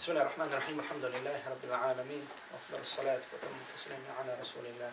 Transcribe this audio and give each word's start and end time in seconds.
بسم 0.00 0.12
الله 0.12 0.22
الرحمن 0.22 0.48
الرحيم 0.52 0.80
الحمد 0.80 1.04
لله 1.04 1.40
رب 1.48 1.64
العالمين 1.64 2.24
وأفضل 2.52 2.80
الصلاة 2.82 3.22
وتم 3.32 3.54
التسليم 3.64 4.04
على 4.20 4.36
رسول 4.40 4.66
الله 4.66 4.92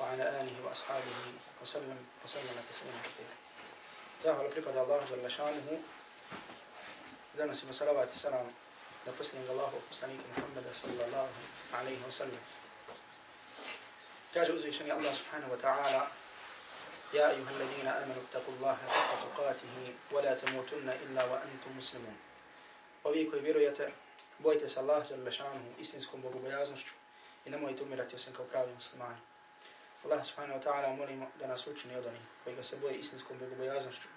وعلى 0.00 0.24
آله 0.40 0.56
وأصحابه 0.64 1.20
وسلم 1.62 1.98
وسلم 2.24 2.56
تسليما 2.72 3.00
كثيرا 3.04 3.34
زاهر 4.24 4.46
بريباد 4.48 4.76
الله 4.76 5.00
جل 5.10 5.30
شأنه 5.30 5.68
i 7.36 8.16
salam 8.16 8.46
na 9.06 9.12
posljednjeg 9.12 9.50
Allahu 9.50 9.76
poslanika 9.88 10.24
Muhammeda 10.36 10.72
sallallahu 10.74 11.28
alaihi 11.76 12.00
wa 12.04 12.10
sallam. 12.10 12.42
Kaže 14.34 14.52
uzvišeni 14.52 14.90
Allah 14.92 15.12
subhanahu 15.14 15.52
wa 15.52 15.60
ta'ala 15.60 16.08
يا 17.12 17.30
أيها 17.30 17.50
الذين 17.50 17.88
آمنوا 17.88 18.22
اتقوا 18.30 18.54
الله 18.56 18.76
حق 18.88 19.10
تقاته 19.20 19.74
ولا 20.12 20.34
تموتن 20.34 20.88
إلا 20.88 21.22
وأنتم 21.24 21.70
مسلمون. 21.78 22.16
Koji 23.02 23.28
vjerujete, 23.42 23.92
bojite 24.42 24.68
se 24.68 24.80
Allah 24.80 25.08
Đalešanu 25.08 25.74
istinskom 25.78 26.22
bogobojaznošću 26.22 26.92
i 27.44 27.50
nemojte 27.50 27.82
umirati 27.82 28.16
osim 28.16 28.32
kao 28.32 28.44
pravi 28.44 28.74
muslimani. 28.74 29.20
Allah 30.04 30.24
subhanahu 30.24 30.60
wa 30.60 30.64
ta'ala 30.64 30.96
molimo 30.96 31.30
da 31.38 31.46
nas 31.46 31.66
učini 31.66 31.96
od 31.96 32.06
onih 32.06 32.20
koji 32.44 32.56
ga 32.56 32.62
se 32.62 32.76
boje 32.76 32.94
istinskom 32.94 33.38
bogobojaznošću 33.38 34.08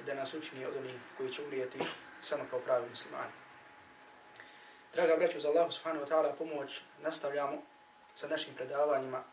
i 0.00 0.04
da 0.04 0.14
nas 0.14 0.34
učini 0.34 0.64
od 0.64 0.76
onih 0.76 0.94
koji 1.16 1.32
će 1.32 1.42
umrijeti 1.42 1.78
samo 2.20 2.44
kao 2.50 2.60
pravi 2.60 2.88
muslimani. 2.88 3.32
Draga 4.92 5.16
braću, 5.16 5.40
za 5.40 5.48
Allah 5.48 5.72
subhanahu 5.72 6.06
wa 6.06 6.08
ta'ala 6.08 6.36
pomoć 6.38 6.80
nastavljamo 7.02 7.62
sa 8.14 8.28
našim 8.28 8.54
predavanjima 8.54 9.24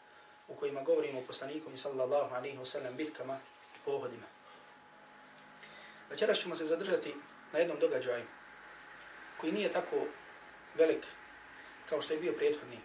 u 0.47 0.55
kojima 0.55 0.81
govorimo 0.81 1.19
o 1.19 1.23
poslaniku 1.27 1.71
i 1.71 1.77
sallallahu 1.77 2.35
alaihi 2.35 2.57
wa 2.57 2.65
sallam 2.65 2.95
bitkama 2.95 3.37
i 3.75 3.79
pohodima. 3.85 4.25
Večeras 6.09 6.37
ćemo 6.37 6.55
se 6.55 6.65
zadržati 6.65 7.15
na 7.53 7.59
jednom 7.59 7.79
događaju 7.79 8.25
koji 9.37 9.53
nije 9.53 9.71
tako 9.71 9.95
velik 10.77 11.05
kao 11.89 12.01
što 12.01 12.13
je 12.13 12.19
bio 12.19 12.33
prethodni. 12.33 12.79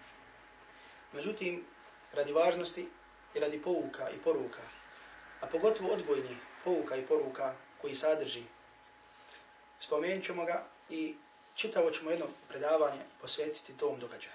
Međutim, 1.12 1.64
radi 2.12 2.32
važnosti 2.32 2.88
i 3.34 3.40
radi 3.40 3.62
pouka 3.62 4.10
i 4.10 4.18
poruka, 4.18 4.62
a 5.40 5.46
pogotovo 5.46 5.92
odgojni 5.92 6.36
pouka 6.64 6.96
i 6.96 7.06
poruka 7.06 7.54
koji 7.80 7.94
sadrži, 7.94 8.42
spomenut 9.80 10.24
ćemo 10.24 10.44
ga 10.44 10.66
i 10.88 11.16
čitavo 11.54 11.90
ćemo 11.90 12.10
jedno 12.10 12.26
predavanje 12.48 13.00
posvetiti 13.20 13.76
tom 13.76 14.00
događaju. 14.00 14.34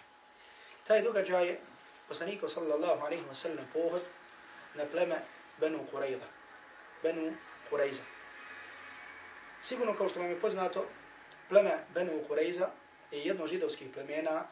Taj 0.87 1.01
događaj 1.01 1.47
je 1.47 1.59
poslanikov 2.07 2.49
sallallahu 2.49 3.05
alaihi 3.05 3.23
wa 3.23 3.33
sallam 3.33 3.65
pohod 3.73 4.01
na 4.73 4.85
pleme 4.85 5.15
Benu 5.59 5.79
Kureyda. 5.91 6.27
Benu 7.03 7.33
Kurejza. 7.69 8.03
Sigurno 9.61 9.95
kao 9.95 10.09
što 10.09 10.19
vam 10.19 10.29
je 10.29 10.39
poznato, 10.39 10.85
pleme 11.49 11.85
Benu 11.93 12.23
Kurejza 12.27 12.69
je 13.11 13.21
jedno 13.21 13.47
židovskih 13.47 13.87
plemena 13.93 14.47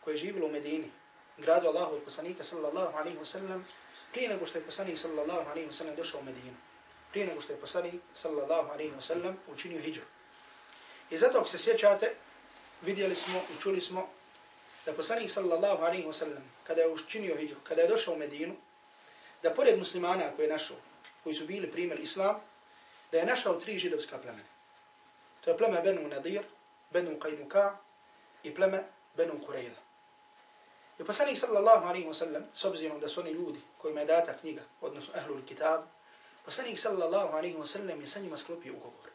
koje 0.00 0.14
je 0.14 0.18
živilo 0.18 0.46
u 0.46 0.50
Medini, 0.50 0.90
gradu 1.38 1.68
Allahu 1.68 1.94
od 1.94 2.02
poslanika 2.02 2.44
sallallahu 2.44 2.96
alaihi 2.96 3.18
wa 3.18 3.24
sallam, 3.24 3.66
prije 4.12 4.28
nego 4.28 4.46
što 4.46 4.58
je 4.58 4.64
poslanik 4.64 4.98
sallallahu 4.98 5.50
alaihi 5.50 5.68
wa 5.68 5.72
sallam 5.72 5.96
došao 5.96 6.20
u 6.20 6.24
Medinu. 6.24 6.56
Prije 7.10 7.26
nego 7.26 7.40
što 7.40 7.52
je 7.52 7.60
poslanik 7.60 7.94
sallallahu 8.14 8.70
alaihi 8.70 8.92
wa 8.92 9.00
sallam 9.00 9.36
učinio 9.48 9.80
hijđu. 9.80 10.00
I 11.10 11.18
zato 11.18 11.38
ako 11.38 11.48
se 11.48 11.58
sjećate, 11.58 12.14
vidjeli 12.82 13.14
smo 13.14 13.38
i 13.38 13.62
čuli 13.62 13.80
smo 13.80 14.08
da 14.86 14.92
poslanik 14.92 15.30
sallallahu 15.30 15.82
alaihi 15.82 16.06
wa 16.06 16.12
sallam, 16.12 16.44
kada 16.64 16.80
je 16.82 16.88
učinio 16.88 17.36
hijđu, 17.36 17.54
kada 17.64 17.82
je 17.82 17.88
došao 17.88 18.14
u 18.14 18.18
Medinu, 18.18 18.56
da 19.42 19.54
pored 19.54 19.78
muslimana 19.78 20.30
koje 20.36 20.44
je 20.44 20.52
našao, 20.52 20.76
koji 21.22 21.34
su 21.34 21.46
bili 21.46 21.70
primjer 21.72 22.00
islam, 22.00 22.40
da 23.12 23.18
je 23.18 23.26
našao 23.26 23.60
tri 23.60 23.78
židovska 23.78 24.18
plemena. 24.18 24.48
To 25.40 25.50
je 25.50 25.58
pleme 25.58 25.80
Benu 25.82 26.08
Nadir, 26.08 26.42
Benu 26.94 27.18
Qajnuka 27.18 27.76
i 28.42 28.54
pleme 28.54 28.84
Benu 29.16 29.40
Kureyda. 29.46 29.80
I 30.98 31.04
poslanik 31.04 31.38
sallallahu 31.38 31.86
alaihi 31.86 32.06
wa 32.06 32.14
sallam, 32.14 32.44
s 32.54 32.64
obzirom 32.64 33.00
da 33.00 33.08
su 33.08 33.20
oni 33.20 33.30
ljudi 33.30 33.60
kojima 33.78 34.00
je 34.00 34.06
data 34.06 34.36
knjiga, 34.40 34.62
odnosno 34.80 35.14
ahlul 35.18 35.42
kitab, 35.46 35.80
poslanik 36.44 36.78
sallallahu 36.78 37.36
alaihi 37.36 37.56
wa 37.56 37.66
sallam 37.66 38.00
je 38.00 38.06
sa 38.06 38.20
njima 38.20 38.36
sklopio 38.36 38.72
ugovor. 38.72 39.10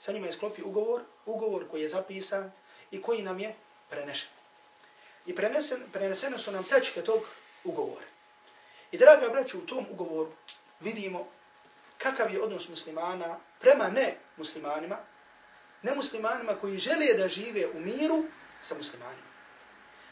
Sa 0.00 0.12
njima 0.12 0.26
je 0.26 0.32
sklopio 0.32 0.66
ugovor, 0.66 1.02
ugovor 1.26 1.68
koji 1.68 1.82
je 1.82 1.88
zapisan 1.88 2.52
i 2.90 3.02
koji 3.02 3.22
nam 3.22 3.38
je 3.38 3.54
prenešen. 3.90 4.30
I 5.26 5.34
prenesen, 5.34 5.82
prenesene 5.92 6.38
su 6.38 6.52
nam 6.52 6.64
tečke 6.64 7.04
tog 7.04 7.22
ugovora. 7.64 8.06
I 8.92 8.98
draga 8.98 9.28
braću, 9.28 9.58
u 9.58 9.66
tom 9.66 9.86
ugovoru 9.90 10.32
vidimo 10.80 11.28
kakav 11.98 12.34
je 12.34 12.42
odnos 12.42 12.68
muslimana 12.68 13.38
prema 13.60 13.88
ne 13.88 14.16
muslimanima, 14.36 14.98
nemuslimanima 15.82 16.54
koji 16.54 16.78
žele 16.78 17.14
da 17.16 17.28
žive 17.28 17.66
u 17.74 17.80
miru 17.80 18.24
sa 18.60 18.74
muslimanima. 18.74 19.32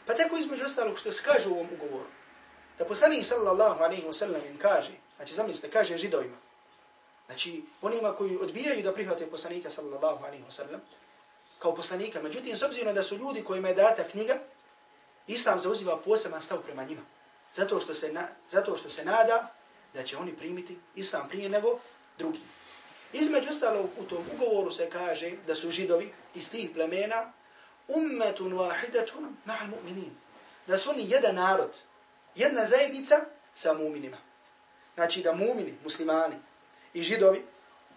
Pa 0.05 0.13
tako 0.13 0.37
između 0.37 0.65
ostalog 0.65 0.99
što 0.99 1.11
se 1.11 1.23
kaže 1.23 1.49
u 1.49 1.53
ovom 1.53 1.67
ugovoru, 1.73 2.07
da 2.77 2.85
poslanik 2.85 3.25
sallallahu 3.25 3.83
alaihi 3.83 4.03
wa 4.03 4.13
sallam 4.13 4.41
im 4.45 4.57
kaže, 4.57 4.91
znači 5.15 5.33
zamislite, 5.33 5.69
kaže 5.69 5.97
židovima, 5.97 6.37
znači 7.25 7.63
onima 7.81 8.15
koji 8.15 8.37
odbijaju 8.37 8.83
da 8.83 8.93
prihvate 8.93 9.29
poslanika 9.29 9.69
sallallahu 9.69 10.25
alaihi 10.25 10.43
wa 10.43 10.51
sallam, 10.51 10.81
kao 11.59 11.75
poslanika, 11.75 12.21
međutim, 12.21 12.57
s 12.57 12.63
obzirom 12.63 12.95
da 12.95 13.03
su 13.03 13.17
ljudi 13.17 13.43
kojima 13.43 13.67
je 13.67 13.75
data 13.75 14.03
knjiga, 14.03 14.39
Islam 15.27 15.59
zauziva 15.59 15.97
poseban 15.97 16.41
stav 16.41 16.61
prema 16.63 16.83
njima. 16.83 17.01
Zato 17.55 17.79
što 17.79 17.93
se, 17.93 18.13
na, 18.13 18.27
zato 18.49 18.77
što 18.77 18.89
se 18.89 19.05
nada 19.05 19.53
da 19.93 20.03
će 20.03 20.17
oni 20.17 20.33
primiti 20.33 20.79
Islam 20.95 21.29
prije 21.29 21.49
nego 21.49 21.79
drugi. 22.17 22.39
Između 23.13 23.49
ostalog 23.49 23.89
u 23.97 24.03
tom 24.03 24.25
ugovoru 24.33 24.71
se 24.71 24.89
kaže 24.89 25.31
da 25.47 25.55
su 25.55 25.71
židovi 25.71 26.13
iz 26.35 26.51
tih 26.51 26.69
plemena 26.73 27.33
ummetun 27.87 28.53
wahidatun 28.53 29.35
ma'al 29.45 29.67
mu'minin. 29.67 30.11
Da 30.67 30.77
su 30.77 30.89
oni 30.89 31.09
jedan 31.09 31.35
narod, 31.35 31.77
jedna 32.35 32.65
zajednica 32.65 33.15
sa 33.55 33.73
mu'minima. 33.73 34.17
Znači 34.95 35.21
da 35.21 35.33
mu'mini, 35.33 35.73
muslimani 35.83 36.35
i 36.93 37.03
židovi, 37.03 37.45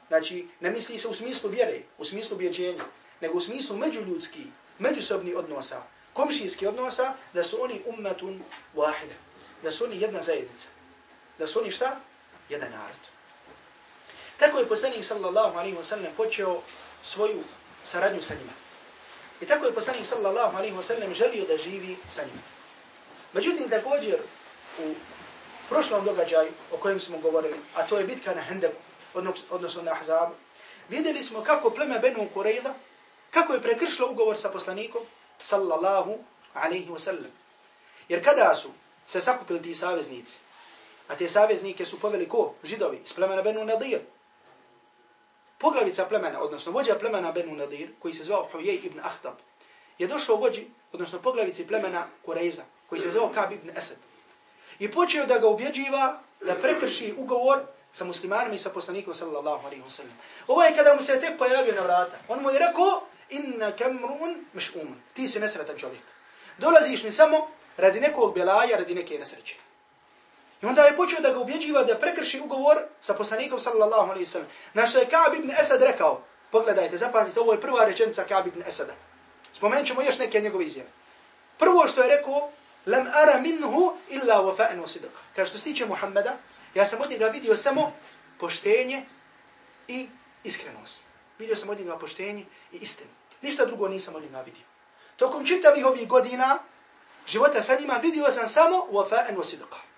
znači 0.08 0.48
ne 0.60 0.70
misli 0.70 0.98
se 0.98 1.08
u 1.08 1.14
smislu 1.14 1.50
vjere, 1.50 1.82
u 1.98 2.04
smislu 2.04 2.36
vjeđenja, 2.36 2.84
nego 3.20 3.38
u 3.38 3.40
smislu 3.40 3.76
međuljudski, 3.76 4.42
međusobni 4.78 5.34
odnosa, 5.34 5.82
komšijski 6.12 6.66
odnosa, 6.66 7.14
da 7.32 7.42
su 7.42 7.62
oni 7.62 7.82
ummetun 7.86 8.42
wahida. 8.74 9.16
Da 9.62 9.70
su 9.70 9.84
oni 9.84 10.00
jedna 10.00 10.22
zajednica. 10.22 10.66
Da 11.38 11.46
su 11.46 11.60
oni 11.60 11.70
šta? 11.70 12.00
Jedan 12.48 12.70
narod. 12.70 13.13
Tako 14.38 14.58
je 14.58 14.68
poslanik 14.68 15.04
sallallahu 15.04 15.58
alaihi 15.58 15.76
wasallam 15.76 16.10
počeo 16.16 16.60
svoju 17.02 17.42
saradnju 17.84 18.22
sa 18.22 18.34
njima. 18.34 18.52
I 19.40 19.46
tako 19.46 19.66
je 19.66 19.74
poslanik 19.74 20.06
sallallahu 20.06 20.56
alaihi 20.56 20.76
wasallam 20.76 21.14
želio 21.14 21.44
da 21.44 21.56
živi 21.56 21.96
sa 22.08 22.22
njima. 22.22 22.42
Međutim, 23.32 23.70
također 23.70 24.18
u 24.78 24.94
prošlom 25.68 26.04
događaju 26.04 26.52
o 26.72 26.76
kojem 26.76 27.00
smo 27.00 27.18
govorili, 27.18 27.56
a 27.74 27.86
to 27.86 27.98
je 27.98 28.04
bitka 28.04 28.34
na 28.34 28.42
Hendeku, 28.42 28.76
odnosno 29.50 29.82
na 29.82 29.92
Ahzabu, 29.92 30.34
vidjeli 30.88 31.22
smo 31.22 31.42
kako 31.42 31.70
pleme 31.70 31.98
Benu 31.98 32.28
Kureyda, 32.34 32.72
kako 33.30 33.52
je 33.52 33.62
prekršilo 33.62 34.10
ugovor 34.10 34.38
sa 34.38 34.48
poslanikom 34.48 35.02
sallallahu 35.42 36.18
alaihi 36.54 36.88
wasallam. 36.88 37.30
Jer 38.08 38.24
kada 38.24 38.54
su 38.54 38.70
se 39.06 39.20
sakupili 39.20 39.62
ti 39.62 39.74
saveznici, 39.74 40.38
a 41.08 41.16
te 41.16 41.28
saveznike 41.28 41.84
su 41.84 42.00
poveli 42.00 42.28
ko? 42.28 42.54
Židovi 42.64 43.00
iz 43.04 43.12
plemena 43.12 43.42
Benu 43.42 43.64
Nadir, 43.64 44.00
poglavica 45.58 46.04
plemena, 46.04 46.42
odnosno 46.42 46.72
vođa 46.72 46.94
plemena 46.94 47.32
Benu 47.32 47.54
Nadir, 47.54 47.90
koji 47.98 48.14
se 48.14 48.24
zvao 48.24 48.48
Huyej 48.52 48.86
ibn 48.86 49.00
Ahtab, 49.00 49.34
je 49.98 50.06
došao 50.06 50.36
vođi, 50.36 50.66
odnosno 50.92 51.18
poglavici 51.18 51.66
plemena 51.66 52.06
Kureyza, 52.26 52.62
koji 52.86 53.00
se 53.00 53.10
zvao 53.10 53.30
Kab 53.34 53.52
ibn 53.52 53.70
Esed. 53.76 53.98
I 54.78 54.90
počeo 54.90 55.26
da 55.26 55.38
ga 55.38 55.48
ubjeđiva 55.48 56.20
da 56.40 56.54
prekrši 56.54 57.14
ugovor 57.16 57.58
sa 57.92 58.04
muslimanima 58.04 58.54
i 58.54 58.58
sa 58.58 58.70
poslanikom 58.70 59.14
sallallahu 59.14 59.66
alaihi 59.66 59.82
wa 59.82 59.90
sallam. 59.90 60.18
Ovo 60.46 60.62
je 60.62 60.76
kada 60.76 60.94
mu 60.94 61.02
se 61.02 61.20
tek 61.20 61.38
pojavio 61.38 61.74
na 61.74 61.82
vrata. 61.82 62.18
On 62.28 62.42
mu 62.42 62.50
je 62.50 62.58
rekao, 62.58 63.06
inna 63.30 63.72
kamrun 63.72 64.44
miš 64.52 64.74
umun. 64.74 65.00
Ti 65.12 65.28
si 65.28 65.40
nesretan 65.40 65.76
čovjek. 65.78 66.02
Dolaziš 66.58 67.02
mi 67.02 67.12
samo 67.12 67.48
radi 67.76 68.00
nekog 68.00 68.34
belaja, 68.34 68.76
radi 68.76 68.94
neke 68.94 69.18
nesreće. 69.18 69.56
I 70.64 70.66
onda 70.66 70.82
je 70.82 70.96
počeo 70.96 71.20
da 71.20 71.32
ga 71.32 71.38
ubjeđiva 71.38 71.82
da 71.84 71.98
prekrši 71.98 72.40
ugovor 72.40 72.76
sa 73.00 73.14
poslanikom 73.14 73.60
sallallahu 73.60 74.10
alaihi 74.10 74.26
sallam. 74.26 74.48
Na 74.74 74.86
što 74.86 74.98
je 74.98 75.06
Ka'b 75.06 75.38
ibn 75.38 75.50
Esad 75.50 75.82
rekao, 75.82 76.22
pogledajte, 76.50 76.96
zapamtite, 76.96 77.40
ovo 77.40 77.52
je 77.52 77.60
prva 77.60 77.84
rečenica 77.84 78.24
Ka'b 78.28 78.48
ibn 78.48 78.62
Esada. 78.66 78.94
Spomenut 79.52 79.86
ćemo 79.86 80.02
još 80.02 80.18
neke 80.18 80.40
njegove 80.40 80.64
izjave. 80.64 80.88
Prvo 81.58 81.88
što 81.88 82.02
je 82.02 82.16
rekao, 82.16 82.50
lam 82.86 83.06
ara 83.14 83.40
minhu 83.40 83.96
illa 84.08 84.34
wafa'an 84.34 84.80
wa 84.80 84.86
sidqa. 84.86 85.20
Kaže 85.36 85.48
što 85.48 85.58
se 85.58 85.64
tiče 85.64 85.86
Muhammeda, 85.86 86.36
ja 86.74 86.86
sam 86.86 87.00
od 87.00 87.10
njega 87.10 87.26
vidio 87.26 87.56
samo 87.56 87.92
poštenje 88.40 89.04
i 89.88 90.08
iskrenost. 90.44 91.04
Vidio 91.38 91.56
sam 91.56 91.68
od 91.68 91.78
njega 91.78 91.98
poštenje 91.98 92.46
i 92.72 92.76
istinu. 92.76 93.10
Ništa 93.42 93.64
drugo 93.64 93.88
nisam 93.88 94.14
od 94.14 94.22
njega 94.22 94.40
vidio. 94.40 94.64
Tokom 95.16 95.46
čitavih 95.46 95.86
ovih 95.86 96.08
godina 96.08 96.58
života 97.26 97.62
sa 97.62 97.76
njima 97.80 97.94
vidio 98.02 98.30
sam 98.30 98.48
samo 98.48 98.86
wafa'an 98.92 99.36
wa 99.36 99.44
sidqa 99.44 99.93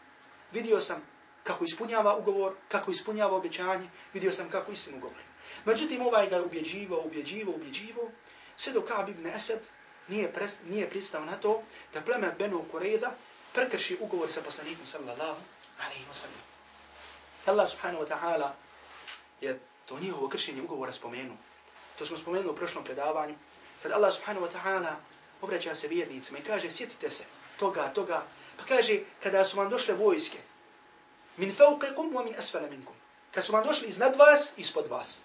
vidio 0.56 0.80
sam 0.80 1.02
kako 1.44 1.64
ispunjava 1.64 2.16
ugovor, 2.16 2.54
kako 2.68 2.90
ispunjava 2.90 3.36
obećanje, 3.36 3.88
vidio 4.14 4.32
sam 4.32 4.50
kako 4.50 4.72
istinu 4.72 4.98
govori. 4.98 5.26
Međutim, 5.64 6.02
ovaj 6.02 6.28
ga 6.28 6.42
ubjeđivo, 6.42 7.02
ubjeđivo, 7.04 7.52
ubjeđivo, 7.52 8.10
sve 8.56 8.72
do 8.72 8.80
Kaab 8.80 9.08
ibn 9.08 9.26
Esed 9.26 9.60
nije, 10.08 10.32
pres, 10.32 10.56
nije 10.64 10.90
pristao 10.90 11.24
na 11.24 11.36
to 11.36 11.62
da 11.94 12.00
pleme 12.00 12.34
Benu 12.38 12.64
Kureyda 12.72 13.10
prekrši 13.52 13.98
ugovor 14.00 14.32
sa 14.32 14.40
poslanikom 14.40 14.86
sallallahu 14.86 15.40
alaihi 15.84 16.04
wa 16.12 16.14
sallam. 16.14 16.42
Allah 17.46 17.68
subhanahu 17.68 18.04
wa 18.04 18.08
ta'ala 18.08 18.50
je 19.40 19.60
to 19.84 19.98
njihovo 20.00 20.28
kršenje 20.28 20.62
ugovora 20.62 20.92
spomenuo. 20.92 21.36
To 21.98 22.06
smo 22.06 22.16
spomenuli 22.16 22.50
u 22.50 22.56
prošlom 22.56 22.84
predavanju. 22.84 23.34
Kad 23.82 23.92
Allah 23.92 24.14
subhanahu 24.14 24.46
wa 24.46 24.52
ta'ala 24.52 24.94
obraća 25.42 25.74
se 25.74 25.88
vjernicima 25.88 26.38
i 26.38 26.42
kaže 26.42 26.70
sjetite 26.70 27.10
se 27.10 27.24
toga, 27.58 27.88
toga. 27.88 28.22
Pa 28.56 28.64
kaže 28.64 29.00
kada 29.22 29.44
su 29.44 29.56
vam 29.56 29.70
došle 29.70 29.94
vojske 29.94 30.38
min 31.36 31.52
fauqikum 31.52 32.12
wa 32.12 32.24
min 32.24 32.34
asfala 32.38 32.68
minkum. 32.70 32.94
Kad 33.30 33.44
su 33.44 33.52
vam 33.52 33.64
došli 33.64 33.88
iznad 33.88 34.16
vas, 34.16 34.52
ispod 34.56 34.88
vas. 34.88 35.20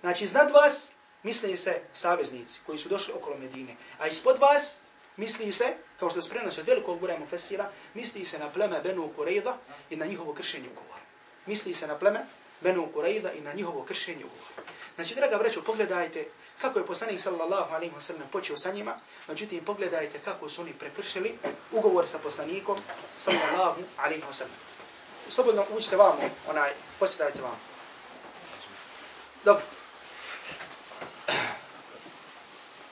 Znači 0.00 0.24
iznad 0.24 0.50
vas 0.50 0.92
misli 1.22 1.56
se 1.56 1.80
saveznici 1.92 2.60
koji 2.66 2.78
su 2.78 2.88
došli 2.88 3.14
okolo 3.14 3.36
Medine. 3.36 3.76
A 3.98 4.06
ispod 4.06 4.38
vas 4.38 4.78
misli 5.16 5.52
se, 5.52 5.74
kao 5.98 6.10
što 6.10 6.22
se 6.22 6.30
prenosi 6.30 6.60
od 6.60 6.66
velikog 6.66 7.00
broja 7.00 7.18
mufesira, 7.18 7.70
misli 7.94 8.24
se 8.24 8.38
na 8.38 8.50
pleme 8.50 8.80
Benu 8.80 9.08
Kurejda 9.16 9.58
i 9.90 9.96
na 9.96 10.06
njihovo 10.06 10.34
kršenje 10.34 10.68
ugovora. 10.68 11.02
Misli 11.46 11.74
se 11.74 11.86
na 11.86 11.98
pleme 11.98 12.26
Benu 12.60 12.92
Kurejda 12.92 13.32
i 13.32 13.40
na 13.40 13.52
njihovo 13.52 13.84
kršenje 13.84 14.24
ugovora. 14.24 14.72
Znači, 14.98 15.14
draga 15.14 15.38
braćo, 15.38 15.62
pogledajte 15.62 16.28
kako 16.60 16.78
je 16.78 16.86
poslanik 16.86 17.20
sallallahu 17.20 17.74
alaihi 17.74 17.94
wa 17.94 18.00
sallam 18.00 18.28
počeo 18.32 18.56
sa 18.56 18.70
njima, 18.72 18.94
međutim, 19.28 19.64
pogledajte 19.64 20.18
kako 20.18 20.48
su 20.48 20.60
oni 20.62 20.72
prekršili 20.72 21.38
ugovor 21.72 22.08
sa 22.08 22.18
poslanikom 22.18 22.78
sallallahu 23.16 23.80
alaihi 23.96 24.22
wa 24.22 24.32
sallam. 24.32 24.56
Slobodno 25.28 25.66
učite 25.70 25.96
vamo, 25.96 26.30
onaj, 26.48 26.72
posjedajte 26.98 27.42
vamo. 27.42 27.58
Dobro. 29.44 29.62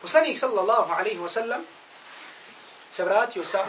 Poslanik 0.02 0.38
sallallahu 0.38 0.92
alaihi 0.92 1.18
wa 1.18 1.28
sallam 1.28 1.62
se 2.90 3.04
vratio 3.04 3.44
sa 3.44 3.66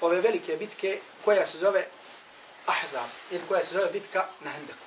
ove 0.00 0.20
velike 0.20 0.56
bitke 0.56 1.00
koja 1.24 1.46
se 1.46 1.58
zove 1.58 1.86
Ahzab, 2.66 3.08
ili 3.30 3.42
koja 3.48 3.64
se 3.64 3.74
zove 3.74 3.90
bitka 3.92 4.26
na 4.40 4.50
Hendeku. 4.50 4.86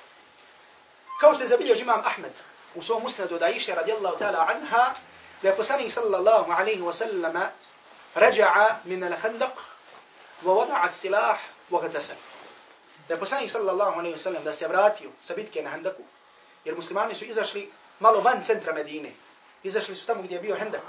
Kao 1.20 1.34
što 1.34 1.42
je 1.42 1.48
zabilježi 1.48 1.82
imam 1.82 2.00
Ahmed 2.04 2.32
u 2.74 2.82
svom 2.82 3.02
musnadu 3.02 3.38
da 3.38 3.48
iše 3.48 3.74
radijallahu 3.74 4.18
ta'ala 4.18 4.46
anha, 4.50 4.94
da 5.42 5.48
je 5.48 5.56
poslanik 5.56 5.92
sallallahu 5.92 6.52
alaihi 6.52 6.80
wa 6.80 6.92
sallam 6.92 7.34
raja'a 8.14 8.76
min 8.84 9.02
al-khandaq 9.02 9.56
wa 10.44 10.54
wada'a 10.54 10.88
silah 10.88 11.38
wa 11.70 11.80
gatasal. 11.82 12.16
Da 13.08 13.14
je 13.14 13.20
poslanik 13.20 13.50
sallallahu 13.50 13.98
alaihi 13.98 14.14
wa 14.14 14.18
sallam 14.18 14.44
da 14.44 14.52
se 14.52 14.68
vratio 14.68 15.10
sa 15.20 15.34
bitke 15.34 15.62
na 15.62 15.70
Handaku, 15.70 16.02
jer 16.64 16.76
muslimani 16.76 17.14
su 17.14 17.24
izašli 17.24 17.70
malo 18.00 18.20
van 18.20 18.42
centra 18.42 18.72
Medine. 18.72 19.12
Izašli 19.62 19.96
su 19.96 20.06
tamo 20.06 20.22
gdje 20.22 20.34
je 20.34 20.40
bio 20.40 20.56
Handak. 20.58 20.82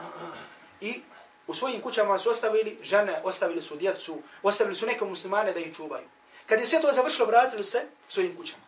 I 0.81 1.01
u 1.47 1.53
svojim 1.53 1.81
kućama 1.81 2.17
su 2.17 2.29
ostavili 2.29 2.79
žene, 2.83 3.21
ostavili 3.23 3.61
su 3.61 3.75
djecu, 3.75 4.21
ostavili 4.43 4.75
su 4.75 4.85
neke 4.85 5.05
muslimane 5.05 5.53
da 5.53 5.59
ih 5.59 5.75
čuvaju. 5.75 6.07
Kad 6.45 6.59
je 6.59 6.65
sve 6.65 6.81
to 6.81 6.93
završilo, 6.93 7.25
vratili 7.25 7.63
se 7.63 7.85
svojim 8.09 8.37
kućama. 8.37 8.63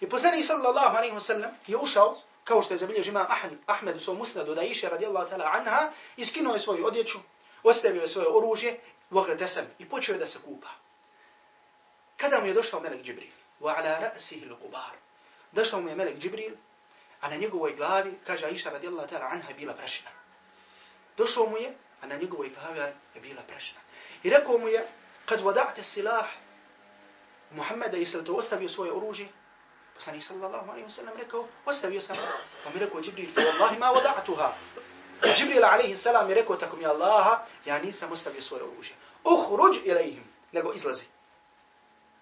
I 0.00 0.08
poslanik 0.08 0.44
sallallahu 0.44 0.96
alaihi 0.96 1.14
wa 1.14 1.20
sallam 1.20 1.50
je 1.66 1.76
ušao, 1.76 2.16
kao 2.50 2.62
što 2.62 2.74
je 2.74 2.78
zabilježio 2.78 3.10
imam 3.10 3.26
Ahmed 3.66 3.96
u 3.96 4.00
svom 4.00 4.16
musnadu 4.16 4.54
da 4.54 4.62
iše 4.62 4.88
radijallahu 4.88 5.30
ta'ala 5.30 5.50
anha, 5.54 5.92
iskinuo 6.16 6.52
je 6.52 6.58
svoju 6.58 6.86
odjeću, 6.86 7.18
ostavio 7.62 8.02
je 8.02 8.08
svoje 8.08 8.28
oružje, 8.28 8.80
vokre 9.10 9.36
i 9.78 9.88
počeo 9.88 10.12
je 10.12 10.18
da 10.18 10.26
se 10.26 10.38
kupa. 10.44 10.68
Kada 12.16 12.40
mu 12.40 12.46
je 12.46 12.54
došao 12.54 12.80
melek 12.80 13.02
Džibril, 13.02 13.30
wa 13.60 13.74
ala 13.78 14.00
ra'sihi 14.00 14.50
l'qubar, 14.50 14.94
došao 15.52 15.80
mu 15.80 15.88
je 15.88 15.96
melek 15.96 16.18
Džibril, 16.18 16.52
a 17.20 17.28
na 17.28 17.36
njegovoj 17.36 17.76
glavi, 17.76 18.18
kaže 18.26 18.46
Aisha 18.46 18.70
radijallahu 18.70 19.08
ta'ala 19.08 19.30
anha, 19.30 19.52
bila 19.56 19.74
prašina. 19.74 20.10
Došao 21.16 21.46
mu 21.46 21.56
je, 21.56 21.74
a 22.02 22.06
na 22.06 22.16
njegovoj 22.16 22.50
glavi 22.50 22.80
je 23.14 23.20
bila 23.20 23.42
prašina. 23.42 23.80
I 24.22 24.30
rekao 24.30 24.58
mu 24.58 24.68
je, 24.68 24.86
kad 25.26 25.40
vada'te 25.40 25.82
silah, 25.82 26.26
Muhammeda, 27.50 27.96
jesi 27.96 28.16
li 28.16 28.24
to 28.24 28.34
ostavio 28.34 28.68
svoje 28.68 28.92
oružje? 28.92 29.28
Poslanik 30.00 30.24
sallallahu 30.24 30.64
alaihi 30.70 30.88
wa 30.88 30.90
sallam 30.90 31.16
rekao, 31.16 31.44
ostavio 31.66 32.00
sam. 32.00 32.16
Pa 32.64 32.70
mi 32.70 32.80
rekao 32.80 33.00
Džibril, 33.00 33.28
fa 33.28 33.40
Allahi 33.40 33.78
ma 33.78 33.92
wada'tuha. 33.92 34.48
Džibril 35.36 35.64
alaihi 35.64 35.96
sallam 35.96 36.28
je 36.28 36.34
rekao, 36.34 36.56
tako 36.56 36.76
mi 36.76 36.86
Allaha, 36.86 37.44
ja 37.64 37.78
nisam 37.78 38.12
ostavio 38.12 38.42
svoje 38.42 38.62
oružje. 38.62 38.96
Uhruđ 39.24 39.76
ilaihim, 39.84 40.24
nego 40.52 40.72
izlazi. 40.72 41.04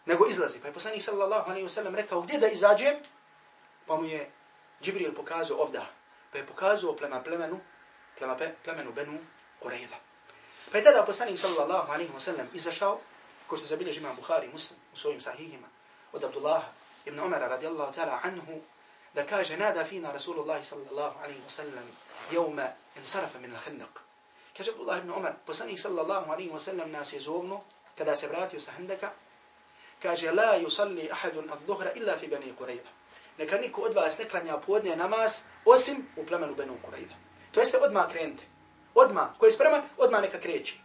Nego 0.07 0.27
izlazi. 0.27 0.61
Pa 0.61 0.67
je 0.69 0.75
poslanik 0.75 1.03
sallallahu 1.03 1.51
alaihi 1.51 1.67
wa 1.67 1.71
sallam 1.71 1.95
rekao, 1.95 2.21
gdje 2.21 2.39
da 2.39 2.49
izađem? 2.49 2.97
Pa 3.87 3.97
mu 3.97 4.05
je 4.05 4.31
Džibril 4.83 5.15
pokazao 5.15 5.59
ovda. 5.59 5.87
Pa 6.33 6.39
je 6.39 6.47
pokazao 6.47 6.97
plema 6.97 7.23
plemenu, 7.23 7.61
plema 8.19 8.37
pe, 8.37 8.55
plemenu 8.65 8.93
Benu 8.93 9.19
Qurayza. 9.63 9.99
Pa 10.73 10.79
je 10.79 10.85
tada 10.85 11.07
poslanik 11.07 11.39
sallallahu 11.39 11.93
alaihi 11.93 12.11
wa 12.11 12.21
sallam 12.21 12.49
izašao, 12.53 13.01
ko 13.47 13.57
što 13.57 13.67
zabilježi 13.67 14.01
imam 14.01 14.17
Bukhari 14.17 14.49
muslim 14.49 14.79
u 14.95 14.97
svojim 14.97 15.21
sahihima, 15.21 15.69
od 16.13 16.25
Abdullaha 16.25 16.78
ابن 17.09 17.21
عمر 17.21 17.43
رضي 17.43 17.69
الله 17.69 17.91
تعالى 17.91 18.11
عنه 18.11 18.61
دكاج 19.15 19.53
نادى 19.53 19.85
فينا 19.85 20.13
رسول 20.13 20.39
الله 20.39 20.63
صلى 20.63 20.91
الله 20.91 21.17
عليه 21.19 21.41
وسلم 21.47 21.87
يوم 22.33 22.69
انصرف 22.99 23.37
من 23.37 23.53
الخندق. 23.53 24.03
كاج 24.55 24.69
عبد 24.69 24.81
الله 24.81 24.99
ابن 24.99 25.11
عمر 25.13 25.37
بسني 25.49 25.77
صلى 25.77 26.01
الله 26.01 26.33
عليه 26.33 26.53
وسلم 26.53 26.89
ناس 26.93 27.15
يزوغنو 27.15 27.63
كدا 27.97 28.15
سبرات 28.15 28.55
يسهندك 28.55 29.13
كاج 30.03 30.25
لا 30.25 30.57
يصلي 30.57 31.13
أحد 31.13 31.37
الظهر 31.37 31.87
إلا 31.87 32.17
في 32.17 32.27
بني 32.27 32.51
قريضة 32.51 32.91
نكنيكو 33.41 33.87
أدبع 33.87 34.09
سنكرن 34.09 34.47
يا 34.47 34.55
بودني 34.55 34.95
نماز 34.95 35.45
أسم 35.69 36.03
وبلمن 36.17 36.55
بني 36.55 36.77
قريضة 36.83 37.15
تويست 37.53 37.75
أدما 37.75 38.05
كرينت؟ 38.05 38.41
أدما 38.97 39.35
كويس 39.39 39.57
برما 39.57 39.85
أدما 40.01 40.21
نكا 40.21 40.39
كريتشي. 40.39 40.81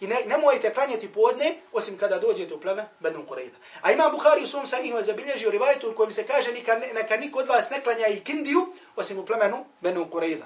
I 0.00 0.06
ne, 0.06 0.22
ne 0.26 0.38
mojete 0.38 0.74
klanjati 0.74 1.12
podne, 1.12 1.56
osim 1.72 1.98
kada 1.98 2.18
dođete 2.18 2.54
u 2.54 2.60
pleme 2.60 2.88
Benu 3.00 3.24
Qurayza. 3.28 3.58
A 3.80 3.92
ima 3.92 4.08
Bukhari 4.08 4.44
u 4.44 4.46
svom 4.46 4.66
sahihu 4.66 5.02
zabilježio 5.02 5.50
rivajtu 5.50 5.90
u 5.90 5.94
kojem 5.94 6.12
se 6.12 6.26
kaže 6.26 6.52
neka, 6.52 6.80
neka 6.94 7.16
niko 7.16 7.38
od 7.38 7.48
vas 7.48 7.70
ne 7.70 7.80
klanja 7.80 8.06
i 8.06 8.20
kindiju, 8.20 8.72
osim 8.96 9.18
u 9.18 9.26
plemenu 9.26 9.64
Benu 9.80 10.06
Qurayza. 10.12 10.44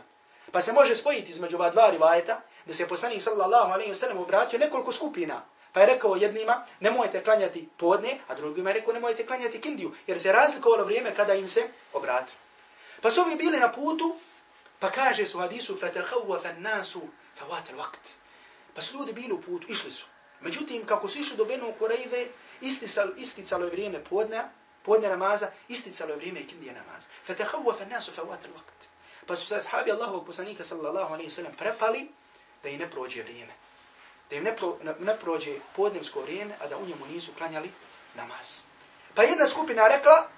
Pa 0.52 0.60
se 0.60 0.72
može 0.72 0.96
spojiti 0.96 1.31
između 1.31 1.56
ova 1.56 1.70
dva 1.70 1.90
rivajta, 1.90 2.40
da 2.66 2.75
se 2.75 2.88
poslanik 2.88 3.22
sallallahu 3.22 3.72
alaihi 3.72 3.92
wa 3.92 3.94
sallam 3.94 4.19
obratio 4.19 4.58
nekoliko 4.58 4.92
skupina. 4.92 5.42
Pa 5.72 5.81
je 5.81 5.86
rekao 5.86 6.16
jednima, 6.16 6.66
ne 6.81 6.90
mojete 6.90 7.25
klanjati 7.25 7.69
podne, 7.76 8.19
a 8.28 8.34
drugima 8.34 8.70
je 8.70 8.75
rekao, 8.75 8.94
ne 8.94 9.00
mojete 9.00 9.26
klanjati 9.26 9.60
kindiju, 9.60 9.92
jer 10.06 10.20
se 10.20 10.32
razlikovalo 10.32 10.84
vrijeme 10.84 11.14
kada 11.14 11.34
im 11.34 11.48
se 11.48 11.69
obratio. 11.92 12.36
Pa 13.00 13.10
su 13.10 13.20
ovi 13.20 13.36
bili 13.36 13.58
na 13.58 13.72
putu, 13.72 14.16
pa 14.78 14.90
kaže 14.90 15.26
su 15.26 15.38
hadisu, 15.38 15.76
فَتَخَوَّ 15.76 16.38
فَنَّاسُ 16.42 16.96
فَوَاتَ 17.38 17.66
الْوَقْتِ 17.75 18.25
Pa 18.74 18.81
su 18.81 18.98
ljudi 18.98 19.13
bili 19.13 19.33
u 19.33 19.42
putu, 19.42 19.68
išli 19.69 19.92
su. 19.92 20.06
Međutim, 20.42 20.85
kako 20.85 21.07
su 21.07 21.19
išli 21.19 21.38
do 21.38 21.45
Benu 21.45 21.73
Kureyve, 21.80 22.28
isticalo, 22.61 23.11
isticalo 23.18 23.66
je 23.66 23.71
vrijeme 23.71 24.04
podne, 24.04 24.44
podne 24.81 25.09
namaza, 25.09 25.52
isticalo 25.68 26.11
je 26.11 26.18
vrijeme 26.18 26.47
kimdje 26.47 26.73
namaz. 26.73 27.06
Fetehavu 27.26 27.73
fe 27.78 27.85
nasu 27.85 28.11
fe 28.11 28.21
vatel 28.21 28.52
vakt. 28.52 28.90
Pa 29.26 29.35
su 29.35 29.47
se 29.47 29.61
sahabi 29.61 29.92
Allahovog 29.92 30.26
poslanika 30.26 30.64
sallallahu 30.64 31.14
alaihi 31.14 31.31
sallam 31.31 31.54
prepali 31.57 32.09
da 32.64 32.69
im 32.69 32.80
ne 32.80 32.92
prođe 32.92 33.23
vrijeme. 33.23 33.54
Da 34.30 34.35
im 34.35 34.44
ne, 34.44 34.56
pro, 34.56 34.78
ne, 34.83 34.94
ne 34.99 35.19
prođe 35.19 35.59
podnevsko 35.76 36.21
vrijeme, 36.21 36.56
a 36.61 36.68
da 36.68 36.78
u 36.78 36.85
njemu 36.85 37.06
nisu 37.06 37.31
klanjali 37.38 37.71
namaz. 38.16 38.61
Pa 39.16 39.23
jedna 39.23 39.47
skupina 39.47 39.88
rekla, 39.88 40.30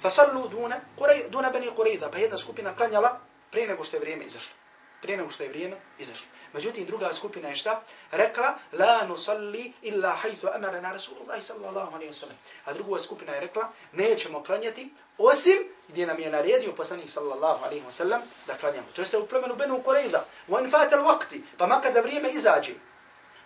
fasallu 0.00 0.48
duna, 0.48 0.80
kurej, 0.98 1.28
duna 1.28 1.50
beni 1.50 1.70
Kurejda, 1.76 2.10
Pa 2.10 2.18
jedna 2.18 2.38
skupina 2.38 2.76
klanjala 2.76 3.20
prije 3.50 3.66
nego 3.66 3.84
što 3.84 3.96
je 3.96 4.00
vrijeme 4.00 4.24
izašlo. 4.24 4.54
Prije 5.02 5.16
nego 5.16 5.30
što 5.30 5.42
je 5.42 5.48
vrijeme 5.48 5.76
izašlo. 5.98 6.26
Međutim, 6.52 6.84
druga 6.86 7.12
skupina 7.14 7.48
je 7.48 7.56
šta? 7.56 7.82
Rekla, 8.10 8.54
la 8.72 9.04
nusalli 9.08 9.72
illa 9.82 10.10
hajthu 10.10 10.48
amarana 10.54 10.92
Rasulullah 10.92 11.42
sallallahu 11.42 11.94
alaihi 11.94 12.12
wa 12.12 12.14
sallam. 12.14 12.36
A 12.64 12.72
druga 12.72 12.98
skupina 12.98 13.32
je 13.32 13.40
rekla, 13.40 13.70
nećemo 13.92 14.42
klanjati, 14.42 14.90
osim 15.18 15.58
gdje 15.88 16.06
nam 16.06 16.18
je 16.18 16.30
naredio 16.30 16.72
poslanik 16.72 17.10
sallallahu 17.10 17.64
alaihi 17.64 17.84
wa 17.86 17.90
sallam 17.90 18.22
da 18.46 18.54
klanjamo. 18.54 18.86
To 18.92 19.02
je 19.02 19.06
se 19.06 19.18
u 19.18 19.26
plemenu 19.26 19.56
Benu 19.56 19.82
Qurayza. 19.84 20.20
Wa 20.48 20.58
al 20.58 21.04
waqti, 21.04 21.40
pa 21.58 21.66
makada 21.66 22.00
vrijeme 22.00 22.30
izađe. 22.30 22.72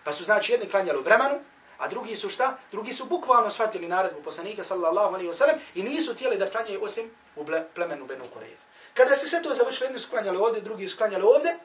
Pa 0.05 0.13
su 0.13 0.25
znači 0.25 0.53
jedni 0.53 0.69
klanjali 0.69 0.99
u 0.99 1.03
vremenu, 1.03 1.41
a 1.79 1.89
drugi 1.89 2.17
su 2.17 2.29
šta? 2.31 2.59
Drugi 2.73 2.93
su 2.93 3.05
bukvalno 3.05 3.51
shvatili 3.51 3.89
naredbu 3.89 4.23
poslanika 4.23 4.65
sallallahu 4.65 5.15
alaihi 5.15 5.31
wa 5.31 5.35
sallam 5.35 5.57
i 5.75 5.83
nisu 5.83 6.15
tijeli 6.15 6.39
da 6.39 6.47
klanjaju 6.47 6.85
osim 6.85 7.11
u 7.37 7.45
plemenu 7.75 8.07
Benu 8.07 8.25
Qurayza. 8.25 8.67
Kada 8.97 9.17
se 9.17 9.29
sve 9.29 9.43
to 9.43 9.55
završilo, 9.55 9.87
jedni 9.87 10.01
sklanjali 10.01 10.39
ovdje, 10.39 10.63
drugi 10.63 10.89
sklanjali 10.89 11.25
ovdje, 11.25 11.59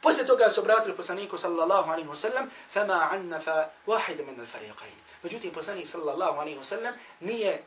Poslije 0.00 0.26
toga 0.26 0.50
su 0.50 0.60
obratili 0.60 0.96
poslaniku 0.96 1.38
sallallahu 1.38 1.90
alaihi 1.90 2.08
wa 2.08 2.14
sallam, 2.14 2.50
fama 2.70 3.08
annafa 3.12 3.68
wahid 3.86 4.26
min 4.26 4.40
al-fariqain. 4.40 4.98
Međutim, 5.22 5.52
poslanik 5.52 5.88
sallallahu 5.88 6.38
alaihi 6.40 6.58
wa 6.58 6.64
sallam 6.64 6.94
nije 7.20 7.62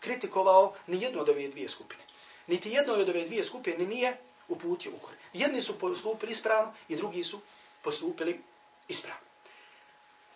kritikovao 0.00 0.74
ni 0.86 1.02
jednu 1.02 1.20
od 1.20 1.28
ove 1.28 1.48
dvije 1.48 1.68
skupine. 1.68 2.02
Niti 2.46 2.70
jedno 2.70 2.94
od 2.94 3.08
ove 3.08 3.24
dvije 3.24 3.44
skupine 3.44 3.86
nije 3.86 4.16
uputio 4.48 4.92
ukor. 4.96 5.14
Jedni 5.32 5.62
su 5.62 5.78
postupili 5.78 6.32
ispravno 6.32 6.74
i 6.88 6.96
drugi 6.96 7.24
su 7.24 7.40
postupili 7.82 8.42
ispravno. 8.88 9.26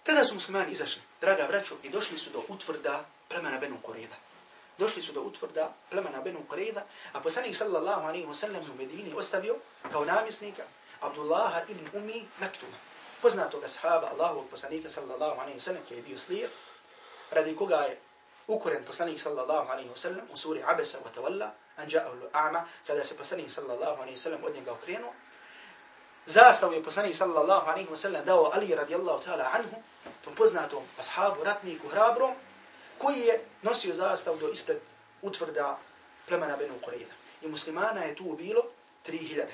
Tada 0.02 0.24
su 0.24 0.34
muslimani 0.34 0.72
izašli, 0.72 1.02
draga 1.20 1.46
braćo, 1.48 1.74
i 1.82 1.88
došli 1.88 2.18
su 2.18 2.30
do 2.30 2.42
utvrda 2.48 3.04
plemena 3.28 3.58
Benu 3.58 3.76
Koreda 3.82 4.16
došli 4.78 5.02
su 5.02 5.12
do 5.12 5.20
utvrda 5.20 5.72
plemena 5.90 6.20
Benu 6.20 6.40
Qurayza, 6.48 6.82
a 7.12 7.20
poslanik 7.20 7.56
sallallahu 7.56 8.06
alaihi 8.08 8.26
wasallam 8.26 8.70
u 8.70 8.74
Medini 8.74 9.14
ostavio 9.14 9.56
kao 9.92 10.04
namjesnika 10.04 10.62
Abdullaha 11.00 11.62
ibn 11.68 11.98
Umi 11.98 12.28
Maktuma, 12.40 12.76
Poznatog 13.22 13.64
ashaba 13.64 14.10
Allahovog 14.12 14.50
poslanika 14.50 14.90
sallallahu 14.90 15.40
alaihi 15.40 15.58
wasallam 15.58 15.88
koji 15.88 15.98
je 15.98 16.02
bio 16.02 16.18
slijep, 16.18 16.50
radi 17.30 17.56
koga 17.56 17.76
je 17.76 17.98
ukoren 18.46 18.84
poslanik 18.84 19.20
sallallahu 19.20 19.72
alaihi 19.72 19.90
wasallam 19.90 20.22
u 20.32 20.36
suri 20.36 20.62
Abesa 20.66 20.98
wa 20.98 21.10
Tawalla, 21.14 21.50
anđa'ahu 21.78 22.28
a'ma, 22.32 22.64
kada 22.86 23.04
se 23.04 23.16
poslanik 23.16 23.50
sallallahu 23.50 24.02
alaihi 24.02 24.16
wasallam 24.16 24.44
od 24.44 24.54
njega 24.54 24.72
okrenuo, 24.72 25.12
zastavu 26.26 26.72
je 26.72 26.82
poslanik 26.82 27.16
sallallahu 27.16 27.70
alaihi 27.70 27.88
wa 27.90 27.96
sallam 27.96 28.24
dao 28.24 28.50
Ali 28.52 28.74
radijallahu 28.74 29.24
ta'ala 29.24 29.50
anhu, 29.54 29.82
tom 30.24 30.34
poznatom 30.34 30.82
ashabu, 30.98 31.44
ratniku, 31.44 31.88
hrabrom, 31.88 32.34
koji 32.98 33.20
je 33.20 33.44
nosio 33.62 33.94
zastavu 33.94 34.38
do 34.38 34.48
ispred 34.48 34.78
utvrda 35.22 35.78
plemena 36.28 36.56
Benu 36.56 36.74
Qurayda. 36.86 37.12
I 37.42 37.48
muslimana 37.48 38.02
je 38.02 38.14
tu 38.14 38.36
bilo 38.38 38.62
3000. 39.06 39.44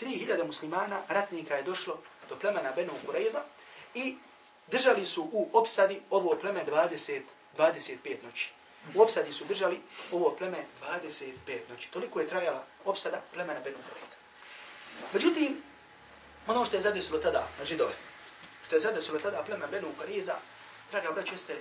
3000 0.00 0.46
muslimana, 0.46 1.02
ratnika 1.08 1.54
je 1.54 1.62
došlo 1.62 1.98
do 2.28 2.36
plemena 2.36 2.72
Benu 2.76 2.92
Qurayda 3.06 3.40
i 3.94 4.16
držali 4.70 5.04
su 5.04 5.28
u 5.32 5.50
opsadi 5.52 6.00
ovo 6.10 6.36
pleme 6.40 6.64
20, 6.66 7.20
25 7.56 8.22
noći. 8.22 8.52
U 8.94 9.02
opsadi 9.02 9.32
su 9.32 9.44
držali 9.44 9.80
ovo 10.12 10.36
pleme 10.38 10.58
25 10.80 11.32
noći. 11.68 11.90
Toliko 11.90 12.20
je 12.20 12.26
trajala 12.26 12.64
opsada 12.84 13.22
plemena 13.32 13.60
Benu 13.60 13.76
Qurayda. 13.78 14.16
Međutim, 15.12 15.62
ono 16.46 16.64
što 16.64 16.76
je 16.76 16.82
zadesilo 16.82 17.18
tada 17.18 17.48
na 17.58 17.64
židove, 17.64 17.92
što 18.66 18.76
je 18.76 18.80
zadesilo 18.80 19.18
tada 19.18 19.42
pleme 19.42 19.66
Benu 19.66 19.88
Qurayda, 20.00 20.34
draga 20.90 21.12
braću, 21.12 21.34
jeste 21.34 21.56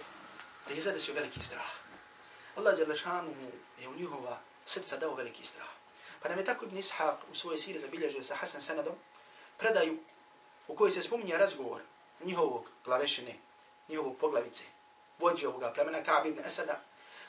da 0.72 0.76
je 0.76 0.82
zadesio 0.82 1.14
veliki 1.14 1.44
strah. 1.44 1.72
Allah 2.56 2.78
Đalešanu 2.78 3.34
je 3.80 3.90
u 3.90 3.96
njihova 3.96 4.40
srca 4.66 4.98
dao 4.98 5.16
veliki 5.16 5.46
strah. 5.46 5.68
Pa 6.22 6.30
nam 6.30 6.38
je 6.38 6.46
tako 6.46 6.66
Ibn 6.66 6.78
Ishaq 6.78 7.16
u 7.32 7.36
svojoj 7.36 7.58
siri 7.58 7.80
zabilježio 7.80 8.24
sa 8.24 8.36
Hasan 8.36 8.62
Sanadom 8.62 8.96
predaju 9.58 9.98
u 10.68 10.76
kojoj 10.76 10.92
se 10.92 11.02
spominje 11.02 11.38
razgovor 11.38 11.82
njihovog 12.24 12.70
glavešine, 12.86 13.36
njihovog 13.90 14.18
poglavice, 14.18 14.64
vođe 15.20 15.48
ovoga 15.48 15.74
plemena 15.74 16.04
Ka'b 16.04 16.26
ibn 16.26 16.46
Asada, 16.46 16.80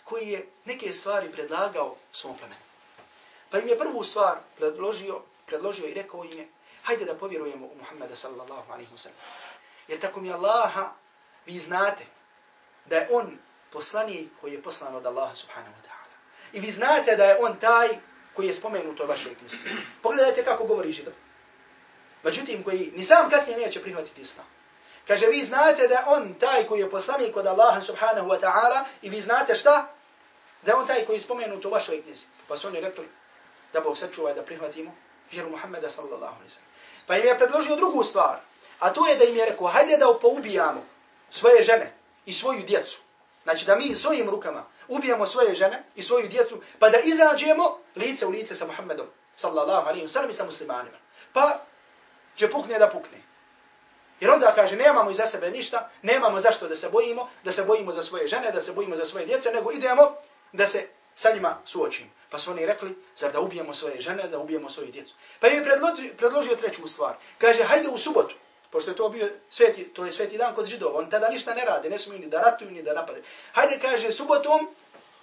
koji 0.05 0.29
je 0.29 0.49
neke 0.65 0.93
stvari 0.93 1.33
predlagao 1.33 1.97
svom 2.13 2.37
plemenu. 2.37 2.63
Pa 3.51 3.59
im 3.59 3.69
je 3.69 3.79
prvu 3.79 4.05
stvar 4.05 4.39
predložio, 4.57 5.23
predložio 5.47 5.87
i 5.87 5.95
rekao 5.95 6.25
im 6.25 6.33
je, 6.33 6.49
hajde 6.83 7.05
da 7.05 7.15
povjerujemo 7.15 7.67
u 7.67 7.77
Muhammeda 7.79 8.17
sallallahu 8.17 8.73
alaihi 8.73 8.93
wa 8.93 8.99
sallam. 8.99 9.19
Jer 9.89 10.01
tako 10.01 10.21
mi 10.21 10.33
Allaha, 10.33 10.93
vi 11.47 11.59
znate 11.59 12.07
da 12.85 12.97
je 12.97 13.09
on 13.11 13.39
poslanik 13.73 14.29
koji 14.41 14.53
je 14.53 14.63
poslan 14.63 14.95
od 14.95 15.07
Allaha 15.07 15.35
subhanahu 15.35 15.73
wa 15.73 15.85
ta'ala. 15.89 16.17
I 16.53 16.61
vi 16.61 16.71
znate 16.71 17.17
da 17.17 17.25
je 17.25 17.37
on 17.41 17.57
taj 17.57 17.89
koji 18.35 18.47
je 18.47 18.53
spomenut 18.53 19.01
u 19.01 19.07
vašoj 19.07 19.35
knjizi. 19.35 19.57
Pogledajte 20.03 20.45
kako 20.45 20.65
govori 20.65 20.93
židov. 20.93 21.15
Međutim, 22.23 22.63
koji 22.63 22.93
ni 22.97 23.05
sam 23.05 23.31
kasnije 23.31 23.59
neće 23.59 23.83
prihvatiti 23.83 24.21
islam. 24.21 24.47
Kaže, 25.07 25.27
vi 25.27 25.43
znate 25.43 25.89
da 25.89 26.05
on 26.07 26.35
taj 26.35 26.67
koji 26.67 26.81
je 26.81 26.91
poslanik 26.91 27.37
od 27.37 27.47
Allaha 27.47 27.81
subhanahu 27.81 28.29
wa 28.29 28.41
ta'ala 28.41 28.85
i 29.03 29.11
vi 29.11 29.23
znate 29.23 29.55
šta? 29.55 29.95
Da 30.63 30.77
on 30.77 30.87
taj 30.87 31.05
koji 31.05 31.17
je 31.17 31.21
spomenut 31.21 31.65
u 31.65 31.71
vašoj 31.71 32.03
knjizi. 32.03 32.25
Pa 32.49 32.57
su 32.57 32.69
oni 32.69 32.81
rekli 32.81 33.09
da 33.73 33.81
Bog 33.81 33.99
sačuva 33.99 34.35
da 34.35 34.43
prihvatimo 34.43 34.95
vjeru 35.31 35.51
Muhammeda 35.51 35.91
sallallahu 35.91 36.35
alaihi 36.35 36.51
sallam. 36.51 36.69
Pa 37.07 37.17
im 37.17 37.27
je 37.27 37.39
predložio 37.39 37.77
drugu 37.77 38.05
stvar. 38.05 38.41
A 38.79 38.93
to 38.93 39.07
je 39.09 39.17
da 39.17 39.25
im 39.25 39.37
je 39.37 39.47
rekao, 39.47 39.67
hajde 39.67 39.97
da 39.97 40.19
poubijamo 40.21 40.85
svoje 41.31 41.63
žene 41.63 41.93
i 42.27 42.33
svoju 42.33 42.63
djecu. 42.63 42.99
Znači 43.45 43.67
da 43.67 43.77
mi 43.77 43.97
svojim 43.97 44.31
rukama 44.31 44.65
ubijemo 44.89 45.27
svoje 45.27 45.55
žene 45.55 45.83
i 45.95 46.03
svoju 46.03 46.29
djecu, 46.29 46.61
pa 46.79 46.91
da 46.91 46.99
izađemo 46.99 47.79
lice 47.97 48.27
u 48.27 48.31
lice 48.31 48.55
sa 48.55 48.67
Muhammedom, 48.67 49.07
sallallahu 49.37 49.89
alaihi 49.89 50.07
wa 50.07 50.09
sallam, 50.09 50.31
i 50.31 50.35
sa 50.35 50.45
muslimanima. 50.45 50.97
Pa 51.33 51.61
će 52.37 52.51
pukne 52.51 52.79
da 52.79 52.89
pukne. 52.89 53.23
Jer 54.21 54.31
onda 54.31 54.53
kaže, 54.55 54.77
nemamo 54.77 55.11
iza 55.11 55.27
sebe 55.27 55.51
ništa, 55.51 55.91
nemamo 56.03 56.41
zašto 56.41 56.69
da 56.69 56.77
se 56.77 56.89
bojimo, 56.89 57.29
da 57.45 57.53
se 57.53 57.65
bojimo 57.65 57.93
za 57.93 58.03
svoje 58.03 58.29
žene, 58.29 58.51
da 58.53 58.61
se 58.61 58.73
bojimo 58.73 58.97
za 58.97 59.07
svoje 59.07 59.27
djece, 59.27 59.51
nego 59.53 59.73
idemo 59.73 60.15
da 60.53 60.67
se 60.67 60.89
sa 61.15 61.33
njima 61.33 61.59
suočimo. 61.65 62.11
Pa 62.31 62.39
su 62.39 62.51
oni 62.51 62.67
rekli, 62.67 62.97
zar 63.17 63.33
da 63.33 63.41
ubijemo 63.41 63.75
svoje 63.75 64.01
žene, 64.01 64.29
da 64.29 64.39
ubijemo 64.39 64.71
svoje 64.71 64.91
djecu. 64.91 65.15
Pa 65.41 65.49
im 65.49 65.55
je 65.55 65.65
predložio, 65.65 66.13
predložio 66.17 66.57
treću 66.57 66.89
stvar. 66.89 67.15
Kaže, 67.39 67.63
hajde 67.63 67.89
u 67.89 67.99
subotu, 67.99 68.35
pošto 68.73 68.91
je 68.91 68.97
to 68.97 69.09
bio 69.09 69.29
sveti, 69.51 69.85
to 69.85 70.05
je 70.05 70.13
sveti 70.13 70.39
dan 70.39 70.55
kod 70.55 70.67
židova, 70.67 70.99
oni 70.99 71.11
tada 71.11 71.29
ništa 71.29 71.55
ne 71.55 71.65
rade, 71.65 71.91
ne 71.91 71.99
smiju 71.99 72.21
ni 72.21 72.27
da 72.27 72.41
ratuju, 72.41 72.71
ni 72.71 72.83
da 72.83 72.95
napade. 72.95 73.23
Hajde, 73.53 73.79
kaže, 73.83 74.13
subotom, 74.13 74.69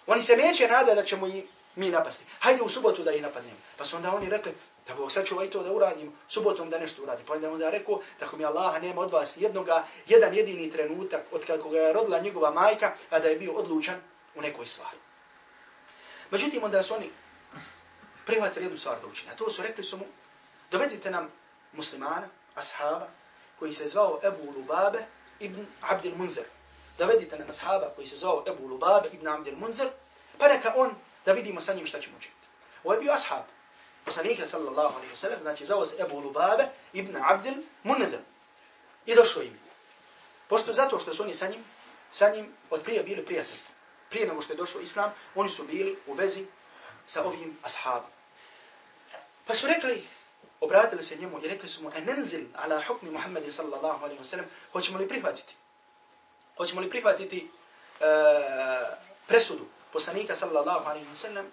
oni 0.08 0.22
se 0.22 0.38
neće 0.38 0.68
nada 0.68 0.96
da 0.96 1.03
ćemo 1.03 1.27
i 1.27 1.44
mi 1.75 1.89
napasti. 1.89 2.25
Hajde 2.39 2.62
u 2.62 2.70
subotu 2.70 3.03
da 3.03 3.12
ih 3.12 3.22
napadnemo. 3.22 3.58
Pa 3.77 3.86
su 3.86 3.96
onda 3.96 4.13
oni 4.13 4.29
rekli, 4.29 4.53
da 4.88 4.96
Bog 4.96 5.12
sačuva 5.12 5.46
i 5.46 5.50
to 5.50 5.63
da 5.63 5.72
uradimo, 5.72 6.12
subotom 6.27 6.70
da 6.70 6.79
nešto 6.79 7.03
uradi. 7.03 7.24
Pa 7.27 7.34
onda 7.34 7.51
onda 7.51 7.70
rekao, 7.70 8.01
tako 8.20 8.38
mi 8.38 8.46
Allah 8.46 8.82
nema 8.82 9.01
od 9.01 9.12
vas 9.12 9.38
jednoga, 9.38 9.86
jedan 10.08 10.36
jedini 10.36 10.72
trenutak 10.72 11.22
od 11.32 11.46
kako 11.46 11.70
ga 11.70 11.79
je 11.79 11.94
rodila 11.94 12.20
njegova 12.20 12.51
majka, 12.51 12.94
a 13.10 13.20
da 13.20 13.27
je 13.27 13.36
bio 13.36 13.51
odlučan 13.51 14.01
u 14.36 14.41
nekoj 14.41 14.65
stvari. 14.65 14.98
Međutim, 16.32 16.63
onda 16.63 16.84
su 16.84 16.94
oni 16.94 17.10
prihvatili 18.25 18.65
jednu 18.65 18.77
stvar 18.77 19.01
da 19.01 19.08
učine. 19.08 19.32
A 19.32 19.36
to 19.36 19.50
su 19.50 19.62
rekli 19.62 19.84
su 19.84 19.98
mu, 19.98 20.06
dovedite 20.72 21.12
nam 21.12 21.32
muslimana, 21.74 22.27
ashaba, 22.56 23.08
koji 23.60 23.74
se 23.74 23.88
zvao 23.88 24.20
Ebu 24.24 24.51
Lubabe 24.51 25.06
ibn 25.39 25.66
Abdil 25.82 26.16
Munzer. 26.16 26.44
Dovedite 26.98 27.38
nam 27.38 27.50
ashaba 27.50 27.89
koji 27.96 28.08
se 28.08 28.18
zvao 28.18 28.44
Ebu 28.48 28.68
Lubabe 28.68 29.10
ibn 29.13 29.28
Abdil 29.28 29.56
Munzer, 29.56 29.89
pa 30.38 30.48
neka 30.48 30.74
on 30.75 30.96
da 31.25 31.34
vidimo 31.34 31.62
sa 31.62 31.74
njim 31.74 31.86
šta 31.86 32.01
ćemo 32.01 32.18
učiniti. 32.18 32.48
Ovo 32.84 32.94
je 32.94 33.00
bio 33.00 33.13
ashab, 33.13 33.44
poslanika 34.06 34.48
sallallahu 34.48 34.96
alaihi 34.96 35.13
wa 35.13 35.16
sallam, 35.16 35.42
znači 35.42 35.66
zvao 35.66 35.86
se 35.86 35.96
Ebu 36.00 36.20
Lubabe 36.20 36.68
ibn 36.94 37.18
Abdil 37.24 37.54
Munzer. 37.84 38.20
I 39.06 39.16
došao 39.16 39.44
im. 39.44 39.60
Pošto 40.48 40.74
zato 40.74 41.00
što 41.00 41.13
su 41.13 41.24
oni 41.24 41.34
sa 41.34 41.48
njim, 41.48 41.63
sa 42.12 42.30
njim 42.30 42.54
od 42.70 42.84
prije 42.84 43.04
bili 43.04 43.25
prijatelji. 43.25 43.60
Prije 44.10 44.28
nego 44.28 44.42
što 44.42 44.54
je 44.54 44.58
došao 44.58 44.82
Islam, 44.82 45.13
oni 45.36 45.50
su 45.50 45.63
bili 45.63 46.00
u 46.08 46.13
vezi 46.13 46.46
sa 47.06 47.24
ovim 47.24 47.58
ashabom. 47.63 48.12
Pa 49.46 49.54
su 49.54 49.68
rekli, 49.68 50.08
obratili 50.62 51.04
se 51.04 51.16
njemu 51.16 51.39
i 51.44 51.48
rekli 51.48 51.70
su 51.70 51.84
mu, 51.84 51.92
enenzil 51.96 52.46
ala 52.56 52.84
hukmi 52.88 53.12
Muhammedi 53.12 53.51
sallallahu 53.51 54.06
alaihi 54.06 54.22
wasallam, 54.22 54.46
hoćemo 54.72 54.98
li 54.98 55.08
prihvatiti? 55.08 55.56
Hoćemo 56.58 56.82
li 56.82 56.89
prihvatiti 56.89 57.50
uh, 58.00 58.08
presudu 59.28 59.66
poslanika 59.94 60.36
sallallahu 60.36 60.89
alaihi 60.89 61.08
wasallam? 61.08 61.46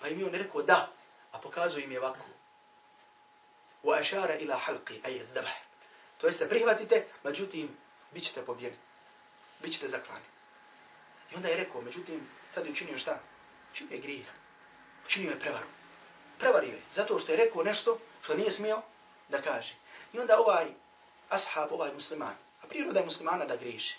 Pa 0.00 0.08
im 0.08 0.20
je 0.20 0.26
on 0.26 0.34
rekao 0.34 0.62
da, 0.62 0.88
a 1.32 1.38
pokazuje 1.38 1.84
im 1.84 1.92
je 1.92 1.98
ovako. 1.98 2.24
Wa 3.84 4.00
ašara 4.00 4.34
ila 4.34 4.60
halqi, 4.66 5.00
aj 5.04 5.18
dhabah. 5.34 5.52
To 6.18 6.26
jeste, 6.26 6.48
prihvatite, 6.48 7.06
međutim, 7.24 7.76
bit 8.12 8.24
ćete 8.24 8.44
pobjeni. 8.44 8.76
Bit 9.62 9.72
ćete 9.72 9.88
zaklani. 9.88 10.24
I 11.32 11.36
onda 11.36 11.48
je 11.48 11.56
rekao, 11.56 11.82
međutim, 11.82 12.28
tada 12.54 12.66
je 12.66 12.72
učinio 12.72 12.98
šta? 12.98 13.20
Učinio 13.72 13.94
je 13.94 14.00
grijeh. 14.00 14.26
Učinio 15.06 15.30
je 15.30 15.40
prevaru. 15.40 15.66
Prevario 16.38 16.70
je, 16.70 16.82
zato 16.92 17.18
što 17.18 17.32
je 17.32 17.38
rekao 17.38 17.62
nešto 17.62 17.98
To 18.26 18.34
nije 18.34 18.52
smio 18.52 18.82
da 19.28 19.42
kaže. 19.42 19.74
I 20.12 20.18
onda 20.18 20.40
ovaj 20.40 20.66
ashab, 21.28 21.72
ovaj 21.72 21.92
musliman, 21.94 22.34
a 22.62 22.66
priroda 22.66 23.00
je 23.00 23.04
muslimana 23.04 23.44
da 23.44 23.56
griješi. 23.56 23.96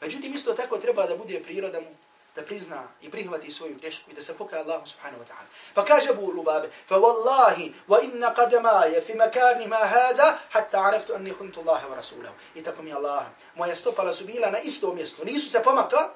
Međutim, 0.00 0.34
isto 0.34 0.54
tako 0.54 0.78
treba 0.78 1.06
da 1.06 1.16
bude 1.16 1.42
priroda 1.42 1.80
mu 1.80 1.86
da 2.34 2.42
prizna 2.42 2.82
i 3.02 3.10
prihvati 3.10 3.50
svoju 3.50 3.76
grešku 3.80 4.10
i 4.10 4.14
da 4.14 4.22
se 4.22 4.36
pokaje 4.38 4.62
Allahu 4.62 4.86
subhanahu 4.86 5.22
wa 5.22 5.26
ta'ala. 5.26 5.46
Pa 5.74 5.84
kaže 5.84 6.10
Abu 6.10 6.32
Lubabe, 6.32 6.70
fa 6.86 6.94
wallahi 6.94 7.72
wa 7.88 8.02
inna 8.04 8.34
qadamaja 8.34 9.00
fi 9.06 9.14
makani 9.14 9.66
ma 9.66 9.76
hada 9.76 10.38
hatta 10.50 10.78
araftu 10.78 11.14
anni 11.14 11.30
huntu 11.30 11.60
Allahe 11.60 11.86
wa 11.86 11.94
rasulahu. 11.94 12.34
I 12.54 12.62
tako 12.62 12.82
mi 12.82 12.92
Allah, 12.92 13.26
moja 13.54 13.76
stopala 13.76 14.12
su 14.12 14.24
bila 14.24 14.50
na 14.50 14.58
istom 14.58 14.94
mjestu, 14.94 15.24
nisu 15.24 15.50
se 15.50 15.62
pomakla, 15.62 16.14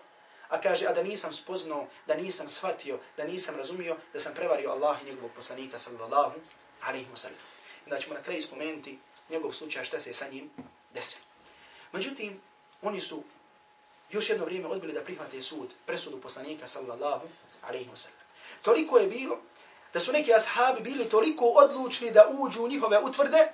a 0.48 0.60
kaže, 0.60 0.86
a 0.86 0.92
da 0.92 1.02
nisam 1.02 1.32
spoznao, 1.32 1.86
da 2.06 2.14
nisam 2.14 2.48
shvatio, 2.48 2.98
da 3.16 3.24
nisam 3.24 3.56
razumio, 3.56 3.96
da 4.12 4.20
sam 4.20 4.34
prevario 4.34 4.70
Allah 4.70 5.02
i 5.02 5.06
njegovog 5.06 5.30
poslanika 5.36 5.78
sallallahu 5.78 6.40
alaihi 6.82 7.06
wasallam. 7.14 7.42
Onda 7.84 8.00
ćemo 8.00 8.14
na 8.14 8.22
kraju 8.22 8.42
spomenuti 8.42 8.98
njegov 9.30 9.52
slučaj 9.52 9.84
šta 9.84 10.00
se 10.00 10.12
sa 10.12 10.28
njim 10.28 10.50
desilo. 10.94 11.22
Međutim, 11.92 12.40
oni 12.82 13.00
su 13.00 13.22
još 14.10 14.30
jedno 14.30 14.44
vrijeme 14.44 14.68
odbili 14.68 14.92
da 14.92 15.04
prihvate 15.04 15.42
sud, 15.42 15.68
presudu 15.86 16.20
poslanika 16.20 16.66
sallallahu 16.66 17.28
alaihi 17.62 17.90
wasallam. 17.90 18.22
Toliko 18.62 18.98
je 18.98 19.06
bilo 19.06 19.38
da 19.92 20.00
su 20.00 20.12
neki 20.12 20.34
ashabi 20.34 20.80
bili 20.80 21.08
toliko 21.08 21.44
odlučni 21.44 22.10
da 22.10 22.28
uđu 22.38 22.62
u 22.62 22.68
njihove 22.68 22.98
utvrde, 22.98 23.48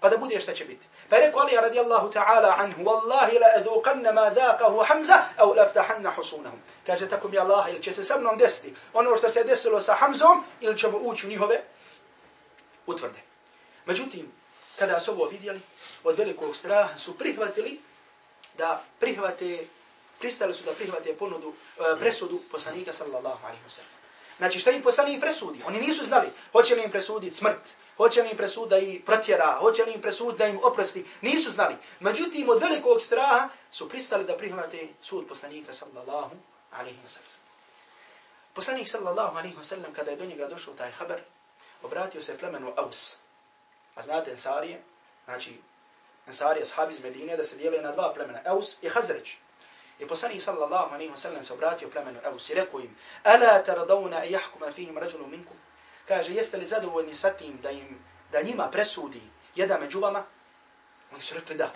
pa 0.00 0.08
da 0.08 0.16
bude 0.16 0.40
šta 0.40 0.54
će 0.54 0.64
biti. 0.64 0.86
Pa 1.08 1.16
je 1.16 1.26
rekao 1.26 1.40
Ali 1.40 1.56
radijallahu 1.56 2.12
ta'ala 2.12 2.54
anhu, 2.58 2.82
Wallahi 2.82 3.40
la 3.40 3.46
adhuqanna 3.56 4.12
ma 4.12 4.30
dhaqahu 4.30 4.86
Hamza, 4.86 5.14
au 5.36 5.54
laftahanna 5.54 6.10
husunahum. 6.16 6.60
Kaže 6.86 7.08
tako 7.08 7.28
mi 7.28 7.38
Allah, 7.38 7.70
ili 7.70 7.82
će 7.82 7.92
se 7.92 8.04
sa 8.04 8.18
mnom 8.18 8.38
desiti 8.38 8.74
ono 8.92 9.16
što 9.16 9.28
se 9.28 9.44
desilo 9.44 9.80
sa 9.80 9.94
Hamzom, 9.94 10.44
ili 10.60 10.78
ćemo 10.78 10.98
ući 10.98 11.26
u 11.26 11.28
njihove 11.28 11.62
utvrde. 12.86 13.20
Međutim, 13.86 14.32
kada 14.78 15.00
su 15.00 15.12
ovo 15.12 15.28
vidjeli, 15.28 15.60
od 16.04 16.18
velikog 16.18 16.56
straha 16.56 16.98
su 16.98 17.18
prihvatili 17.18 17.80
da 18.58 18.84
prihvate, 19.00 19.66
pristali 20.18 20.54
su 20.54 20.64
da 20.64 20.72
prihvate 20.72 21.16
ponudu, 21.16 21.52
e, 21.78 21.98
presudu 22.00 22.40
poslanika 22.50 22.92
sallallahu 22.92 23.46
alaihi 23.46 23.64
wa 23.66 23.70
sallam. 23.70 23.90
Znači 24.38 24.58
šta 24.58 24.70
im 24.70 24.82
poslanik 24.82 25.20
presudi? 25.20 25.62
Oni 25.66 25.80
nisu 25.80 26.04
znali 26.04 26.28
hoće 26.52 26.74
li 26.74 26.82
im 26.82 26.90
presuditi 26.90 27.36
smrt, 27.36 27.74
Hoće 27.96 28.22
li 28.22 28.30
im 28.30 28.36
presud 28.36 28.68
da 28.68 28.78
ih 28.78 29.02
protjera? 29.04 29.56
Hoće 29.60 29.84
li 29.84 29.92
im 29.92 30.00
presud 30.02 30.36
da 30.36 30.46
im 30.46 30.58
oprosti? 30.62 31.04
Nisu 31.20 31.50
znali. 31.50 31.76
Međutim, 32.00 32.48
od 32.48 32.62
velikog 32.62 33.02
straha 33.02 33.48
su 33.70 33.88
pristali 33.88 34.24
da 34.24 34.36
prihvate 34.36 34.88
sud 35.02 35.28
poslanika 35.28 35.72
sallallahu 35.72 36.36
alaihi 36.70 36.98
wa 37.04 37.08
sallam. 37.08 37.30
Poslanik 38.54 38.88
sallallahu 38.88 39.38
alaihi 39.38 39.56
wa 39.56 39.64
sallam, 39.64 39.92
kada 39.92 40.10
je 40.10 40.16
do 40.16 40.24
njega 40.24 40.48
došao 40.48 40.74
taj 40.74 40.90
haber, 40.90 41.20
obratio 41.84 42.22
se 42.22 42.38
plemenu 42.38 42.72
Aus. 42.76 43.16
A 43.94 44.02
znate 44.02 44.30
Ensarije, 44.30 44.82
znači 45.24 45.60
Ensarije, 46.26 46.64
sahabi 46.64 46.92
iz 46.92 47.00
Medine, 47.00 47.36
da 47.36 47.44
se 47.44 47.56
dijeli 47.56 47.82
na 47.82 47.92
dva 47.92 48.12
plemena, 48.14 48.40
Aus 48.46 48.82
i 48.82 48.88
Hazreć. 48.88 49.36
I 49.98 50.06
poslanik 50.06 50.42
sallallahu 50.42 50.94
alaihi 50.94 51.12
wa 51.12 51.16
sallam 51.16 51.42
se 51.42 51.52
obratio 51.52 51.90
plemenu 51.90 52.20
Aus 52.24 52.50
i 52.50 52.54
rekao 52.54 52.80
im, 52.80 52.96
Ala 53.22 53.62
taradavna 53.62 54.24
i 54.24 54.32
jahkuma 54.32 54.72
fihim 54.72 54.98
rađulu 54.98 55.26
minkum? 55.26 55.56
Kaže, 56.08 56.32
jeste 56.32 56.56
li 56.56 56.66
zadovoljni 56.66 57.14
sa 57.14 57.30
tim 57.30 57.58
da 57.62 57.70
im, 57.70 58.04
da 58.32 58.42
njima 58.42 58.70
presudi 58.70 59.22
jedan 59.54 59.80
među 59.80 60.00
vama? 60.00 60.24
Oni 61.12 61.22
su 61.22 61.34
rekli 61.34 61.56
da. 61.56 61.72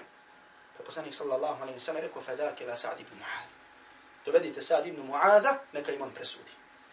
Pa 0.77 0.83
poslanik 0.85 1.15
sallallahu 1.15 1.62
alaihi 1.62 1.79
wa 1.79 1.83
sallam 1.83 2.03
rekao, 2.03 2.23
fadake 2.23 2.67
la 2.67 2.77
Sa'd 2.77 3.00
ibn 3.00 3.15
Mu'adh. 3.15 3.50
Dovedite 4.25 4.62
Sa'd 4.62 4.87
ibn 4.87 5.12
Mu'adha, 5.12 5.57
neka 5.73 5.93
im 5.93 6.03
on 6.03 6.11
presudi. 6.11 6.50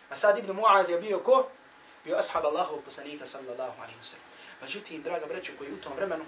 A 0.09 0.15
Sa'd 0.15 0.37
ibn 0.37 0.51
Mu'adh 0.51 0.89
je 0.89 0.97
bio 0.97 1.19
ko? 1.19 1.49
Bio 2.05 2.17
ashab 2.17 2.45
Allahu 2.45 2.81
poslanika 2.81 3.25
sallallahu 3.25 3.81
alaihi 3.81 3.97
wa 3.97 4.03
sallam. 4.03 4.27
Međutim, 4.61 5.01
draga 5.01 5.25
breću 5.25 5.51
koji 5.57 5.73
u 5.73 5.81
tom 5.81 5.93
vremenu 5.95 6.25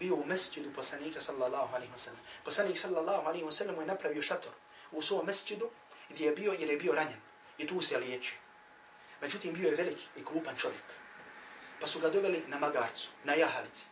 bio 0.00 0.14
u 0.14 0.24
mesjidu 0.26 0.72
poslanika 0.72 1.20
sallallahu 1.20 1.74
alaihi 1.74 1.92
wa 1.92 1.98
sallam. 1.98 2.20
Poslanik 2.44 2.78
sallallahu 2.78 3.28
alaihi 3.28 3.44
wa 3.44 3.52
sallam 3.52 3.80
je 3.80 3.86
napravio 3.86 4.22
šator 4.22 4.52
u 4.92 5.02
svom 5.02 5.26
mesjidu 5.26 5.70
gdje 6.10 6.26
je 6.26 6.32
bio 6.32 6.52
jer 6.52 6.70
je 6.70 6.76
bio 6.76 6.92
ranjen. 6.92 7.20
I 7.58 7.66
tu 7.66 7.80
se 7.80 7.98
liječi. 7.98 8.34
Međutim, 9.20 9.54
bio 9.54 9.68
je 9.68 9.76
velik 9.76 9.98
i 10.16 10.24
krupan 10.24 10.56
čovjek. 10.56 10.84
Pa 11.80 11.86
su 11.86 12.00
ga 12.00 12.10
doveli 12.10 12.44
na 12.46 12.58
magarcu, 12.58 13.10
na 13.24 13.34
jahalici. 13.34 13.84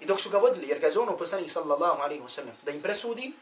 I 0.00 0.06
dok 0.06 0.20
su 0.20 0.30
ga 0.30 0.38
vodili, 0.38 0.68
jer 0.68 0.78
ga 0.78 0.86
je 0.86 0.92
zono 0.92 1.16
poslanik 1.16 1.50
sallallahu 1.50 2.02
alaihi 2.02 2.22
wa 2.22 2.28
sallam, 2.28 2.56
da 2.62 2.70
im 2.70 2.82
presudi, 2.82 3.32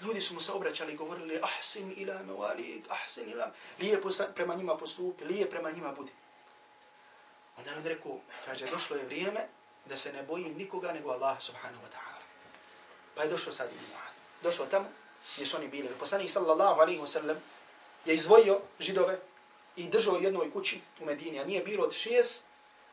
ljudi 0.00 0.20
su 0.20 0.34
mu 0.34 0.40
se 0.40 0.52
obraćali 0.52 0.92
i 0.92 0.96
govorili, 0.96 1.40
ahsin 1.42 1.94
ila 1.96 2.14
mewalik, 2.14 2.82
ahsin 2.88 3.30
ila, 3.30 3.52
lije 3.78 4.00
prema 4.34 4.54
njima 4.54 4.76
postupi, 4.76 5.24
lije 5.24 5.50
prema 5.50 5.70
njima 5.70 5.92
budi. 5.92 6.12
Onda 7.56 7.70
je 7.70 7.76
on 7.76 7.84
rekao, 7.84 8.20
kaže, 8.46 8.66
došlo 8.66 8.96
je 8.96 9.04
vrijeme 9.04 9.40
da 9.84 9.96
se 9.96 10.12
ne 10.12 10.22
bojim 10.22 10.56
nikoga 10.56 10.92
nego 10.92 11.10
Allah 11.10 11.42
subhanahu 11.42 11.82
wa 11.82 11.90
ta'ala. 11.90 12.22
Pa 13.14 13.22
je 13.22 13.28
došao 13.28 13.52
sad 13.52 13.72
ibn 13.72 13.84
Mu'ad. 13.84 14.14
Došao 14.42 14.66
tamo 14.66 14.88
gdje 15.34 15.46
su 15.46 15.56
oni 15.56 15.68
bili. 15.68 15.88
Poslanik 15.98 16.30
sallallahu 16.30 16.80
alaihi 16.80 17.00
wa 17.00 17.06
sallam 17.06 17.36
je 18.04 18.14
izvojio 18.14 18.60
židove 18.78 19.18
i 19.76 19.88
držao 19.88 20.16
jednoj 20.16 20.52
kući 20.52 20.80
u 21.00 21.04
Medini, 21.04 21.40
a 21.40 21.44
nije 21.44 21.60
bilo 21.60 21.84
od 21.84 21.92
šest 21.92 22.44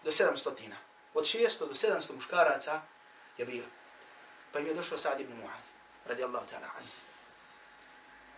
do 0.04 0.12
sedam 0.12 0.38
stotina. 0.38 0.76
Od 1.14 1.26
šesto 1.26 1.66
do 1.66 1.76
sedamsto 1.76 2.14
muškaraca 2.14 2.82
je 3.38 3.46
bilo. 3.46 3.68
Pa 4.52 4.60
im 4.60 4.68
je 4.68 4.74
došao 4.74 4.98
Sa'd 4.98 5.20
ibn 5.20 5.34
Mu'ad, 5.34 5.64
radijallahu 6.08 6.48
ta'ala 6.48 6.68
anhu. 6.78 6.92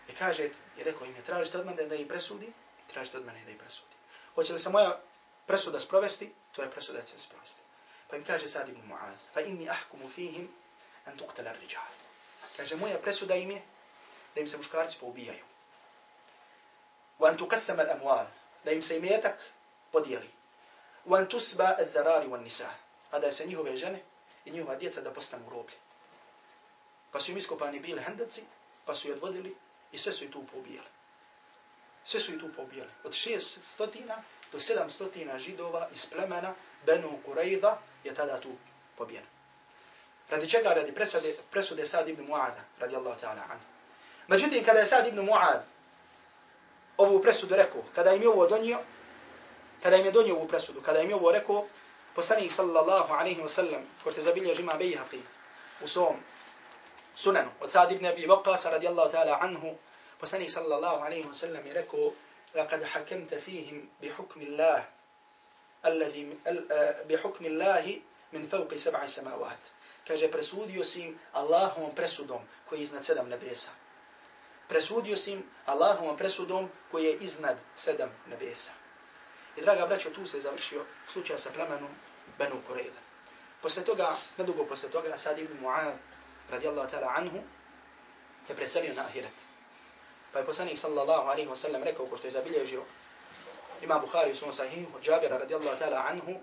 I 0.07 0.15
kaže, 0.15 0.43
je 0.77 0.83
rekao 0.83 1.05
im 1.05 1.15
je, 1.15 1.23
tražite 1.23 1.57
od 1.57 1.65
mene 1.65 1.83
da 1.83 1.95
ih 1.95 2.07
presudi, 2.07 2.53
tražite 2.93 3.17
od 3.17 3.25
mene 3.25 3.45
da 3.45 3.51
ih 3.51 3.57
presudi. 3.57 3.95
Hoće 4.35 4.53
li 4.53 4.59
se 4.59 4.69
moja 4.69 4.99
presuda 5.45 5.79
sprovesti, 5.79 6.33
to 6.51 6.61
je 6.61 6.71
presuda 6.71 7.01
će 7.01 7.13
se 7.13 7.19
sprovesti. 7.19 7.61
Pa 8.07 8.15
im 8.15 8.23
kaže 8.23 8.47
Sa'd 8.47 8.69
ibn 8.69 8.81
Mu'ad, 8.89 9.13
fa 9.33 9.41
inni 9.41 9.69
ahkumu 9.69 10.09
fihim 10.09 10.49
an 11.05 11.17
tuqtala 11.17 11.51
rijal. 11.51 11.93
Kaže, 12.57 12.75
moja 12.75 12.97
presuda 12.97 13.35
im 13.35 13.51
je 13.51 13.61
da 14.35 14.41
im 14.41 14.47
se 14.47 14.57
muškarci 14.57 14.97
poubijaju. 14.99 15.45
Wa 17.19 17.29
an 17.29 17.37
tuqassama 17.37 17.83
al-amwal, 17.83 18.27
da 18.65 18.71
im 18.71 18.81
se 18.81 18.97
imetak 18.97 19.41
podijeli. 19.91 20.29
Wa 21.05 21.17
an 21.17 21.27
tusba 21.27 21.75
al-dharari 21.79 22.27
wa 22.27 22.41
nisa, 22.43 22.69
a 23.11 23.19
da 23.19 23.31
se 23.31 23.45
njihove 23.45 23.77
žene 23.77 24.03
i 24.45 24.51
njihova 24.51 24.75
djeca 24.75 25.01
da 25.01 25.13
postanu 25.13 25.49
roblje. 25.49 25.75
Pa 27.11 27.19
su 27.19 27.31
im 27.31 27.37
iskopani 27.37 27.79
bili 27.79 28.01
hendaci, 28.01 28.43
pa 28.85 28.95
su 28.95 29.07
ih 29.07 29.13
odvodili 29.13 29.55
i 29.91 29.97
sve 29.97 30.13
su 30.13 30.23
ih 30.23 30.31
tu 30.31 30.43
poubijali. 30.53 30.87
Sve 32.03 32.19
su 32.19 32.33
ih 32.33 32.39
tu 32.39 32.49
poubijali. 32.55 32.89
Od 33.03 33.13
šest 33.13 33.63
stotina 33.63 34.23
do 34.51 34.59
sedam 34.59 34.89
stotina 34.89 35.39
židova 35.39 35.87
iz 35.93 36.05
plemena 36.05 36.53
Benu 36.85 37.19
Kurejda 37.25 37.79
je 38.03 38.13
tada 38.13 38.39
tu 38.39 38.49
pobijeno. 38.97 39.27
Radi 40.29 40.49
čega? 40.49 40.73
Radi 40.73 40.91
presude, 40.91 41.35
presude 41.51 41.85
Sad 41.85 42.09
ibn 42.09 42.27
Mu'ada, 42.27 42.61
radi 42.79 42.95
Allah 42.95 43.17
ta'ala 43.17 43.43
anhu. 43.49 43.65
Međutim, 44.27 44.63
kada 44.63 44.79
je 44.79 44.85
Sad 44.85 45.07
ibn 45.07 45.19
Mu'ad 45.19 45.61
ovu 46.97 47.21
presudu 47.21 47.55
rekao, 47.55 47.81
kada 47.95 48.13
im 48.13 48.21
je 48.21 48.29
ovo 48.29 48.47
donio, 48.47 48.79
kada 49.83 49.95
im 49.95 50.05
je 50.05 50.11
donio 50.11 50.35
ovu 50.35 50.47
presudu, 50.47 50.81
kada 50.81 51.01
im 51.01 51.09
je 51.09 51.15
ovo 51.15 51.31
rekao, 51.31 51.65
poslanik 52.15 52.51
sallallahu 52.51 53.13
alaihi 53.13 53.41
wa 53.41 53.49
sallam, 53.49 53.81
ko 54.03 54.11
te 54.11 54.21
zabilje 54.21 54.55
žima 54.55 54.73
bejhaqi 54.73 55.21
u 55.81 55.87
svom 55.87 56.15
sunanu, 57.18 57.50
od 57.60 57.70
Sad 57.70 57.92
ibn 57.92 58.06
Abi 58.06 58.26
Waqasa 58.26 58.70
radijallahu 58.70 59.10
ta'ala 59.10 59.38
anhu, 59.42 59.78
poslanik 60.20 60.50
sallallahu 60.50 61.04
alaihi 61.04 61.26
wa 61.26 61.34
sallam 61.34 61.66
je 61.66 61.72
rekao, 61.72 62.12
لقد 62.54 62.84
حكمت 62.84 63.34
فيهم 63.34 63.88
بحكم 64.02 64.40
الله 64.40 64.84
الذي 65.86 66.38
بحكم 67.10 67.44
الله 67.44 68.00
من 68.32 68.46
فوق 68.46 68.74
سبع 68.74 69.06
سماوات 69.06 69.62
kaže 70.04 70.28
presudio 70.28 70.84
si 70.84 71.08
im 71.08 71.18
Allahovom 71.32 71.94
presudom 71.96 72.44
koji 72.68 72.78
je 72.78 72.82
iznad 72.82 73.04
sedam 73.04 73.28
nebesa. 73.28 73.72
Presudio 74.68 75.16
si 75.16 75.32
im 75.32 75.40
Allahovom 75.66 76.16
presudom 76.16 76.68
koji 76.90 77.04
je 77.04 77.16
iznad 77.24 77.56
sedam 77.76 78.12
nebesa. 78.28 78.70
I 79.56 79.60
draga 79.60 79.86
braćo, 79.86 80.10
tu 80.10 80.26
se 80.26 80.40
završio 80.40 80.84
slučaj 81.08 81.38
sa 81.38 81.50
plemenom 81.50 81.88
Benu 82.38 82.60
Kureyda. 82.68 83.00
Posle 83.62 83.84
toga, 83.84 84.16
nedugo 84.38 84.64
posle 84.64 84.90
toga, 84.90 85.16
Sad 85.16 85.38
ibn 85.38 85.56
Mu'ad, 85.64 85.96
radijallahu 86.51 86.89
ta'ala 86.89 87.13
anhu, 87.17 87.43
je 88.49 88.55
preselio 88.55 88.93
na 88.93 89.01
ahiret. 89.01 89.33
Pa 90.33 90.39
je 90.39 90.45
poslanik 90.45 90.77
sallallahu 90.77 91.29
alaihi 91.29 91.49
wa 91.49 91.55
sallam 91.55 91.83
rekao, 91.83 92.05
ko 92.05 92.17
što 92.17 92.27
je 92.27 92.31
zabilježio, 92.31 92.83
ima 93.81 93.99
Bukhari 93.99 94.31
u 94.31 94.35
svom 94.35 94.53
sahihu, 94.53 94.99
Jabira 95.03 95.37
radijallahu 95.37 95.77
ta'ala 95.77 96.05
anhu, 96.09 96.39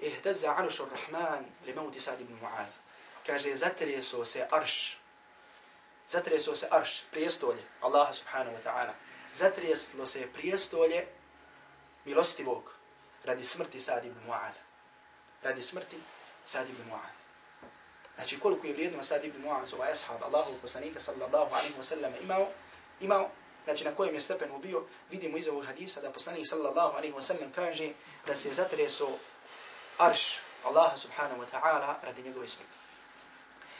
ihtazza 0.00 0.54
arušu 0.56 0.86
rahman 0.90 1.44
li 1.66 1.74
mauti 1.74 2.00
Sad 2.00 2.20
ibn 2.20 2.38
Mu'ad. 2.42 2.70
Kaže, 3.26 3.56
zatreso 3.56 4.24
se 4.24 4.46
arš, 4.50 4.98
zatreso 6.08 6.56
se 6.56 6.68
arš, 6.70 7.02
prijestolje, 7.10 7.62
Allaha 7.80 8.12
subhanahu 8.12 8.56
wa 8.56 8.62
ta'ala, 8.62 8.92
zatreslo 9.32 10.06
se 10.06 10.32
prijestolje 10.32 11.06
milostivog 12.04 12.74
radi 13.24 13.44
smrti 13.44 13.80
Sad 13.80 14.04
ibn 14.04 14.20
Mu'ad. 14.28 14.52
Radi 15.42 15.62
smrti 15.62 15.96
Sad 16.44 16.68
ibn 16.68 16.90
Mu'ad. 16.90 17.23
Znači, 18.14 18.40
koliko 18.40 18.66
je 18.66 18.72
vrijedno 18.72 19.02
Sad 19.02 19.24
ibn 19.24 19.44
Mu'az, 19.44 19.74
ovaj 19.74 19.90
ashab, 19.90 20.22
Allahu 20.22 20.52
poslanika 20.62 21.00
sallallahu 21.00 21.54
alaihi 21.54 21.74
wa 21.78 21.82
sallam 21.82 22.12
imao, 22.22 22.48
imao, 23.00 23.30
znači 23.64 23.84
na 23.84 23.94
kojem 23.94 24.14
je 24.14 24.20
stepenu 24.20 24.58
bio, 24.58 24.84
vidimo 25.10 25.36
iz 25.38 25.48
ovog 25.48 25.66
hadisa 25.66 26.00
da 26.00 26.10
poslanik 26.10 26.46
sallallahu 26.46 26.96
alaihi 26.96 27.14
wa 27.14 27.22
sallam 27.22 27.52
kaže 27.54 27.90
da 28.26 28.34
se 28.34 28.52
zatreso 28.52 29.08
arš 29.98 30.38
Allaha 30.64 30.96
subhanahu 30.96 31.42
wa 31.42 31.46
ta'ala 31.52 31.94
radi 32.02 32.22
njegove 32.22 32.48
smrti. 32.48 32.72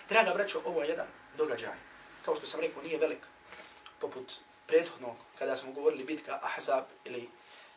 Draga 0.08 0.34
braćo, 0.34 0.62
ovo 0.64 0.82
je 0.82 0.88
jedan 0.88 1.06
događaj. 1.36 1.72
Kao 2.24 2.36
što 2.36 2.46
sam 2.46 2.60
rekao, 2.60 2.82
nije 2.82 2.98
velik 2.98 3.26
poput 4.00 4.32
prethodnog 4.66 5.16
kada 5.38 5.56
smo 5.56 5.72
govorili 5.72 6.04
bitka 6.04 6.40
Ahzab 6.42 6.84
ili 7.04 7.28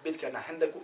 bitka 0.03 0.29
na 0.29 0.39
Hendaku. 0.39 0.81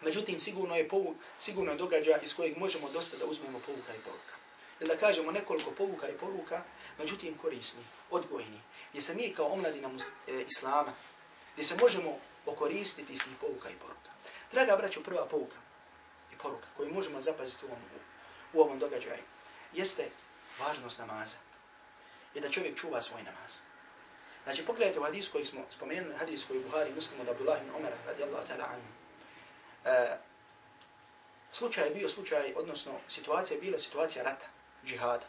Međutim, 0.00 0.40
sigurno 0.40 0.76
je, 0.76 0.88
povuk, 0.88 1.16
sigurno 1.38 1.72
je 1.72 1.78
događaj 1.78 2.18
iz 2.22 2.36
kojeg 2.36 2.56
možemo 2.56 2.90
dosta 2.90 3.16
da 3.16 3.26
uzmemo 3.26 3.60
povuka 3.66 3.94
i 3.94 3.98
poruka. 3.98 4.34
Ili 4.80 4.88
da 4.88 4.96
kažemo 4.96 5.32
nekoliko 5.32 5.70
povuka 5.70 6.08
i 6.08 6.16
poruka, 6.16 6.62
međutim 6.98 7.38
korisni, 7.38 7.82
odgojni, 8.10 8.60
gdje 8.90 9.02
se 9.02 9.14
mi 9.14 9.34
kao 9.34 9.46
omladina 9.46 9.88
e, 9.88 10.44
Islama, 10.48 10.92
gdje 11.52 11.64
se 11.64 11.76
možemo 11.80 12.18
okoristiti 12.46 13.12
iz 13.12 13.18
tih 13.18 13.32
povuka 13.40 13.70
i 13.70 13.74
poruka. 13.74 14.10
Draga 14.52 14.76
braću, 14.76 15.02
prva 15.02 15.26
povuka 15.26 15.56
i 16.32 16.38
poruka 16.38 16.68
koju 16.76 16.94
možemo 16.94 17.20
zapaziti 17.20 17.66
u 17.66 17.68
ovom, 17.68 17.82
u 18.52 18.60
ovom 18.60 18.78
događaju, 18.78 19.22
jeste 19.72 20.10
važnost 20.58 20.98
namaza. 20.98 21.36
I 22.34 22.40
da 22.40 22.50
čovjek 22.50 22.78
čuva 22.78 23.02
svoj 23.02 23.22
namaz. 23.22 23.60
Znači, 24.44 24.64
pogledajte 24.64 25.00
u 25.00 25.02
hadis 25.02 25.28
koji 25.28 25.44
smo 25.44 25.60
spomenuli, 25.70 26.16
hadis 26.16 26.44
koji 26.44 26.60
Buhari 26.60 26.94
muslimu 26.94 27.22
od 27.22 27.28
Abdullah 27.28 27.60
ibn 27.60 27.70
Umar, 27.76 27.92
radijallahu 28.06 28.46
ta'ala 28.46 28.64
anhu. 28.64 28.88
E, 29.84 30.18
slučaj 31.52 31.84
je 31.84 31.94
bio 31.94 32.08
slučaj, 32.08 32.54
odnosno 32.56 32.92
situacija 33.08 33.56
je 33.56 33.60
bila 33.60 33.78
situacija 33.78 34.24
rata, 34.24 34.46
džihada. 34.87 35.25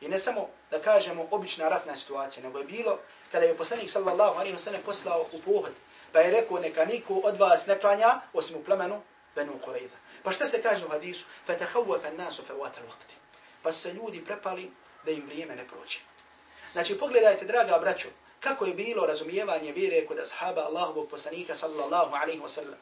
I 0.00 0.08
ne 0.08 0.18
samo 0.18 0.48
da 0.70 0.82
kažemo 0.82 1.28
obična 1.30 1.68
ratna 1.68 1.96
situacija, 1.96 2.42
nego 2.42 2.58
je 2.58 2.64
bilo 2.64 2.98
kada 3.32 3.46
je 3.46 3.56
poslanik 3.56 3.90
sallallahu 3.90 4.34
alaihi 4.34 4.56
wa 4.56 4.58
sallam 4.58 4.82
poslao 4.82 5.26
u 5.32 5.40
pohod, 5.40 5.72
pa 6.12 6.20
je 6.20 6.30
rekao 6.30 6.58
neka 6.58 6.84
niko 6.84 7.14
od 7.14 7.36
vas 7.36 7.66
ne 7.66 7.78
klanja 7.80 8.20
osim 8.32 8.56
u 8.56 8.64
plemenu 8.64 9.02
Benu 9.34 9.52
Qurayza. 9.66 9.98
Pa 10.22 10.32
šta 10.32 10.46
se 10.46 10.62
kaže 10.62 10.86
u 10.86 10.88
hadisu? 10.88 11.26
فَتَحَوَّفَ 11.48 12.00
النَّاسُ 12.06 12.40
فَوَاتَ 12.48 12.78
الْوَقْتِ 12.82 13.10
Pa 13.62 13.72
se 13.72 13.92
ljudi 13.92 14.24
prepali 14.24 14.70
da 15.04 15.10
im 15.10 15.26
vrijeme 15.26 15.56
ne 15.56 15.66
prođe. 15.66 15.98
Znači 16.72 16.98
pogledajte, 16.98 17.44
draga 17.44 17.78
braćo, 17.78 18.08
kako 18.40 18.66
je 18.66 18.74
bilo 18.74 19.06
razumijevanje 19.06 19.72
vjere 19.72 20.06
kod 20.06 20.18
ashaba 20.18 20.62
Allahovog 20.62 21.08
poslanika 21.10 21.54
sallallahu 21.54 22.14
alaihi 22.14 22.40
wa 22.40 22.48
sallam. 22.48 22.78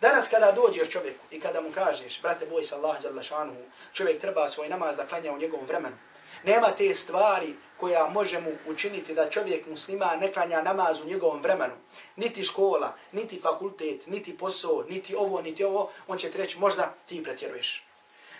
Danas 0.00 0.28
kada 0.28 0.52
dođeš 0.52 0.88
čovjeku 0.90 1.24
i 1.30 1.40
kada 1.40 1.60
mu 1.60 1.72
kažeš, 1.72 2.22
brate 2.22 2.46
boj 2.46 2.64
se 2.64 2.74
Allah 2.74 2.96
šanuhu, 3.22 3.62
čovjek 3.92 4.20
treba 4.20 4.48
svoj 4.48 4.68
namaz 4.68 4.96
da 4.96 5.06
klanja 5.06 5.32
u 5.32 5.38
njegovom 5.38 5.66
vremenu. 5.66 5.96
Nema 6.44 6.70
te 6.70 6.94
stvari 6.94 7.54
koja 7.76 8.06
može 8.06 8.40
mu 8.40 8.50
učiniti 8.66 9.14
da 9.14 9.30
čovjek 9.30 9.66
muslima 9.66 10.16
ne 10.20 10.32
klanja 10.32 10.62
namaz 10.62 11.00
u 11.00 11.06
njegovom 11.06 11.42
vremenu. 11.42 11.74
Niti 12.16 12.44
škola, 12.44 12.94
niti 13.12 13.40
fakultet, 13.40 14.06
niti 14.06 14.38
posao, 14.38 14.84
niti 14.88 15.14
ovo, 15.14 15.42
niti 15.42 15.64
ovo. 15.64 15.90
On 16.06 16.18
će 16.18 16.30
ti 16.30 16.38
reći, 16.38 16.58
možda 16.58 16.94
ti 17.06 17.24
pretjeruješ. 17.24 17.86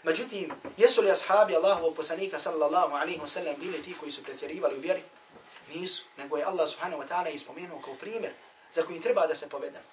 Međutim, 0.03 0.53
jesu 0.77 1.03
li 1.03 1.11
ashabi 1.11 1.57
Allahovog 1.57 1.95
poslanika 1.95 2.39
sallallahu 2.39 2.95
alaihi 2.95 3.21
wa 3.21 3.27
sallam 3.27 3.55
bili 3.59 3.83
ti 3.83 3.95
koji 4.01 4.13
su 4.13 4.23
pretjerivali 4.23 4.77
u 4.77 4.81
vjeri? 4.81 5.03
Nisu, 5.75 6.03
nego 6.17 6.37
je 6.37 6.45
Allah 6.45 6.69
subhanahu 6.69 7.03
wa 7.03 7.09
ta'ala 7.09 7.35
ispomenuo 7.35 7.81
kao 7.81 7.95
primjer 7.95 8.33
za 8.73 8.83
koji 8.83 9.01
treba 9.01 9.27
da 9.27 9.35
se 9.35 9.49
povedemo. 9.49 9.85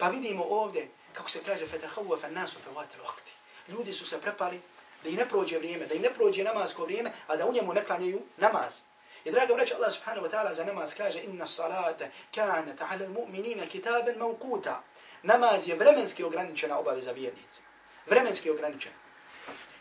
Pa 0.00 0.08
vidimo 0.08 0.44
ovdje, 0.50 0.88
kako 1.12 1.30
se 1.30 1.40
kaže, 1.46 1.66
فَتَحَوَّفَ 1.66 2.24
النَّاسُ 2.24 2.56
فَوَاتِ 2.56 2.88
الْوَقْتِ. 2.98 3.26
Ljudi 3.68 3.92
su 3.92 4.06
se 4.06 4.20
prepali 4.20 4.60
da 5.04 5.08
i 5.08 5.12
ne 5.12 5.28
prođe 5.28 5.58
vrijeme, 5.58 5.86
da 5.86 5.94
i 5.94 5.98
ne 5.98 6.14
prođe 6.14 6.44
namasko 6.44 6.84
vrijeme, 6.84 7.12
a 7.26 7.36
da 7.36 7.46
u 7.46 7.52
njemu 7.52 7.74
ne 7.74 7.84
klanjaju 7.84 8.22
namaz. 8.36 8.80
I 9.24 9.30
draga 9.30 9.54
braća, 9.54 9.74
Allah 9.76 9.92
subhanahu 9.92 10.26
wa 10.26 10.30
ta'ala 10.30 10.52
za 10.52 10.64
namaz 10.64 10.94
kaže 10.94 11.20
inna 11.22 11.46
salata 11.46 12.06
kana 12.34 12.76
ta'ala 12.76 13.08
mu'minina 13.08 13.66
kitaben 13.66 14.18
mawkuta. 14.18 14.82
Namaz 15.22 15.68
je 15.68 15.76
vremenski 15.76 16.24
ograničena 16.24 16.78
obaveza 16.78 17.12
vjernicima. 17.12 17.66
Vremenski 18.06 18.50
ograničena. 18.50 18.94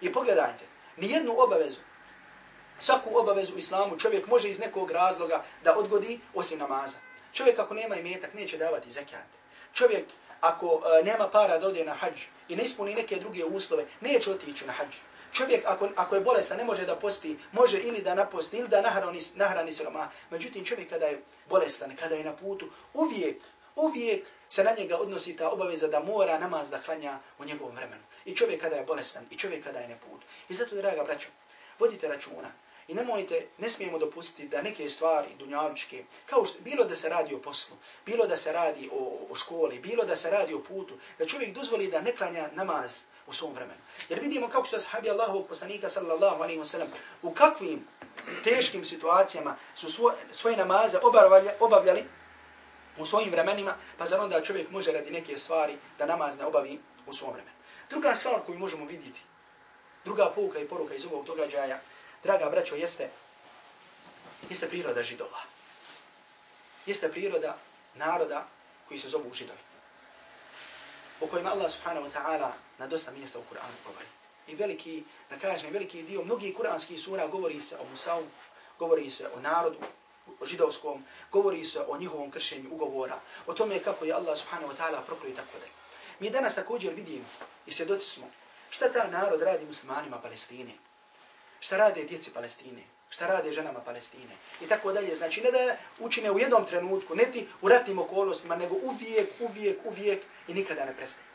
I 0.02 0.14
pogledajte, 0.14 0.66
ni 0.98 1.12
jednu 1.12 1.36
obavezu, 1.38 1.80
svaku 2.80 3.18
obavezu 3.18 3.56
u 3.56 3.58
islamu 3.58 4.00
čovjek 4.00 4.28
može 4.28 4.50
iz 4.50 4.60
nekog 4.60 4.92
razloga 4.92 5.44
da 5.64 5.78
odgodi 5.78 6.20
osim 6.34 6.60
namaza. 6.60 6.98
Čovjek 7.34 7.60
ako 7.60 7.74
nema 7.74 7.96
imetak 7.96 8.34
neće 8.34 8.58
davati 8.58 8.92
zakat. 8.92 9.28
Čovjek 9.74 10.06
ako 10.42 10.66
uh, 10.68 10.84
nema 11.06 11.28
para 11.28 11.58
da 11.58 11.68
ode 11.68 11.86
na 11.86 11.94
hađ 11.94 12.22
i 12.48 12.56
ne 12.56 12.64
ispuni 12.64 12.96
neke 12.96 13.16
druge 13.16 13.46
uslove, 13.46 13.86
neće 14.02 14.32
otići 14.32 14.66
na 14.66 14.74
hađ. 14.74 14.88
Čovjek 15.34 15.66
ako, 15.66 15.90
ako 15.96 16.16
je 16.16 16.22
bolestan 16.22 16.58
ne 16.58 16.64
može 16.64 16.86
da 16.86 16.96
posti, 16.96 17.38
može 17.52 17.80
ili 17.80 18.02
da 18.02 18.16
naposti 18.16 18.58
ili 18.58 18.68
da 18.68 18.82
nahrani, 18.82 19.20
nahrani 19.36 19.74
siroma. 19.74 20.10
Međutim, 20.30 20.66
čovjek 20.66 20.90
kada 20.90 21.06
je 21.06 21.22
bolestan, 21.50 21.96
kada 21.96 22.16
je 22.16 22.24
na 22.24 22.36
putu, 22.36 22.70
uvijek, 22.94 23.44
uvijek 23.76 24.28
se 24.50 24.64
na 24.64 24.72
njega 24.78 24.98
odnosi 24.98 25.36
ta 25.36 25.50
obaveza 25.50 25.88
da 25.88 26.00
mora 26.00 26.40
namaz 26.40 26.70
da 26.70 26.78
hranja 26.78 27.20
u 27.40 27.46
njegovom 27.46 27.76
vremenu. 27.76 28.02
I 28.26 28.36
čovjek 28.36 28.62
kada 28.62 28.76
je 28.76 28.84
bolestan, 28.84 29.26
i 29.32 29.38
čovjek 29.38 29.64
kada 29.64 29.80
je 29.80 29.88
na 29.88 29.96
putu. 29.96 30.26
I 30.50 30.54
zato, 30.54 30.76
draga 30.76 31.04
braćo, 31.04 31.28
vodite 31.80 32.08
računa. 32.08 32.52
I 32.90 32.94
nemojte, 32.94 33.48
ne 33.58 33.70
smijemo 33.70 33.98
dopustiti 33.98 34.48
da 34.48 34.62
neke 34.62 34.90
stvari 34.90 35.28
dunjavičke, 35.40 36.04
kao 36.26 36.46
što, 36.46 36.60
bilo 36.60 36.86
da 36.86 36.96
se 36.96 37.10
radi 37.10 37.36
o 37.36 37.42
poslu, 37.42 37.78
bilo 38.06 38.28
da 38.28 38.38
se 38.38 38.52
radi 38.52 38.90
o, 38.94 39.28
o 39.30 39.36
školi, 39.36 39.80
bilo 39.80 40.06
da 40.06 40.16
se 40.16 40.30
radi 40.30 40.54
o 40.54 40.64
putu, 40.64 40.98
da 41.20 41.26
čovjek 41.26 41.54
dozvoli 41.54 41.88
da 41.88 42.02
ne 42.02 42.16
klanja 42.16 42.50
namaz 42.54 43.04
u 43.28 43.34
svom 43.34 43.54
vremenu. 43.54 43.80
Jer 44.10 44.20
vidimo 44.20 44.50
kako 44.50 44.68
su 44.68 44.76
ashabi 44.76 45.10
Allahovog 45.10 45.48
poslanika 45.48 45.90
sallallahu 45.90 46.44
alaihi 46.44 46.60
wasallam 46.60 46.88
u 47.22 47.34
kakvim 47.34 47.88
teškim 48.44 48.86
situacijama 48.86 49.56
su 49.76 49.92
svoje, 49.92 50.16
svoje 50.32 50.58
namaze 50.58 50.98
obavljali, 51.04 51.50
obavljali 51.60 52.04
u 52.98 53.06
svojim 53.06 53.32
vremenima, 53.32 53.76
pa 53.98 54.06
zar 54.06 54.20
onda 54.20 54.44
čovjek 54.44 54.72
može 54.72 54.92
radi 54.92 55.12
neke 55.12 55.38
stvari 55.38 55.78
da 55.98 56.06
namaz 56.06 56.40
ne 56.40 56.46
obavi 56.46 56.80
u 57.08 57.14
svom 57.14 57.34
vremenu. 57.34 57.56
Druga 57.90 58.16
stvar 58.16 58.42
koju 58.46 58.60
možemo 58.60 58.86
vidjeti, 58.86 59.22
druga 60.06 60.32
pouka 60.36 60.60
i 60.60 60.68
poruka 60.68 60.94
iz 60.94 61.06
ovog 61.06 61.26
događaja, 61.26 61.80
draga 62.24 62.50
braćo, 62.50 62.76
jeste, 62.76 63.10
jeste 64.50 64.68
priroda 64.68 65.04
židova. 65.04 65.40
Jeste 66.86 67.12
priroda 67.12 67.58
naroda 67.96 68.48
koji 68.88 69.00
se 69.00 69.10
zovu 69.10 69.34
židovi. 69.34 69.60
O 71.22 71.28
kojima 71.28 71.50
Allah 71.50 71.72
subhanahu 71.72 72.08
wa 72.08 72.12
ta'ala 72.12 72.52
na 72.78 72.88
dosta 72.88 73.12
mjesta 73.12 73.40
u 73.40 73.44
Kur'anu 73.52 73.76
govori. 73.86 74.08
I 74.48 74.56
veliki, 74.56 75.04
da 75.30 75.40
kažem, 75.40 75.74
veliki 75.74 76.04
dio, 76.04 76.24
mnogi 76.24 76.54
kuranski 76.54 76.98
sura 76.98 77.28
govori 77.28 77.62
se 77.62 77.78
o 77.78 77.86
Musau, 77.92 78.24
govori 78.80 79.12
se 79.12 79.28
o 79.36 79.40
narodu, 79.40 79.78
o 80.40 80.46
židovskom, 80.46 81.04
govori 81.32 81.66
se 81.66 81.80
o 81.88 81.98
njihovom 81.98 82.32
kršenju 82.32 82.70
ugovora, 82.72 83.20
o 83.48 83.54
tome 83.54 83.80
kako 83.80 84.06
je 84.06 84.14
Allah 84.14 84.38
subhanahu 84.38 84.74
wa 84.74 84.78
ta'ala 84.78 85.06
proklio 85.06 85.36
tako 85.36 85.60
da. 85.60 85.66
Mi 86.20 86.30
danas 86.30 86.56
također 86.56 86.94
vidimo 86.94 87.26
i 87.66 87.72
svjedoci 87.72 88.10
smo 88.10 88.32
šta 88.70 88.92
ta 88.92 89.08
narod 89.08 89.42
radi 89.42 89.66
muslimanima 89.66 90.22
Palestine 90.22 90.72
šta 91.60 91.78
rade 91.78 92.04
djeci 92.04 92.32
Palestine, 92.34 92.84
šta 93.10 93.28
rade 93.28 93.54
ženama 93.54 93.80
Palestine 93.80 94.36
i 94.62 94.68
tako 94.68 94.94
dalje. 94.94 95.16
Znači 95.16 95.42
ne 95.42 95.52
da 95.52 95.78
učine 96.00 96.32
u 96.32 96.40
jednom 96.40 96.66
trenutku, 96.66 97.16
ne 97.16 97.32
ti 97.32 97.48
u 97.62 97.70
ratnim 97.70 98.00
okolostima, 98.00 98.56
nego 98.56 98.76
uvijek, 98.76 99.30
uvijek, 99.40 99.80
uvijek 99.86 100.24
i 100.48 100.54
nikada 100.54 100.86
ne 100.86 100.96
prestaje. 100.96 101.26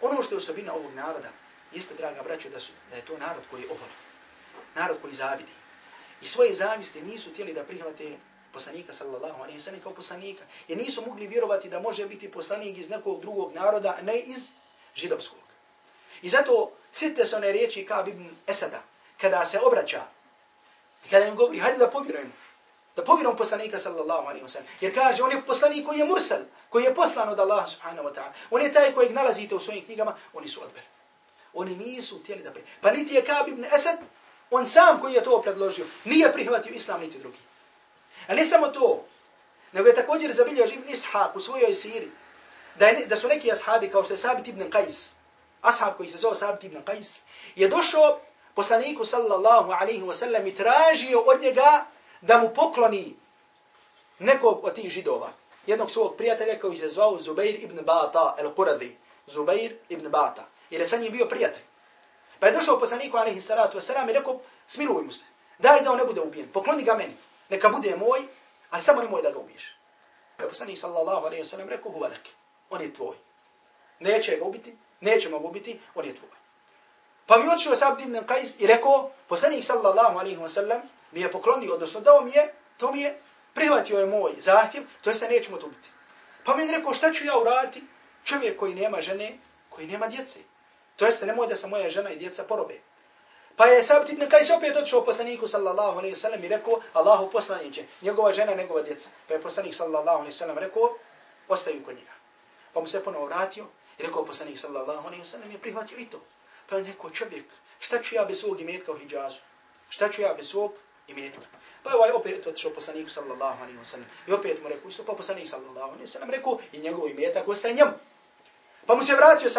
Ono 0.00 0.22
što 0.22 0.34
je 0.34 0.38
osobina 0.38 0.74
ovog 0.74 0.94
naroda, 0.94 1.28
jeste, 1.72 1.94
draga 1.94 2.22
braćo, 2.22 2.48
da, 2.48 2.60
su, 2.60 2.72
da 2.90 2.96
je 2.96 3.04
to 3.04 3.18
narod 3.18 3.42
koji 3.50 3.64
oholi, 3.64 3.92
narod 4.74 4.96
koji 5.02 5.14
zavidi. 5.14 5.52
I 6.22 6.26
svoje 6.26 6.54
zaviste 6.54 7.02
nisu 7.02 7.32
tijeli 7.32 7.54
da 7.54 7.64
prihvate 7.64 8.16
poslanika 8.52 8.92
sallallahu 8.92 9.42
alaihi 9.42 9.60
sallam 9.60 9.80
kao 9.80 9.94
poslanika. 9.94 10.44
Jer 10.68 10.78
nisu 10.78 11.02
mogli 11.06 11.26
vjerovati 11.26 11.68
da 11.68 11.80
može 11.80 12.06
biti 12.06 12.30
poslanik 12.30 12.78
iz 12.78 12.90
nekog 12.90 13.20
drugog 13.20 13.52
naroda, 13.54 13.98
ne 14.02 14.18
iz 14.18 14.50
židovskog. 14.94 15.40
I 16.22 16.28
zato 16.28 16.72
sjetite 16.92 17.26
se 17.26 17.36
one 17.36 17.52
riječi 17.52 17.86
Kab 17.86 18.08
ibn 18.08 18.28
Esada, 18.46 18.82
kada 19.20 19.44
se 19.44 19.60
obraća, 19.60 20.02
kada 21.10 21.24
im 21.26 21.36
govori, 21.36 21.58
hajde 21.58 21.78
da 21.78 21.90
povjerujemo, 21.90 22.32
da 22.96 23.04
povjerujemo 23.04 23.38
poslanika 23.38 23.78
sallallahu 23.78 24.26
alaihi 24.28 24.44
wa 24.44 24.48
sallam. 24.48 24.68
Jer 24.80 24.94
kaže, 24.94 25.22
on 25.22 25.32
je 25.32 25.42
poslanik 25.46 25.86
koji 25.86 25.98
je 25.98 26.04
mursal, 26.04 26.38
koji 26.68 26.84
je 26.84 26.94
poslan 26.94 27.28
od 27.28 27.40
Allaha 27.40 27.66
subhanahu 27.66 28.08
wa 28.08 28.14
ta'ala. 28.14 28.32
On 28.50 28.62
je 28.62 28.72
taj 28.72 28.92
kojeg 28.92 29.12
nalazite 29.12 29.54
u 29.54 29.60
svojim 29.60 29.84
knjigama, 29.84 30.14
oni 30.32 30.48
su 30.48 30.62
odbili. 30.62 30.86
Oni 31.54 31.76
nisu 31.76 32.18
htjeli 32.18 32.42
da 32.42 32.50
prihvatili. 32.50 32.78
Pa 32.80 32.90
niti 32.90 33.14
je 33.14 33.24
Kab 33.24 33.48
ibn 33.48 33.64
Esad, 33.64 33.98
on 34.50 34.66
sam 34.66 35.00
koji 35.00 35.14
je 35.14 35.24
to 35.24 35.42
predložio, 35.42 35.86
nije 36.04 36.32
prihvatio 36.32 36.72
islam 36.72 37.00
niti 37.00 37.18
drugi. 37.18 37.38
A 38.28 38.34
ne 38.34 38.44
samo 38.44 38.68
to, 38.68 39.04
nego 39.72 39.88
je 39.88 39.94
također 39.94 40.32
zabilio 40.32 40.64
ibn 40.64 40.88
Ishaq 40.88 41.30
u 41.34 41.40
svojoj 41.40 41.74
siri, 41.74 42.10
da, 42.78 42.86
je, 42.86 43.06
da 43.06 43.16
su 43.16 43.28
neki 43.28 43.52
ashabi 43.52 43.90
kao 43.90 44.04
što 44.04 44.12
je 44.12 44.16
Sabit 44.16 44.48
ibn 44.48 44.70
Qais, 44.70 45.12
ashab 45.62 45.96
koji 45.96 46.08
se 46.08 46.16
zove 46.16 46.36
Sabit 46.36 46.64
ibn 46.64 46.76
Qais, 46.84 47.20
je 47.56 47.68
došao 47.68 48.20
poslaniku 48.54 49.04
sallallahu 49.04 49.72
alaihi 49.72 50.02
wa 50.02 50.14
sallam 50.14 50.46
i 50.46 50.54
tražio 50.54 51.20
od 51.20 51.40
njega 51.42 51.86
da 52.20 52.38
mu 52.38 52.54
pokloni 52.54 53.16
nekog 54.18 54.64
od 54.64 54.74
tih 54.74 54.90
židova. 54.90 55.32
Jednog 55.66 55.90
svog 55.90 56.16
prijatelja 56.16 56.58
koji 56.58 56.76
se 56.76 56.88
zvao 56.88 57.18
Zubair 57.18 57.54
ibn 57.64 57.84
Bata 57.84 58.36
el-Qurazi. 58.38 58.90
Zubair 59.26 59.76
ibn 59.88 60.08
Bata. 60.08 60.46
Jer 60.70 60.80
je 60.80 60.86
sa 60.86 60.96
njim 60.96 61.12
bio 61.12 61.26
prijatelj. 61.26 61.62
Pa 62.40 62.46
je 62.46 62.52
došao 62.52 62.80
poslaniku 62.80 63.16
alaihi 63.16 63.40
salatu 63.40 63.78
wa 63.78 63.80
sallam 63.80 64.08
i 64.08 64.12
rekao, 64.12 64.40
smiluj 64.66 65.02
mu 65.02 65.12
se. 65.12 65.24
Daj 65.58 65.80
da 65.80 65.92
on 65.92 65.98
ne 65.98 66.04
bude 66.04 66.20
ubijen. 66.20 66.48
Pokloni 66.52 66.82
ga 66.82 66.94
meni. 66.94 67.16
Neka 67.48 67.68
bude 67.68 67.96
moj, 67.96 68.20
ali 68.70 68.82
samo 68.82 69.02
nemoj 69.02 69.22
da 69.22 69.30
ga 69.30 69.38
ubiješ. 69.38 69.76
Pa 70.36 70.42
je 70.42 70.48
poslanik 70.48 70.78
sallallahu 70.78 71.26
alaihi 71.26 71.42
wa 71.42 71.46
sallam 71.46 71.68
rekao, 71.68 71.92
huvalek. 71.92 72.28
On 72.70 72.80
je 72.80 72.94
tvoj. 72.94 73.16
Neće 74.00 74.36
ga 74.36 74.44
ubiti, 74.44 74.76
nećemo 75.00 75.38
ga 75.38 75.48
ubiti, 75.48 75.80
on 75.94 76.04
je 76.04 76.14
tvoj. 76.14 76.30
Pa 77.28 77.38
mi 77.38 77.48
otišao 77.48 77.76
Sabd 77.76 78.00
ibn 78.00 78.16
Qais 78.16 78.56
i 78.58 78.66
rekao, 78.66 79.10
poslanik 79.26 79.64
sallallahu 79.64 80.18
alaihi 80.18 80.36
wa 80.36 80.48
sallam 80.48 80.80
mi 81.12 81.20
je 81.20 81.32
poklonio, 81.32 81.74
odnosno 81.74 82.00
dao 82.00 82.20
mi 82.20 82.30
je, 82.30 82.54
to 82.76 82.92
mi 82.92 83.00
je, 83.00 83.20
prihvatio 83.54 83.98
je 83.98 84.06
moj 84.06 84.32
zahtjev, 84.38 84.84
to 85.02 85.10
jeste 85.10 85.28
nećemo 85.28 85.56
to 85.56 85.66
biti. 85.66 85.88
Pa 86.44 86.56
mi 86.56 86.62
je 86.62 86.76
rekao, 86.76 86.94
šta 86.94 87.12
ću 87.12 87.24
ja 87.24 87.38
uraditi? 87.38 87.84
Čovjek 88.24 88.58
koji 88.58 88.74
nema 88.74 89.00
žene, 89.00 89.38
koji 89.68 89.86
nema 89.86 90.06
djece. 90.06 90.40
To 90.96 91.04
jeste, 91.04 91.26
nemoj 91.26 91.46
da 91.46 91.56
se 91.56 91.66
moja 91.66 91.90
žena 91.90 92.10
i 92.10 92.16
djeca 92.16 92.44
porobe. 92.44 92.80
Pa 93.56 93.66
je 93.66 93.82
Sabd 93.82 94.10
ibn 94.10 94.22
Qais 94.22 94.56
opet 94.56 94.76
otišao 94.76 95.04
poslaniku 95.04 95.48
sallallahu 95.48 95.98
alaihi 95.98 96.14
wa 96.14 96.20
sallam 96.20 96.44
i 96.44 96.48
rekao, 96.48 96.80
Allahu 96.92 97.30
poslaniće, 97.30 97.84
njegova 98.02 98.32
žena, 98.32 98.54
njegova 98.54 98.82
djeca. 98.82 99.08
Pa 99.28 99.34
je 99.34 99.42
poslanik 99.42 99.74
sallallahu 99.74 100.18
alaihi 100.18 100.32
wa 100.32 100.38
sallam 100.38 100.58
rekao, 100.58 100.96
ostaju 101.48 101.84
kod 101.84 101.96
njega. 101.96 102.12
Pa 102.72 102.80
mu 102.80 102.86
se 102.86 103.04
ponovo 103.04 103.26
vratio 103.26 103.64
i 103.98 104.02
rekao 104.02 104.24
poslanik 104.24 104.58
sallallahu 104.58 105.06
alaihi 105.06 105.22
wa 105.22 105.26
sallam 105.26 105.50
je 105.50 105.58
prihvatio 105.58 105.98
i 105.98 106.06
to. 106.06 106.20
Pa 106.68 106.78
neko 106.78 107.10
čovjek, 107.10 107.44
šta 107.78 108.02
ću 108.02 108.14
ja 108.14 108.24
bez 108.24 108.40
svog 108.40 108.60
imetka 108.60 108.92
u 108.92 108.98
Hidžazu? 108.98 109.38
Šta 109.88 110.08
ću 110.08 110.22
ja 110.22 110.34
bez 110.34 110.48
svog 110.48 110.72
imetka? 111.08 111.46
Pa 111.82 111.90
je 111.90 111.96
ovaj 111.96 112.10
opet 112.10 112.46
otišao 112.46 112.74
poslaniku 112.74 113.10
sallallahu 113.10 113.62
alaihi 113.62 113.78
wa 113.78 113.84
sallam. 113.84 114.06
I 114.26 114.32
opet 114.32 114.62
mu 114.62 114.68
rekao, 114.68 114.88
isto 114.88 115.04
pa 115.04 115.12
poslanik 115.12 115.48
sallallahu 115.48 115.88
alaihi 115.88 116.04
wa 116.04 116.12
sallam 116.12 116.30
rekao, 116.30 116.58
i 116.72 116.78
njegov 116.78 117.08
imetak 117.08 117.48
ostaje 117.48 117.74
njemu. 117.74 117.92
Pa 118.86 118.94
mu 118.94 119.02
se 119.02 119.14
vratio 119.14 119.50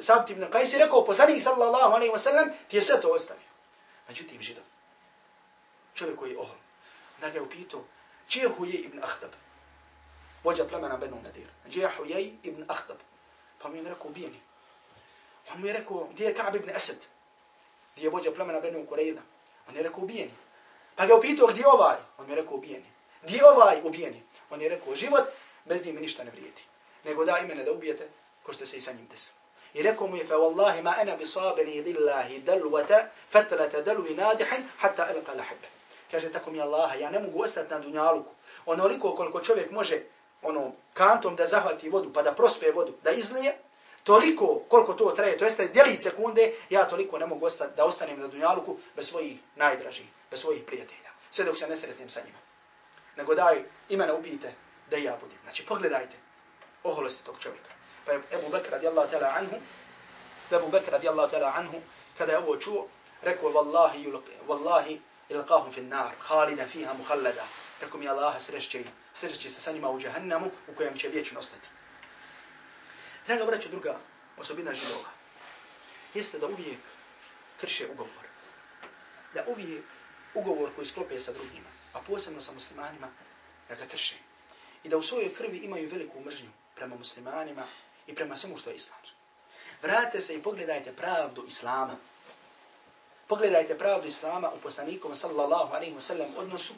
Sabit 0.00 0.30
ibn 0.30 0.44
Qais 0.44 0.74
i 0.74 0.78
rekao, 0.78 1.04
poslanik 1.04 1.42
sallallahu 1.42 1.94
alaihi 1.94 2.12
wa 2.12 2.18
sallam, 2.18 2.48
ti 2.68 2.76
je 2.76 2.82
sve 2.82 3.00
to 3.00 3.08
ostavio. 3.08 3.48
Međutim, 4.08 4.42
židov, 4.42 4.64
čovjek 5.94 6.18
koji 6.18 6.30
je 6.30 6.38
ohol, 6.38 6.56
da 7.20 7.28
ga 7.28 7.34
je 7.34 7.42
upitao, 7.42 7.84
čije 8.28 8.42
je 8.42 8.48
Huje 8.48 8.74
ibn 8.74 8.98
Ahtab? 9.02 9.30
Vođa 10.44 10.64
plemena 10.64 10.96
Benu 10.96 11.20
Nadir. 11.24 11.46
Čije 11.70 11.82
je 11.82 11.90
Huje 11.96 12.34
ibn 12.42 12.64
Ahtab? 12.68 12.96
Pa 13.58 13.68
mi 13.68 13.78
je 13.78 13.88
rekao, 13.88 14.06
ubijeni. 14.08 14.40
On 15.54 15.60
mu 15.60 15.66
je 15.66 15.72
rekao, 15.72 16.08
gdje 16.12 16.24
je 16.24 16.34
Ka'b 16.34 16.54
ibn 16.54 16.70
Asad? 16.70 16.96
Gdje 17.96 18.06
je 18.06 18.10
vođa 18.10 18.32
plemena 18.32 18.60
Benu 18.60 18.86
Kureyda? 18.90 19.20
On 19.68 19.76
je 19.76 19.82
rekao, 19.82 20.02
ubijeni. 20.02 20.34
Pa 20.96 21.06
ga 21.06 21.16
upitao, 21.16 21.46
gdje 21.46 21.60
je 21.60 21.68
ovaj? 21.68 21.96
On 22.18 22.26
mi 22.26 22.32
je 22.32 22.36
rekao, 22.36 22.54
ubijeni. 22.54 22.86
Gdje 23.22 23.36
je 23.36 23.48
ovaj 23.48 23.80
ubijeni? 23.84 24.22
On 24.50 24.60
je 24.60 24.68
rekao, 24.68 24.94
život 24.94 25.28
bez 25.64 25.86
njih 25.86 25.94
mi 25.94 26.00
ništa 26.00 26.24
ne 26.24 26.30
vrijedi. 26.30 26.62
Nego 27.04 27.24
da 27.24 27.38
imene 27.38 27.64
da 27.64 27.72
ubijete 27.72 28.08
ko 28.42 28.52
što 28.52 28.66
se 28.66 28.76
i 28.76 28.80
sa 28.80 28.92
njim 28.92 29.06
desilo. 29.10 29.36
I 29.74 29.82
rekao 29.82 30.06
mu 30.06 30.16
je, 30.16 30.24
fa 30.24 30.34
wallahi 30.34 30.82
ma 30.82 30.94
ana 31.00 31.16
bisabiri 31.16 31.82
lillahi 31.82 32.38
dalwata 32.38 33.08
fatlata 33.28 33.82
dalwi 33.82 34.14
nadihin 34.14 34.68
hatta 34.78 35.12
ilqa 35.14 35.34
lahibbe. 35.34 35.68
Kaže, 36.10 36.32
tako 36.32 36.50
mi 36.50 36.60
Allah, 36.60 37.00
ja 37.00 37.10
ne 37.10 37.18
mogu 37.18 37.42
ostati 37.42 37.70
na 37.70 37.78
dunjaluku. 37.78 38.32
Onoliko 38.66 39.14
koliko 39.14 39.40
čovjek 39.40 39.70
može 39.70 40.02
ono 40.42 40.72
kantom 40.94 41.36
da 41.36 41.46
zahvati 41.46 41.88
vodu, 41.88 42.12
pa 42.12 42.22
da 42.22 42.32
prospe 42.32 42.70
vodu, 42.70 42.94
da 43.02 43.10
izlije, 43.10 43.58
toliko 44.08 44.60
koliko 44.68 44.94
to 44.94 45.10
traje, 45.10 45.38
to 45.38 45.44
jeste 45.44 45.68
djelić 45.68 46.02
sekunde, 46.02 46.52
ja 46.70 46.88
toliko 46.88 47.18
ne 47.18 47.26
mogu 47.26 47.46
ostati, 47.46 47.76
da 47.76 47.84
ostanem 47.84 48.20
na 48.20 48.26
dunjaluku 48.26 48.76
bez 48.96 49.08
svojih 49.08 49.38
najdražih, 49.56 50.06
bez 50.30 50.40
svojih 50.40 50.62
prijatelja. 50.66 51.10
Sve 51.30 51.44
dok 51.44 51.58
se 51.58 51.68
ne 51.68 51.76
sretnem 51.76 52.08
sa 52.08 52.20
njima. 52.20 52.38
Nego 53.16 53.34
daj, 53.34 53.62
imena 53.88 54.14
ubijte, 54.14 54.54
da 54.90 54.96
ja 54.96 55.16
budem. 55.20 55.38
Znači, 55.42 55.66
pogledajte 55.66 56.16
oholosti 56.84 57.24
tog 57.24 57.34
čovjeka. 57.40 57.70
Pa 58.06 58.12
je 58.12 58.20
Ebu 58.32 58.48
Bekr 58.48 58.70
radijallahu 58.70 59.12
ta'ala 59.12 59.32
anhu, 59.36 59.56
Ebu 60.52 60.68
Bekr 60.68 60.92
radijallahu 60.92 61.34
ta'ala 61.34 61.52
anhu, 61.56 61.76
kada 62.18 62.32
je 62.32 62.38
ovo 62.38 62.56
čuo, 62.56 62.86
rekao, 63.22 63.50
Wallahi, 63.50 64.20
wallahi 64.48 64.98
ilqahum 65.28 65.72
fi 65.72 65.80
nar, 65.80 66.12
halida 66.18 66.66
fiha 66.66 66.94
mukhallada. 66.94 67.44
Tako 67.80 67.98
mi 67.98 68.08
Allah 68.08 68.40
srešće, 68.40 68.84
srešće 69.14 69.50
se 69.50 69.60
sa 69.60 69.72
njima 69.72 69.90
u 69.90 70.00
džahannamu 70.00 70.50
u 70.68 70.74
kojem 70.76 70.98
će 70.98 71.08
vječno 71.08 71.38
ostati. 71.38 71.68
Draga 73.28 73.44
braću, 73.44 73.68
druga 73.68 73.98
osobina 74.38 74.74
židova 74.74 75.10
jeste 76.14 76.38
da 76.38 76.46
uvijek 76.46 76.80
krše 77.60 77.86
ugovor. 77.92 78.24
Da 79.34 79.44
uvijek 79.46 79.84
ugovor 80.34 80.70
koji 80.74 80.86
sklope 80.86 81.20
sa 81.20 81.32
drugima, 81.32 81.68
a 81.92 82.00
posebno 82.00 82.40
sa 82.40 82.52
muslimanima, 82.52 83.08
da 83.68 83.74
ga 83.74 83.86
krše. 83.86 84.16
I 84.84 84.88
da 84.88 84.96
u 84.96 85.02
svojoj 85.02 85.34
krvi 85.34 85.58
imaju 85.58 85.88
veliku 85.90 86.20
mržnju 86.20 86.50
prema 86.74 86.96
muslimanima 86.96 87.62
i 88.06 88.14
prema 88.14 88.36
svemu 88.36 88.56
što 88.56 88.70
je 88.70 88.76
islamsko. 88.76 89.16
Vratite 89.82 90.20
se 90.20 90.34
i 90.34 90.42
pogledajte 90.42 90.92
pravdu 90.92 91.44
islama. 91.48 91.96
Pogledajte 93.26 93.78
pravdu 93.78 94.08
islama 94.08 94.50
u 94.50 94.60
poslanikom 94.60 95.16
sallallahu 95.16 95.74
alaihi 95.74 95.94
wa 95.94 96.00
sallam 96.00 96.28
odnosu, 96.36 96.74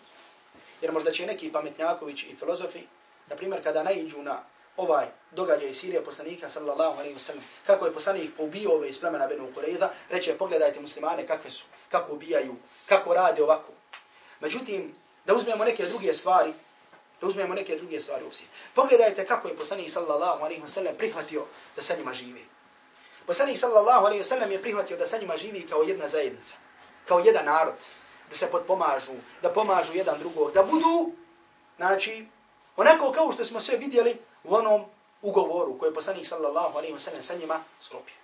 jer 0.80 0.92
možda 0.92 1.12
će 1.12 1.26
neki 1.26 1.52
pametnjakovići 1.52 2.26
i 2.26 2.36
filozofi, 2.36 2.82
na 3.26 3.36
primjer 3.36 3.62
kada 3.62 3.82
najđu 3.82 4.22
na 4.22 4.42
ovaj 4.76 5.06
događaj 5.30 5.74
Sirije 5.74 6.04
poslanika 6.04 6.50
sallallahu 6.50 6.98
alaihi 6.98 7.14
wa 7.14 7.18
sallam, 7.18 7.44
kako 7.66 7.86
je 7.86 7.94
poslanik 7.94 8.30
poubio 8.36 8.72
ove 8.72 8.88
iz 8.88 9.00
plemena 9.00 9.26
Benu 9.26 9.48
Kureyda, 9.56 9.88
reče 10.10 10.38
pogledajte 10.38 10.80
muslimane 10.80 11.26
kakve 11.26 11.50
su, 11.50 11.64
kako 11.88 12.12
ubijaju, 12.12 12.56
kako 12.86 13.14
rade 13.14 13.42
ovako. 13.42 13.72
Međutim, 14.40 14.94
da 15.24 15.34
uzmemo 15.34 15.64
neke 15.64 15.86
druge 15.86 16.14
stvari, 16.14 16.52
da 17.20 17.26
uzmemo 17.26 17.54
neke 17.54 17.76
druge 17.76 18.00
stvari 18.00 18.24
u 18.24 18.30
Pogledajte 18.74 19.26
kako 19.26 19.48
je 19.48 19.56
poslanik 19.56 19.90
sallallahu 19.90 20.44
alaihi 20.44 20.62
wa 20.62 20.68
sallam 20.68 20.94
prihvatio 20.98 21.46
da 21.76 21.82
sa 21.82 21.96
njima 21.96 22.12
živi. 22.12 22.44
Poslanik 23.26 23.58
sallallahu 23.58 24.06
alaihi 24.06 24.22
wa 24.22 24.26
sallam 24.26 24.50
je 24.50 24.62
prihvatio 24.62 24.96
da 24.96 25.06
sa 25.06 25.18
njima 25.18 25.36
živi 25.36 25.66
kao 25.66 25.82
jedna 25.82 26.08
zajednica, 26.08 26.56
kao 27.04 27.18
jedan 27.18 27.44
narod, 27.44 27.74
da 28.30 28.36
se 28.36 28.50
podpomažu, 28.50 29.12
da 29.42 29.52
pomažu 29.52 29.92
jedan 29.94 30.18
drugog, 30.18 30.52
da 30.52 30.62
budu, 30.62 31.12
znači, 31.76 32.26
onako 32.76 33.12
kao 33.12 33.32
što 33.32 33.44
smo 33.44 33.60
sve 33.60 33.76
vidjeli 33.76 34.16
u 34.44 34.54
onom 34.54 34.84
ugovoru 35.22 35.78
koji 35.78 35.90
je 35.90 35.94
poslanik 35.94 36.26
sallallahu 36.26 36.78
alaihi 36.78 36.94
wa 36.94 36.98
sallam 36.98 37.22
sa 37.22 37.34
njima 37.34 37.60
sklopio. 37.80 38.14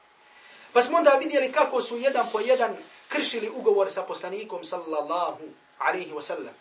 Pa 0.72 0.82
smo 0.82 0.96
onda 0.98 1.10
vidjeli 1.10 1.52
kako 1.52 1.82
su 1.82 1.98
jedan 1.98 2.26
po 2.32 2.40
jedan 2.40 2.76
kršili 3.08 3.50
ugovor 3.50 3.90
sa 3.90 4.02
poslanikom 4.02 4.64
sallallahu 4.64 5.44
alaihi 5.78 6.12
wa 6.12 6.20
sallam. 6.20 6.54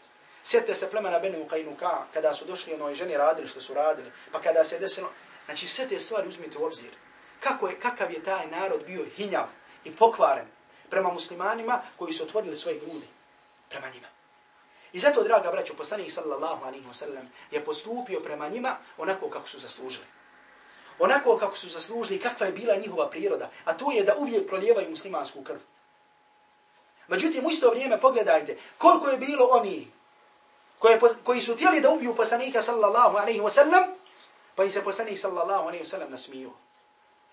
Sjetite 0.43 0.75
se 0.75 0.91
plemena 0.91 1.19
Benu 1.19 1.45
Qainuka, 1.51 2.03
kada 2.13 2.33
su 2.33 2.45
došli 2.45 2.73
onoj 2.73 2.95
ženi 2.95 3.17
radili 3.17 3.47
što 3.47 3.59
su 3.59 3.73
radili, 3.73 4.11
pa 4.31 4.41
kada 4.41 4.63
se 4.63 4.79
desilo, 4.79 5.09
znači 5.45 5.67
sve 5.67 5.87
te 5.87 5.99
stvari 5.99 6.27
uzmite 6.27 6.57
u 6.57 6.65
obzir. 6.65 6.91
Kako 7.39 7.67
je, 7.67 7.79
kakav 7.79 8.11
je 8.11 8.23
taj 8.23 8.47
narod 8.47 8.81
bio 8.85 9.05
hinjav 9.15 9.45
i 9.83 9.95
pokvaren 9.95 10.47
prema 10.89 11.09
muslimanima 11.09 11.81
koji 11.95 12.13
su 12.13 12.23
otvorili 12.23 12.55
svoje 12.55 12.79
grudi 12.79 13.07
prema 13.69 13.89
njima. 13.89 14.07
I 14.93 14.99
zato, 14.99 15.23
draga 15.23 15.51
braćo, 15.51 15.73
poslanik 15.73 16.11
sallallahu 16.11 16.65
alaihi 16.65 16.85
wa 16.87 16.93
sallam 16.93 17.31
je 17.51 17.65
postupio 17.65 18.19
prema 18.19 18.49
njima 18.49 18.77
onako 18.97 19.29
kako 19.29 19.47
su 19.47 19.59
zaslužili. 19.59 20.05
Onako 20.99 21.37
kako 21.37 21.57
su 21.57 21.69
zaslužili, 21.69 22.19
kakva 22.19 22.45
je 22.45 22.51
bila 22.51 22.75
njihova 22.75 23.09
priroda, 23.09 23.49
a 23.65 23.73
to 23.73 23.91
je 23.91 24.03
da 24.03 24.15
uvijek 24.17 24.47
prolijevaju 24.47 24.89
muslimansku 24.89 25.43
krv. 25.43 25.59
Međutim, 27.07 27.45
u 27.45 27.49
isto 27.49 27.69
vrijeme 27.69 28.01
pogledajte 28.01 28.57
koliko 28.77 29.09
je 29.09 29.17
bilo 29.17 29.47
oni 29.51 29.91
koje, 30.79 30.99
koji 31.23 31.41
su 31.41 31.55
tijeli 31.55 31.81
da 31.81 31.89
ubiju 31.89 32.15
poslanika 32.15 32.61
sallallahu 32.61 33.17
alaihi 33.17 33.41
wa 33.41 33.49
sallam, 33.49 33.83
pa 34.55 34.63
im 34.63 34.71
se 34.71 34.83
poslanik 34.83 35.19
sallallahu 35.19 35.67
alaihi 35.67 35.83
wa 35.83 35.89
sallam 35.89 36.11
nasmio. 36.11 36.51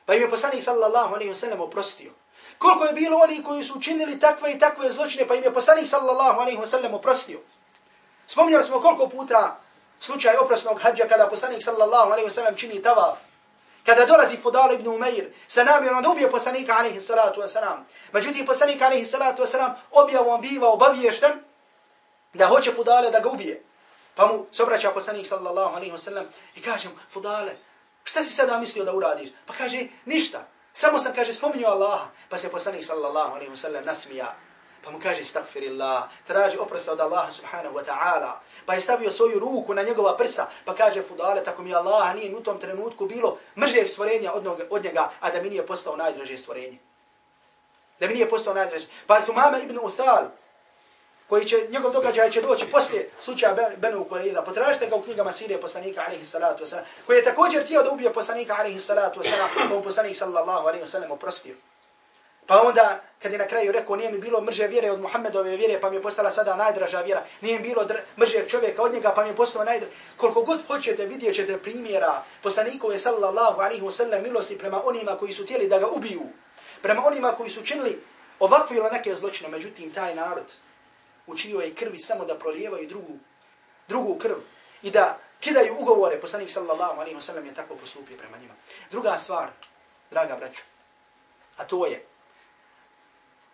Pa 0.07 0.15
im 0.15 0.23
je 0.23 0.31
poslanik 0.31 0.63
sallallahu 0.63 1.15
alaihi 1.15 1.31
wa 1.31 1.35
sallam 1.35 1.61
oprostio. 1.61 2.13
Koliko 2.59 2.85
je 2.85 2.93
bilo 2.93 3.19
oni 3.19 3.43
koji 3.43 3.65
su 3.65 3.79
učinili 3.79 4.21
takve 4.21 4.53
i 4.53 4.59
takve 4.59 4.91
zločine, 4.91 5.29
pa 5.29 5.35
im 5.35 5.45
je 5.45 5.55
poslanik 5.55 5.89
sallallahu 5.89 6.41
alaihi 6.41 6.59
wa 6.59 6.67
sallam 6.67 6.95
oprostio. 6.95 7.41
Spomnjali 8.27 8.65
smo 8.65 8.81
koliko 8.81 9.09
puta 9.09 9.57
slučaj 10.01 10.37
oprosnog 10.37 10.81
hađa 10.83 11.09
kada 11.09 11.29
poslanik 11.29 11.63
sallallahu 11.63 12.13
alaihi 12.13 12.29
wa 12.29 12.33
sallam 12.33 12.57
čini 12.57 12.83
tavaf. 12.83 13.19
Kada 13.87 14.07
dolazi 14.07 14.37
Fudal 14.37 14.73
ibn 14.73 14.89
Umair 14.89 15.33
sa 15.49 15.65
namjerom 15.65 16.03
da 16.03 16.09
ubije 16.11 16.31
poslanika 16.31 16.73
alaihi 16.79 17.01
salatu 17.01 17.41
wa 17.41 17.49
sallam. 17.49 17.87
Međutim, 18.13 18.47
poslanik 18.47 18.83
alaihi 18.83 19.07
salatu 19.07 19.43
wa 19.43 19.47
sallam 19.47 19.75
objavom 19.91 20.41
biva 20.41 20.69
obaviješten 20.69 21.33
da 22.35 22.47
hoće 22.47 22.73
Fudale 22.73 23.11
da 23.11 23.21
ga 23.21 23.29
ubije. 23.29 23.63
Pa 24.15 24.27
mu 24.27 24.47
se 24.53 24.63
obraća 24.63 24.91
poslanik 24.91 25.27
sallallahu 25.27 25.77
alaihi 25.77 25.93
wa 25.93 25.99
sallam 25.99 26.25
i 26.57 26.63
kaže 26.63 26.89
mu, 26.89 26.95
Fudale, 27.09 27.57
šta 28.05 28.23
si 28.23 28.33
sada 28.33 28.59
mislio 28.59 28.85
da 28.85 28.95
uradiš? 28.95 29.31
Pa 29.47 29.55
kaže, 29.55 29.87
ništa. 30.05 30.49
Samo 30.73 30.99
sam, 30.99 31.15
kaže, 31.15 31.33
spominju 31.33 31.67
Allaha. 31.67 32.09
Pa 32.29 32.39
se 32.39 32.51
poslanik 32.51 32.85
sallallahu 32.85 33.35
alaihi 33.35 33.53
wa 33.53 33.57
sallam 33.57 33.85
nasmija. 33.85 34.35
Pa 34.83 34.91
mu 34.91 34.99
kaže, 34.99 35.25
stakfirillah, 35.25 36.11
traži 36.27 36.59
oprosta 36.59 36.93
od 36.93 37.01
Allaha 37.01 37.31
subhanahu 37.31 37.75
wa 37.75 37.85
ta'ala. 37.87 38.43
Pa 38.67 38.75
je 38.75 38.81
stavio 38.81 39.11
svoju 39.11 39.39
ruku 39.39 39.75
na 39.75 39.83
njegova 39.83 40.17
prsa, 40.17 40.47
pa 40.65 40.75
kaže, 40.75 41.03
Fudale, 41.03 41.45
tako 41.45 41.63
mi 41.63 41.75
Allah 41.75 42.15
nije 42.15 42.31
mi 42.31 42.37
u 42.37 42.43
tom 42.43 42.59
trenutku 42.59 43.07
bilo 43.07 43.39
mržeg 43.57 43.89
stvorenja 43.89 44.33
od, 44.33 44.67
od 44.71 44.85
njega, 44.85 45.11
a 45.21 45.31
da 45.31 45.43
mi 45.43 45.51
nije 45.51 45.67
postao 45.67 45.97
najdraže 45.97 46.39
stvorenje. 46.39 46.79
Da 48.01 48.07
mi 48.07 48.15
nije 48.15 48.29
postao 48.29 48.55
najdraže. 48.55 48.87
Pa 49.07 49.17
je 49.17 49.23
Thumama 49.23 49.59
ibn 49.59 49.79
Uthal, 49.83 50.29
koji 51.29 51.45
će, 51.45 51.67
njegov 51.71 51.93
događaj 51.93 52.31
će 52.31 52.41
doći 52.41 52.67
poslije 52.67 53.11
slučaja 53.21 53.57
Benu 53.77 54.07
Kureyda. 54.11 54.45
Potražite 54.45 54.87
ga 54.87 54.97
u 54.97 55.03
knjigama 55.03 55.33
Sirije 55.33 55.61
poslanika 55.61 56.03
alaihi 56.07 56.25
salatu 56.25 56.65
wasalam, 56.65 56.83
koji 57.07 57.17
je 57.17 57.25
također 57.25 57.65
htio 57.65 57.83
da 57.83 57.91
ubije 57.91 58.13
poslanika 58.13 58.55
alaihi 58.59 58.79
salatu 58.79 59.21
wasalam, 59.21 59.49
pa 59.59 59.65
mu 59.65 59.83
poslanik 59.83 60.17
sallallahu 60.17 60.67
alaihi 60.69 60.85
wasalam 60.85 61.13
oprostio. 61.13 61.55
Pa 62.47 62.63
onda, 62.63 63.01
kad 63.23 63.33
je 63.33 63.39
na 63.39 63.47
kraju 63.47 63.73
rekao, 63.73 63.97
nije 63.97 64.11
mi 64.11 64.19
bilo 64.19 64.41
mrže 64.41 64.67
vjere 64.67 64.91
od 64.91 65.01
Muhammedove 65.01 65.57
vjere, 65.57 65.81
pa 65.81 65.91
mi 65.91 65.97
je 65.97 66.03
postala 66.03 66.31
sada 66.31 66.57
najdraža 66.57 67.01
vjera, 67.01 67.23
nije 67.41 67.59
mi 67.59 67.63
bilo 67.63 67.87
mrže 68.19 68.49
čovjeka 68.49 68.83
od 68.83 68.93
njega, 68.93 69.13
pa 69.15 69.23
mi 69.23 69.31
je 69.31 69.37
postao 69.37 69.65
najdraža. 69.65 69.93
Koliko 70.17 70.43
god 70.43 70.67
hoćete, 70.67 71.07
vidjet 71.07 71.35
ćete 71.35 71.59
primjera 71.59 72.23
poslanikove 72.43 72.99
sallallahu 72.99 73.61
alaihi 73.61 73.83
wasalam 73.83 74.23
milosti 74.23 74.59
prema 74.59 74.83
onima 74.85 75.17
koji 75.17 75.33
su 75.33 75.47
tijeli 75.47 75.69
da 75.69 75.79
ga 75.79 75.87
ubiju, 75.87 76.23
prema 76.83 77.07
onima 77.07 77.33
koji 77.33 77.51
su 77.51 77.63
činili 77.63 78.03
ovakve 78.41 78.77
ili 78.77 78.91
neke 78.93 79.17
zločine, 79.17 79.49
međutim, 79.49 79.93
taj 79.93 80.15
narod, 80.15 80.53
u 81.27 81.37
čijoj 81.37 81.75
krvi 81.75 81.99
samo 81.99 82.25
da 82.25 82.39
prolijevaju 82.39 82.89
drugu, 82.89 83.19
drugu 83.89 84.19
krv 84.19 84.37
i 84.83 84.91
da 84.91 85.19
kidaju 85.41 85.77
ugovore, 85.79 86.21
poslanik 86.21 86.51
sallallahu 86.51 87.01
alaihi 87.01 87.17
wa 87.17 87.21
sallam 87.21 87.47
je 87.47 87.55
tako 87.55 87.77
postupio 87.77 88.17
prema 88.17 88.37
njima. 88.39 88.55
Druga 88.91 89.19
stvar, 89.19 89.51
draga 90.11 90.37
braću, 90.37 90.63
a 91.57 91.65
to 91.65 91.87
je, 91.87 92.05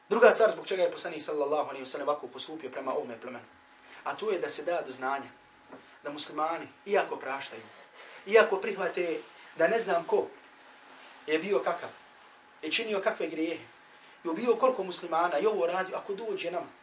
druga 0.09 0.33
stvar 0.33 0.52
zbog 0.52 0.66
čega 0.66 0.83
je 0.83 0.92
poslanik 0.92 1.22
sallallahu 1.22 1.68
alaihi 1.68 1.85
wa 1.85 1.88
sallam 1.88 2.09
ovako 2.09 2.26
postupio 2.26 2.70
prema 2.70 2.92
ovome 2.92 3.20
plemenu, 3.20 3.46
a 4.04 4.14
to 4.14 4.31
je 4.31 4.38
da 4.38 4.48
se 4.48 4.62
da 4.62 4.83
do 4.87 4.92
znanja 4.92 5.31
da 6.04 6.11
muslimani, 6.11 6.66
iako 6.87 7.16
praštaju, 7.16 7.62
iako 8.26 8.57
prihvate 8.57 9.20
da 9.57 9.68
ne 9.68 9.81
znam 9.81 10.04
ko 10.04 10.26
je 11.26 11.38
bio 11.38 11.59
kakav, 11.59 11.88
je 12.62 12.70
činio 12.70 13.00
kakve 13.00 13.26
grijehe, 13.26 13.64
i 14.24 14.28
ubio 14.28 14.57
koliko 14.57 14.83
muslimana 14.83 15.38
i 15.38 15.46
ovo 15.46 15.66
radio, 15.66 15.96
ako 15.96 16.14
dođe 16.14 16.50
nam, 16.50 16.77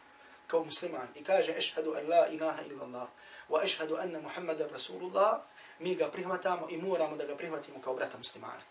kao 0.48 0.64
musliman 0.64 1.08
i 1.16 1.24
kaže 1.24 1.58
ešhadu 1.58 1.94
an 1.94 2.10
la 2.10 2.28
ilaha 2.28 2.62
illa 2.64 2.84
Allah 2.84 3.08
wa 3.50 3.64
ešhadu 3.64 3.98
anna 3.98 4.20
Muhammada 4.20 4.68
Rasulullah, 4.68 5.42
mi 5.80 5.96
ga 5.96 6.08
prihvatamo 6.08 6.68
i 6.70 6.78
moramo 6.78 7.18
da 7.18 7.26
ga 7.26 7.36
prihvatimo 7.36 7.82
kao 7.82 7.96
brata 7.96 8.18
muslimana. 8.18 8.62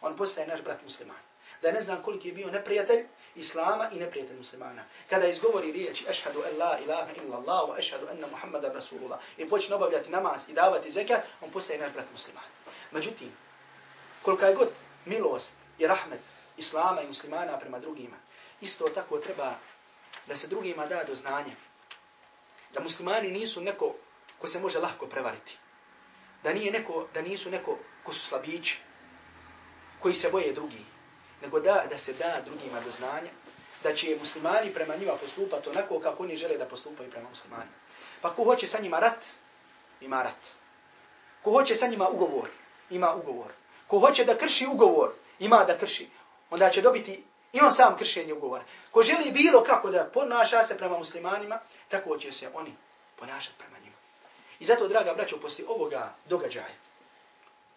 On 0.00 0.16
postaje 0.16 0.46
naš 0.46 0.62
brat 0.62 0.82
musliman. 0.82 1.16
Da 1.62 1.72
ne 1.72 1.82
znam 1.82 2.02
koliko 2.02 2.28
je 2.28 2.32
bio 2.32 2.50
neprijatelj 2.50 3.06
Islama 3.34 3.88
i 3.92 3.98
neprijatelj 3.98 4.36
muslimana. 4.36 4.84
Kada 5.10 5.26
izgovori 5.26 5.72
riječ 5.72 6.02
ešhadu 6.08 6.42
an 6.42 6.58
la 6.58 6.78
ilaha 6.78 7.12
illa 7.22 7.36
Allah 7.36 7.68
wa 7.68 7.78
ešhadu 7.78 8.06
anna 8.10 8.26
Muhammada 8.26 8.72
Rasulullah 8.72 9.20
i 9.36 9.48
počne 9.48 9.74
obavljati 9.74 10.10
namaz 10.10 10.48
i 10.48 10.52
davati 10.52 10.90
zekat, 10.90 11.22
on 11.40 11.50
postaje 11.50 11.78
naš 11.78 11.92
brat 11.92 12.06
musliman. 12.10 12.44
Međutim, 12.90 13.32
kolika 14.22 14.46
je 14.46 14.54
god 14.54 14.68
milost 15.04 15.56
i 15.78 15.86
rahmet 15.86 16.20
Islama 16.56 17.02
i 17.02 17.06
muslimana 17.06 17.58
prema 17.58 17.78
drugima, 17.78 18.16
isto 18.60 18.88
tako 18.88 19.18
treba 19.18 19.54
da 20.26 20.36
se 20.36 20.46
drugima 20.46 20.86
da 20.86 21.04
do 21.04 21.14
znanja. 21.14 21.54
Da 22.74 22.80
muslimani 22.80 23.30
nisu 23.30 23.60
neko 23.60 23.94
ko 24.38 24.46
se 24.46 24.60
može 24.60 24.78
lahko 24.78 25.06
prevariti. 25.06 25.58
Da 26.42 26.52
nije 26.52 26.72
neko, 26.72 27.06
da 27.14 27.22
nisu 27.22 27.50
neko 27.50 27.78
ko 28.04 28.12
su 28.12 28.26
slabići. 28.26 28.80
koji 30.02 30.14
se 30.14 30.30
boje 30.30 30.52
drugi, 30.52 30.84
nego 31.42 31.60
da, 31.60 31.84
da 31.90 31.98
se 31.98 32.12
da 32.12 32.40
drugima 32.44 32.80
do 32.80 32.90
znanja, 32.90 33.30
da 33.82 33.94
će 33.94 34.16
muslimani 34.18 34.74
prema 34.74 34.96
njima 34.96 35.12
postupati 35.12 35.68
onako 35.68 36.00
kako 36.00 36.22
oni 36.22 36.36
žele 36.36 36.58
da 36.58 36.66
postupaju 36.66 37.10
prema 37.10 37.28
muslimanima. 37.28 37.76
Pa 38.20 38.34
ko 38.34 38.44
hoće 38.44 38.66
sa 38.66 38.80
njima 38.80 38.98
rat, 38.98 39.24
ima 40.00 40.22
rat. 40.22 40.50
Ko 41.42 41.50
hoće 41.50 41.76
sa 41.76 41.86
njima 41.86 42.08
ugovor, 42.08 42.48
ima 42.90 43.14
ugovor. 43.14 43.52
Ko 43.86 43.98
hoće 43.98 44.24
da 44.24 44.38
krši 44.38 44.66
ugovor, 44.66 45.12
ima 45.38 45.64
da 45.64 45.78
krši. 45.78 46.08
Onda 46.50 46.70
će 46.70 46.82
dobiti 46.82 47.24
i 47.52 47.60
on 47.60 47.72
sam 47.72 47.96
kršenje 47.96 48.32
ugovora. 48.32 48.64
Ko 48.90 49.02
želi 49.02 49.32
bilo 49.32 49.62
kako 49.62 49.90
da 49.90 50.10
ponaša 50.14 50.62
se 50.62 50.78
prema 50.78 50.98
muslimanima, 50.98 51.58
tako 51.88 52.18
će 52.18 52.32
se 52.32 52.50
oni 52.54 52.74
ponašati 53.16 53.58
prema 53.58 53.78
njima. 53.78 53.96
I 54.60 54.64
zato, 54.64 54.88
draga 54.88 55.14
braćo, 55.14 55.40
poslije 55.40 55.68
ovoga 55.68 56.14
događaja, 56.28 56.74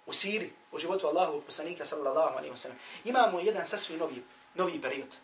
u 0.06 0.14
Siri, 0.14 0.52
u 0.72 0.78
životu 0.78 1.08
Allahovog 1.08 1.44
poslanika, 1.44 1.86
sallallahu 1.86 2.38
alaihi 2.38 2.54
wa 2.54 2.58
sallam, 2.58 2.78
imamo 3.06 3.40
jedan 3.40 3.66
sasvim 3.66 4.00
novi, 4.00 4.24
novi 4.56 4.82
period. 4.82 5.16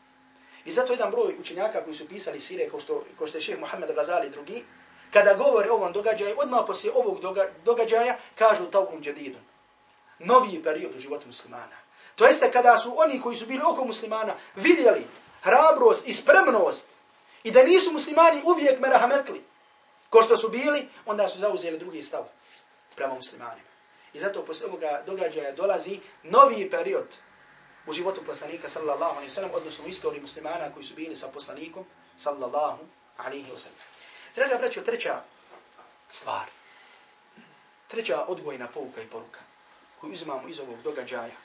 I 0.66 0.72
zato 0.72 0.94
jedan 0.94 1.12
broj 1.12 1.36
učenjaka 1.40 1.84
koji 1.84 1.96
su 1.96 2.08
pisali 2.08 2.40
Sire, 2.40 2.70
kao 2.70 2.80
što, 2.80 3.04
kao 3.18 3.28
što 3.28 3.38
je 3.38 3.42
šeheh 3.42 3.60
Muhammed 3.60 3.92
Ghazali 3.92 4.28
i 4.28 4.30
drugi, 4.30 4.64
kada 5.14 5.34
govore 5.34 5.72
o 5.72 5.76
ovom 5.76 5.94
događaju, 5.94 6.36
odmah 6.40 6.64
poslije 6.68 6.94
ovog 6.94 7.20
događaja, 7.64 8.18
kažu 8.36 8.72
tawum 8.72 9.08
jadidun. 9.08 9.42
Novi 10.20 10.64
period 10.64 10.96
u 10.96 11.00
životu 11.00 11.28
muslimana. 11.28 11.81
To 12.16 12.26
jeste 12.26 12.52
kada 12.52 12.78
su 12.78 12.94
oni 12.98 13.22
koji 13.22 13.36
su 13.36 13.46
bili 13.46 13.62
oko 13.66 13.86
muslimana 13.86 14.34
vidjeli 14.56 15.08
hrabrost 15.42 16.08
i 16.08 16.14
spremnost 16.14 16.90
i 17.44 17.52
da 17.52 17.64
nisu 17.64 17.92
muslimani 17.92 18.42
uvijek 18.46 18.80
merahametli, 18.80 19.44
ko 20.10 20.22
što 20.22 20.38
su 20.38 20.50
bili, 20.50 20.90
onda 21.06 21.30
su 21.30 21.40
zauzeli 21.40 21.78
drugi 21.78 22.04
stav 22.04 22.24
prema 22.96 23.14
muslimanima. 23.14 23.68
I 24.14 24.20
zato 24.20 24.46
posle 24.46 24.68
ovoga 24.68 25.04
događaja 25.06 25.52
dolazi 25.52 26.00
novi 26.24 26.70
period 26.70 27.08
u 27.88 27.94
životu 27.94 28.22
poslanika 28.26 28.70
sallallahu 28.70 29.14
alaihi 29.16 29.30
sallam, 29.30 29.52
odnosno 29.54 29.86
u 29.86 29.88
istoriji 29.88 30.22
muslimana 30.22 30.74
koji 30.74 30.84
su 30.84 30.96
bili 30.96 31.16
sa 31.16 31.28
poslanikom 31.28 31.86
sallallahu 32.18 32.80
alaihi 33.18 33.58
sallam. 33.58 33.78
Draga 34.36 34.58
braćo, 34.58 34.82
treća 34.82 35.22
stvar, 36.10 36.46
treća 37.88 38.26
odgojna 38.28 38.68
pouka 38.68 39.02
i 39.02 39.08
poruka 39.08 39.40
koju 40.02 40.14
uzimamo 40.14 40.48
iz 40.48 40.60
ovog 40.60 40.82
događaja, 40.82 41.36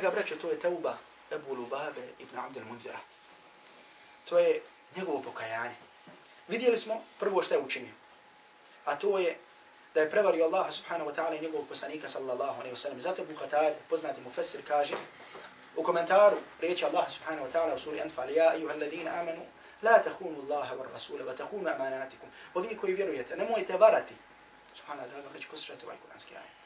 draga 0.00 0.14
braćo, 0.14 0.36
to 0.36 0.50
je 0.50 0.60
tauba 0.60 0.98
Ebu 1.32 1.54
Lubabe 1.54 2.02
ibn 2.18 2.38
Abdel 2.38 2.64
Munzira. 2.64 2.98
To 4.28 4.38
je 4.38 4.60
njegovo 4.96 5.22
pokajanje. 5.22 5.74
Vidjeli 6.48 6.78
smo 6.78 7.02
prvo 7.18 7.42
što 7.42 7.54
je 7.54 7.60
učinio, 7.60 7.92
a 8.84 8.96
to 8.96 9.18
je 9.18 9.36
da 9.94 10.00
je 10.00 10.10
prevario 10.10 10.44
Allah 10.44 10.72
subhanahu 10.72 11.10
wa 11.10 11.14
ta'ala 11.14 11.38
i 11.38 11.42
njegovog 11.42 11.68
poslanika 11.68 12.08
sallallahu 12.08 12.60
alaihi 12.60 12.76
wa 12.76 12.78
sallam. 12.78 13.00
Zato 13.00 13.22
Abu 13.22 13.32
Qatar, 13.32 13.72
poznati 13.88 14.20
mu 14.20 14.30
Fesir, 14.30 14.60
kaže 14.68 14.94
u 15.76 15.82
komentaru 15.82 16.36
riječi 16.60 16.84
Allah 16.84 17.10
subhanahu 17.10 17.46
wa 17.46 17.52
ta'ala 17.52 17.74
u 17.74 17.78
suri 17.78 18.00
Anfal, 18.00 18.30
Ja 18.30 18.52
ayuha 18.52 18.74
alladhina 18.74 19.10
amanu, 19.20 19.42
la 19.82 20.02
tahunu 20.02 20.42
Allaha 20.42 20.74
wa 20.76 20.92
rasula, 20.92 21.24
wa 21.24 21.36
tahunu 21.36 21.68
amanatikum. 21.68 22.28
Ovi 22.54 22.76
koji 22.76 22.94
vjerujete, 22.94 23.36
nemojte 23.36 23.76
varati. 23.76 24.14
Subhanahu 24.74 25.08
wa 25.08 25.12
ta'ala, 25.12 25.32
već 25.34 25.46
poslušajte 25.46 25.86
ovaj 25.86 25.96
kuranski 26.02 26.34
ajat. 26.34 26.56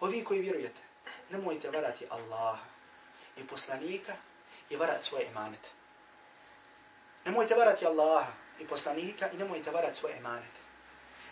Ovi 0.00 0.24
koji 0.24 0.40
vjerujete, 0.40 0.87
nemojte 1.30 1.70
varati 1.70 2.06
Allaha 2.10 2.64
i 3.36 3.46
poslanika 3.46 4.12
i 4.70 4.76
varati 4.76 5.06
svoje 5.06 5.26
emanete. 5.26 5.68
Nemojte 7.24 7.54
varati 7.54 7.86
Allaha 7.86 8.32
i 8.60 8.66
poslanika 8.66 9.30
i 9.30 9.36
nemojte 9.36 9.70
varati 9.70 9.98
svoje 9.98 10.16
emanete. 10.16 10.60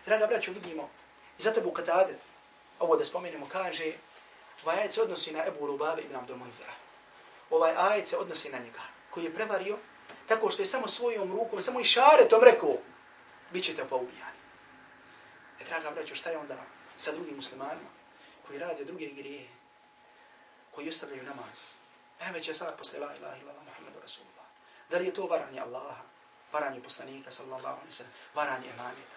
Draga 0.06 0.26
braćo, 0.26 0.52
vidimo 0.52 0.90
I 1.38 1.42
zato 1.42 1.61
Abu 1.61 1.70
Qatade, 1.70 2.14
ovo 2.78 2.96
da 2.96 3.04
spomenemo, 3.04 3.48
kaže, 3.48 3.92
ovaj 4.64 4.76
ajet 4.76 4.92
se 4.92 5.02
odnosi 5.02 5.32
na 5.32 5.46
Ebu 5.46 5.66
Rubabe 5.66 6.02
ibn 6.02 6.16
Abdul 6.16 6.37
Munzira. 6.37 6.72
Ovaj 7.50 7.74
ajet 7.76 8.09
se 8.09 8.16
odnosi 8.16 8.50
na 8.50 8.59
njega, 8.59 8.80
koji 9.11 9.24
je 9.24 9.35
prevario 9.35 9.78
tako 10.26 10.50
što 10.50 10.62
je 10.62 10.66
samo 10.66 10.87
svojom 10.87 11.32
rukom, 11.32 11.62
samo 11.62 11.80
i 11.80 11.85
šaretom 11.85 12.42
rekao, 12.42 12.76
bit 13.50 13.64
ćete 13.64 13.85
poubijani. 13.85 14.40
E, 15.61 15.64
draga 15.64 15.90
braćo, 15.90 16.14
šta 16.14 16.30
je 16.30 16.38
onda 16.38 16.56
sa 16.96 17.12
drugim 17.12 17.37
muslimanima 17.37 17.90
koji 18.46 18.59
rade 18.59 18.85
druge 18.85 19.06
grije, 19.06 19.48
koji 20.76 20.88
ostavljaju 20.88 21.22
namaz? 21.22 21.72
Najveća 22.20 22.54
stvar 22.54 22.76
posle 22.76 22.98
la 23.00 23.16
ilaha 23.16 23.36
illallah 23.36 23.64
Muhammedu 23.64 24.00
Rasulullah. 24.00 24.46
Da 24.90 24.98
li 24.98 25.06
je 25.06 25.14
to 25.14 25.26
varanje 25.26 25.60
Allaha, 25.60 26.02
varanje 26.52 26.82
poslanika 26.82 27.30
sallallahu 27.30 27.76
alaihi 27.80 27.92
sallam, 27.92 28.12
varanje 28.34 28.68
emaneta? 28.70 29.16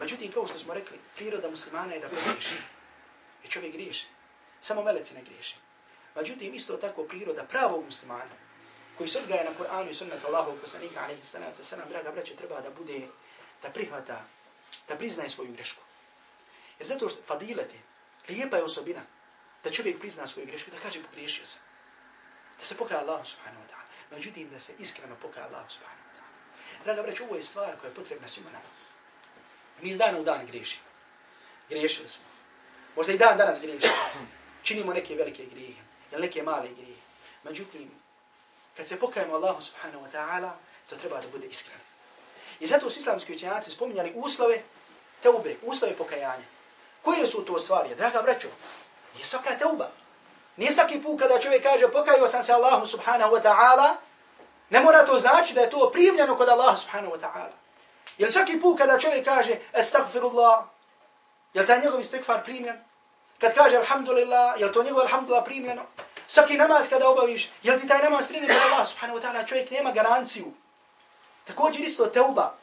Međutim, 0.00 0.32
kao 0.32 0.46
što 0.46 0.58
smo 0.58 0.74
rekli, 0.74 0.98
priroda 1.16 1.50
muslimana 1.50 1.94
je 1.94 2.00
da 2.00 2.08
pogriješi. 2.08 2.56
I 3.44 3.48
čovjek 3.48 3.72
griješi. 3.72 4.06
Samo 4.60 4.82
meleci 4.82 5.14
ne 5.14 5.22
griješi. 5.22 5.56
Međutim, 6.14 6.54
isto 6.54 6.76
tako 6.76 7.04
priroda 7.04 7.44
pravog 7.44 7.84
muslimana, 7.84 8.36
koji 8.98 9.08
se 9.08 9.18
odgaja 9.18 9.44
na 9.44 9.50
Kur'anu 9.58 9.90
i 9.90 9.94
sunnetu 9.94 10.26
Allahog 10.26 10.60
poslanika, 10.60 11.00
alaihi 11.00 11.24
sallatu 11.24 11.64
sallam, 11.64 11.88
draga 11.88 12.10
braće, 12.12 12.36
treba 12.36 12.60
da 12.60 12.70
bude, 12.70 13.08
da 13.62 13.70
prihvata, 13.70 14.24
da 14.88 14.96
priznaje 14.96 15.30
svoju 15.30 15.52
grešku. 15.52 15.82
Jer 16.78 16.86
zato 16.86 17.08
što 17.08 17.22
fadilati, 17.22 17.78
lijepa 18.28 18.56
je 18.56 18.64
osobina, 18.64 19.00
da 19.64 19.70
čovjek 19.70 19.98
prizna 19.98 20.26
svoju 20.26 20.46
grešku, 20.46 20.70
da 20.70 20.76
kaže 20.76 21.02
pogriješio 21.02 21.46
sam. 21.46 21.60
Da 22.58 22.64
se 22.64 22.76
pokaja 22.76 23.00
Allah 23.00 23.26
subhanahu 23.26 23.62
wa 23.62 23.68
ta'ala. 23.70 24.16
Međutim, 24.16 24.50
da 24.50 24.58
se 24.58 24.72
iskreno 24.78 25.16
pokaja 25.22 25.46
Allah 25.46 25.64
subhanahu 25.68 26.08
wa 26.08 26.16
ta'ala. 26.16 26.84
Draga 26.84 27.02
brać, 27.02 27.20
ovo 27.20 27.36
je 27.36 27.42
stvar 27.42 27.78
koja 27.80 27.88
je 27.88 27.94
potrebna 27.94 28.28
svima 28.28 28.50
nama. 28.50 28.70
Mi 29.82 29.90
iz 29.90 29.98
dana 29.98 30.18
u 30.18 30.24
dan 30.24 30.46
griješimo. 30.46 30.84
Griješili 31.68 32.08
smo. 32.08 32.24
Možda 32.96 33.12
i 33.12 33.18
dan 33.18 33.38
danas 33.38 33.60
griješimo. 33.60 33.92
Činimo 34.62 34.92
neke 34.92 35.14
velike 35.14 35.46
grijehe. 35.46 35.82
Ili 36.12 36.22
neke 36.22 36.42
male 36.42 36.68
grijehe. 36.68 37.00
Međutim, 37.44 37.90
kad 38.76 38.88
se 38.88 39.00
pokajemo 39.00 39.34
Allahu 39.34 39.62
subhanahu 39.62 40.04
wa 40.04 40.10
ta'ala, 40.12 40.50
to 40.88 40.96
treba 40.96 41.20
da 41.20 41.28
bude 41.28 41.46
iskreno. 41.46 41.80
I 42.60 42.66
zato 42.66 42.90
su 42.90 42.98
islamski 42.98 43.34
učenjaci 43.34 43.70
spominjali 43.70 44.12
uslove 44.14 44.62
teube, 45.22 45.56
uslove 45.62 45.96
pokajanja. 45.96 46.44
Koje 47.02 47.26
su 47.26 47.44
to 47.44 47.58
stvari? 47.58 47.94
Draga 47.94 48.22
braćo, 48.22 48.48
nije 49.14 49.24
svaka 49.24 49.58
teuba. 49.58 49.88
Nije 50.56 50.72
svaki 50.72 51.02
put 51.02 51.20
kada 51.20 51.40
čovjek 51.40 51.62
kaže 51.62 51.92
pokajao 51.92 52.28
sam 52.28 52.42
se 52.42 52.52
Allahu 52.52 52.86
subhanahu 52.86 53.34
wa 53.34 53.42
ta'ala, 53.42 53.96
ne 54.70 54.80
mora 54.80 55.06
to 55.06 55.18
znači 55.18 55.54
da 55.54 55.60
je 55.60 55.70
to 55.70 55.90
primljeno 55.92 56.36
kod 56.36 56.48
Allahu 56.48 56.76
subhanahu 56.76 57.14
wa 57.14 57.20
ta'ala. 57.20 57.52
Jer 58.18 58.32
svaki 58.32 58.60
put 58.60 58.78
kada 58.78 58.98
čovjek 58.98 59.24
kaže 59.24 59.56
estagfirullah, 59.72 60.64
je 61.54 61.60
li 61.60 61.66
taj 61.66 61.80
njegov 61.80 62.00
istekfar 62.00 62.44
primljen? 62.44 62.76
Kad 63.38 63.54
kaže 63.54 63.76
alhamdulillah, 63.76 64.60
je 64.60 64.66
li 64.66 64.72
to 64.72 64.82
njegov 64.82 65.00
alhamdulillah 65.00 65.44
primljeno? 65.44 65.82
Svaki 66.26 66.56
namaz 66.56 66.88
kada 66.88 67.08
obaviš, 67.08 67.50
je 67.62 67.72
li 67.72 67.80
ti 67.80 67.88
taj 67.88 68.02
namaz 68.02 68.26
primljen 68.26 68.52
kod 68.52 68.62
Allaha 68.66 68.86
subhanahu 68.86 69.18
wa 69.18 69.22
ta'ala, 69.22 69.46
čovjek 69.46 69.70
nema 69.70 69.90
garanciju. 69.90 70.52
Također 71.44 71.80
isto 71.80 72.06
teuba, 72.06 72.54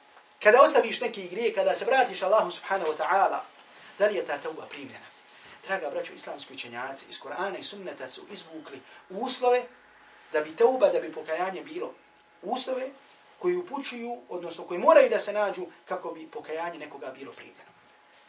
kada 0.43 0.61
ostaviš 0.61 1.01
neki 1.01 1.27
grije, 1.27 1.53
kada 1.53 1.75
se 1.75 1.85
vratiš 1.85 2.23
Allahu 2.23 2.51
subhanahu 2.51 2.91
wa 2.91 2.97
ta'ala, 2.97 3.39
da 3.99 4.07
li 4.07 4.15
je 4.15 4.25
ta 4.25 4.37
teuba 4.37 4.65
primljena? 4.69 5.05
Draga 5.67 5.89
braćo, 5.89 6.13
islamski 6.13 6.53
učenjaci 6.53 7.05
iz 7.09 7.19
Korana 7.19 7.57
i 7.57 7.63
sunneta 7.63 8.09
su 8.09 8.21
izvukli 8.31 8.81
uslove 9.09 9.63
da 10.33 10.41
bi 10.41 10.55
teuba, 10.55 10.89
da 10.89 10.99
bi 10.99 11.13
pokajanje 11.13 11.63
bilo. 11.63 11.93
Uslove 12.41 12.89
koji 13.39 13.55
upućuju, 13.55 14.21
odnosno 14.29 14.63
koji 14.63 14.79
moraju 14.79 15.09
da 15.09 15.19
se 15.19 15.33
nađu 15.33 15.65
kako 15.85 16.11
bi 16.11 16.27
pokajanje 16.27 16.79
nekoga 16.79 17.11
bilo 17.11 17.31
primljeno. 17.31 17.71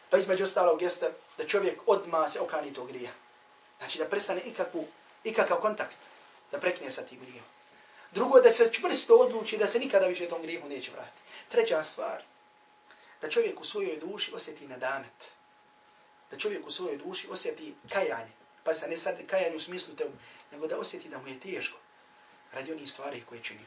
Pa 0.09 0.17
između 0.17 0.43
ostalog 0.43 0.81
jeste 0.81 1.11
da 1.37 1.47
čovjek 1.47 1.81
odma 1.85 2.27
se 2.27 2.39
okani 2.39 2.73
tog 2.73 2.87
grija. 2.87 3.11
Znači 3.77 3.97
da 3.97 4.05
prestane 4.05 4.41
ikakvu, 4.41 4.87
ikakav 5.23 5.57
kontakt, 5.57 5.97
da 6.51 6.59
prekne 6.59 6.91
sa 6.91 7.01
tim 7.01 7.19
grijom. 7.19 7.45
Drugo, 8.11 8.39
da 8.39 8.51
se 8.51 8.73
čvrsto 8.73 9.15
odluči 9.15 9.57
da 9.57 9.67
se 9.67 9.79
nikada 9.79 10.07
više 10.07 10.29
tom 10.29 10.41
grijehu 10.41 10.69
neće 10.69 10.91
vratiti. 10.91 11.21
Treća 11.49 11.83
stvar, 11.83 12.23
da 13.21 13.29
čovjek 13.29 13.61
u 13.61 13.63
svojoj 13.63 13.97
duši 13.97 14.33
osjeti 14.35 14.67
nadamet. 14.67 15.38
Da 16.31 16.37
čovjek 16.37 16.67
u 16.67 16.71
svojoj 16.71 16.97
duši 16.97 17.27
osjeti 17.31 17.75
kajanje. 17.93 18.31
Pa 18.63 18.73
se 18.73 18.87
ne 18.87 18.97
sad 18.97 19.25
kajanje 19.27 19.55
u 19.55 19.59
smislu 19.59 19.95
te, 19.95 20.05
nego 20.51 20.67
da 20.67 20.77
osjeti 20.77 21.09
da 21.09 21.17
mu 21.17 21.27
je 21.27 21.39
teško 21.39 21.77
radi 22.53 22.71
onih 22.71 22.89
stvari 22.89 23.23
koje 23.29 23.43
čini 23.43 23.65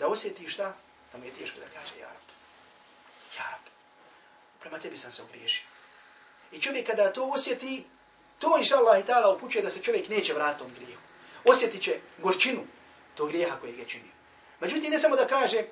da 0.00 0.08
osjeti 0.08 0.48
šta, 0.48 0.74
da 1.12 1.18
mu 1.18 1.24
je 1.24 1.30
teško 1.30 1.60
da 1.60 1.66
kaže, 1.66 2.00
ja 2.00 2.08
rab, 2.08 2.28
ja 3.38 3.50
rab, 3.50 3.60
prema 4.60 4.78
tebi 4.78 4.96
sam 4.96 5.12
se 5.12 5.22
ogriješio. 5.22 5.66
I 6.52 6.60
čovjek 6.60 6.86
kada 6.86 7.12
to 7.12 7.24
osjeti, 7.24 7.84
to 8.38 8.58
inša 8.58 8.76
Allah 8.76 9.00
i 9.00 9.06
ta'ala 9.06 9.36
upućuje 9.36 9.62
da 9.62 9.70
se 9.70 9.82
čovjek 9.82 10.08
neće 10.08 10.32
vratiti 10.32 10.64
tom 10.64 10.72
grijehu. 10.74 11.02
Osjetit 11.44 11.82
će 11.82 12.00
gorčinu 12.18 12.60
tog 13.14 13.28
grijeha 13.28 13.56
kojeg 13.60 13.78
je 13.78 13.88
činio. 13.88 14.12
Međutim, 14.60 14.90
ne 14.90 14.98
samo 14.98 15.16
da 15.16 15.26
kaže, 15.26 15.64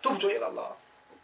tubtu 0.00 0.30
ila 0.30 0.46
Allah, 0.46 0.72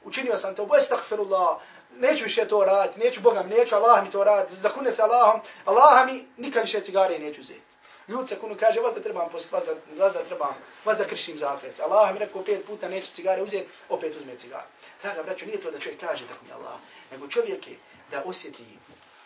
učinio 0.05 0.39
sam 0.39 0.55
to, 0.55 0.66
boj 0.66 0.81
stakfirullah, 0.81 1.61
neću 1.99 2.24
više 2.24 2.49
to 2.49 2.64
raditi, 2.64 3.01
neću 3.01 3.20
Bogam, 3.20 3.49
neću 3.49 3.74
Allah 3.74 4.05
mi 4.05 4.11
to 4.11 4.24
raditi, 4.24 4.61
zakune 4.61 4.93
se 4.93 5.03
Allahom, 5.03 5.41
Allah 5.64 6.07
mi 6.07 6.26
nikad 6.36 6.62
više 6.62 6.80
cigare 6.80 7.18
neću 7.18 7.41
uzeti. 7.41 7.70
Ljud 8.09 8.28
se 8.28 8.38
kunu 8.38 8.57
kaže, 8.61 8.80
vas 8.80 8.95
da 8.95 9.03
trebam 9.03 9.28
post, 9.28 9.53
vas 9.53 9.64
da, 9.64 10.03
vas 10.05 10.12
da 10.12 10.24
trebam, 10.24 10.55
vas 10.84 10.99
da 10.99 11.05
kršim 11.05 11.38
zapret. 11.38 11.80
Allah 11.80 12.12
mi 12.12 12.18
rekao 12.18 12.45
pet 12.45 12.66
puta 12.66 12.88
neće 12.88 13.12
cigare 13.12 13.43
uzeti, 13.43 13.68
opet 13.88 14.16
uzme 14.16 14.36
cigare. 14.36 14.66
Draga 15.03 15.22
braćo, 15.22 15.47
nije 15.47 15.61
to 15.61 15.70
da 15.70 15.78
čovjek 15.78 16.01
kaže 16.01 16.28
tako 16.28 16.45
mi 16.45 16.53
Allah, 16.53 16.80
nego 17.11 17.28
čovjek 17.28 17.68
je 17.68 17.76
da 18.11 18.22
osjeti 18.24 18.64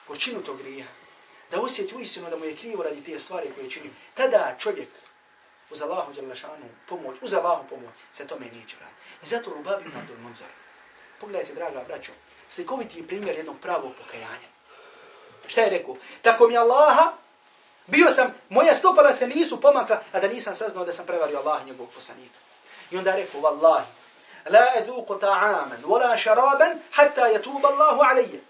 počinu 0.06 0.42
tog 0.42 0.58
grija, 0.58 0.86
da 1.50 1.60
osjeti 1.60 1.94
uistinu 1.94 2.30
da 2.30 2.36
mu 2.36 2.44
je 2.44 2.56
krivo 2.56 2.82
radi 2.82 3.04
te 3.04 3.18
stvari 3.18 3.50
koje 3.54 3.70
čini, 3.70 3.90
tada 4.14 4.56
čovjek 4.58 4.88
uz 5.70 5.82
Allahu 5.82 6.12
djelašanu 6.12 6.66
pomoć, 6.88 7.16
uz 7.22 7.34
Allahu 7.34 7.68
pomoć, 7.68 7.90
se 8.12 8.26
tome 8.26 8.46
neće 8.46 8.76
raditi. 8.80 9.00
I 9.22 9.26
zato 9.26 9.50
Lubab 9.50 9.80
ibn 9.80 9.98
Abdul 9.98 10.18
Munzar. 10.18 10.48
Pogledajte, 11.20 11.54
draga 11.54 11.84
braćo, 11.88 12.12
slikoviti 12.48 13.06
primjer 13.06 13.36
jednog 13.36 13.56
pravog 13.60 13.92
pokajanja. 14.02 14.48
Šta 15.46 15.60
je 15.60 15.70
rekao? 15.70 15.96
Tako 16.22 16.48
mi 16.48 16.56
Allaha, 16.56 17.12
bio 17.86 18.10
sam, 18.10 18.32
moja 18.48 18.74
stopala 18.74 19.12
se 19.12 19.26
nisu 19.26 19.60
pomakla, 19.60 20.02
a 20.12 20.20
da 20.20 20.28
nisam 20.28 20.54
saznao 20.54 20.84
da 20.84 20.92
sam 20.92 21.06
prevario 21.06 21.38
Allah 21.38 21.66
njegovog 21.66 21.92
poslanika. 21.94 22.38
I 22.90 22.96
onda 22.96 23.10
je 23.10 23.16
rekao, 23.16 23.40
Wallahi, 23.40 23.84
la 24.50 24.66
ezuku 24.78 25.14
ta'aman, 25.14 25.82
wala 25.82 26.16
šaraban, 26.16 26.78
hatta 26.92 27.26
jatuba 27.26 27.68
Allahu 27.68 28.00
alaije. 28.10 28.42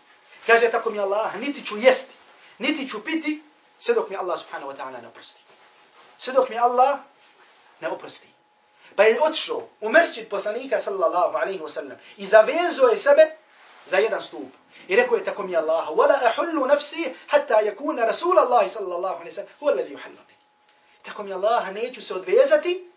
Kaže, 0.46 0.70
tako 0.70 0.90
mi 0.90 0.98
Allah, 0.98 1.36
niti 1.36 1.66
ću 1.66 1.76
jesti, 1.78 2.12
niti 2.58 2.88
ću 2.88 3.04
piti, 3.04 3.42
sve 3.78 3.94
dok 3.94 4.10
mi 4.10 4.16
Allah 4.16 4.38
subhanahu 4.38 4.72
wa 4.72 4.76
ta'ala 4.76 5.00
ne 5.00 5.08
oprosti. 5.08 5.40
Sve 6.18 6.32
dok 6.32 6.48
mi 6.48 6.58
Allah 6.58 6.98
ne 7.80 7.88
oprosti. 7.88 8.28
Pa 8.96 9.02
je 9.02 9.22
otišao 9.22 9.68
u 9.80 9.88
mesčit 9.88 10.30
poslanika 10.30 10.78
sallallahu 10.78 11.36
alaihi 11.36 11.60
wa 11.60 11.68
sallam 11.68 11.98
i 12.16 12.26
zavezao 12.26 12.88
je 12.88 12.98
sebe 12.98 13.36
za 13.86 13.98
jedan 13.98 14.22
stup. 14.22 14.52
I 14.88 14.96
rekao 14.96 15.16
je 15.16 15.24
tako 15.24 15.42
mi 15.42 15.56
Allah, 15.56 15.88
wala 15.88 16.14
ahullu 16.26 16.66
nafsi 16.66 17.14
hatta 17.26 17.54
yakuna 17.54 18.06
rasul 18.06 18.38
Allah 18.38 18.70
sallallahu 18.70 19.14
alaihi 19.14 19.30
wa 19.30 19.34
sallam 19.34 19.50
huwa 19.60 19.72
alladhi 19.72 19.94
yuhalluni. 19.94 20.34
Tako 21.02 21.22
mi 21.22 21.32
Allah, 21.32 21.72
neću 21.72 22.02
se 22.02 22.14
odvezati 22.14 22.90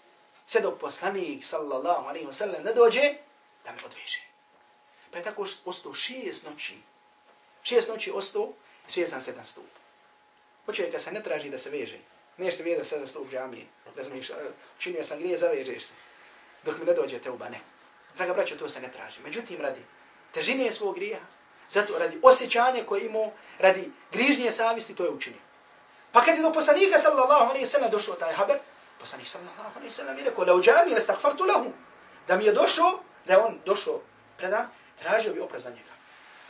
sve 0.48 0.62
dok 0.62 0.80
poslanik 0.80 1.46
sallallahu 1.46 2.08
alaihi 2.08 2.28
wasallam 2.28 2.64
ne 2.64 2.74
dođe 2.74 3.14
da 3.66 3.72
me 3.72 3.78
odveže. 3.86 4.22
Pa 5.12 5.18
je 5.18 5.24
tako 5.24 5.48
ostao 5.66 5.94
šest 5.94 6.46
noći. 6.46 6.78
Šest 7.64 7.90
noći 7.90 8.12
ostao, 8.12 8.54
svjesan 8.88 9.22
sedam 9.22 9.46
stup. 9.46 9.66
Od 10.68 10.76
čovjeka 10.76 11.00
se 11.00 11.12
ne 11.12 11.24
traži 11.24 11.50
da 11.50 11.58
se 11.58 11.70
veže. 11.70 11.98
Neš 12.38 12.58
se 12.58 12.64
vjeda 12.64 12.84
sedam 12.84 13.08
stup 13.08 13.32
džamije. 13.32 13.66
Razumiješ, 13.96 14.32
činio 14.78 15.04
sam 15.04 15.20
grije, 15.20 15.38
zavežeš 15.38 15.84
se. 15.84 15.94
Dok 16.64 16.78
mi 16.78 16.86
ne 16.86 16.94
dođe 16.94 17.20
te 17.20 17.32
uba, 17.32 17.50
ne. 17.50 17.60
Draga 18.16 18.34
braćo, 18.34 18.56
to 18.56 18.68
se 18.68 18.82
ne 18.82 18.92
traži. 18.92 19.20
Međutim, 19.24 19.62
radi 19.62 19.82
težine 20.38 20.72
svog 20.72 20.96
grija, 20.96 21.20
zato 21.70 21.98
radi 21.98 22.20
osjećanje 22.22 22.84
koje 22.84 23.06
imao, 23.06 23.32
radi 23.60 23.92
grižnje 24.12 24.52
savjesti, 24.52 24.96
to 24.96 25.04
je 25.04 25.10
učinio. 25.10 25.42
Pa 26.12 26.22
kad 26.22 26.38
je 26.38 26.44
do 26.44 26.54
poslanika, 26.54 27.00
sallallahu 27.00 27.50
alaihi 27.50 27.66
sallam, 27.66 27.92
došao 27.92 28.16
taj 28.16 28.34
haber, 28.34 28.60
poslanik, 29.00 29.28
sallallahu 29.28 29.74
alaihi 29.76 29.92
sallam, 29.92 30.18
je 30.18 30.24
rekao, 30.24 30.46
leu 30.46 30.62
džami, 30.62 30.94
restakfartu 30.94 31.44
lahu. 31.44 31.72
Da 32.28 32.38
mi 32.38 32.46
je 32.46 32.54
došao, 32.54 33.00
da 33.26 33.34
je 33.34 33.40
on 33.40 33.60
došao 33.66 34.02
predam, 34.38 34.72
tražio 35.02 35.34
bi 35.34 35.40
oprez 35.40 35.64
za 35.64 35.70
njega. 35.70 35.94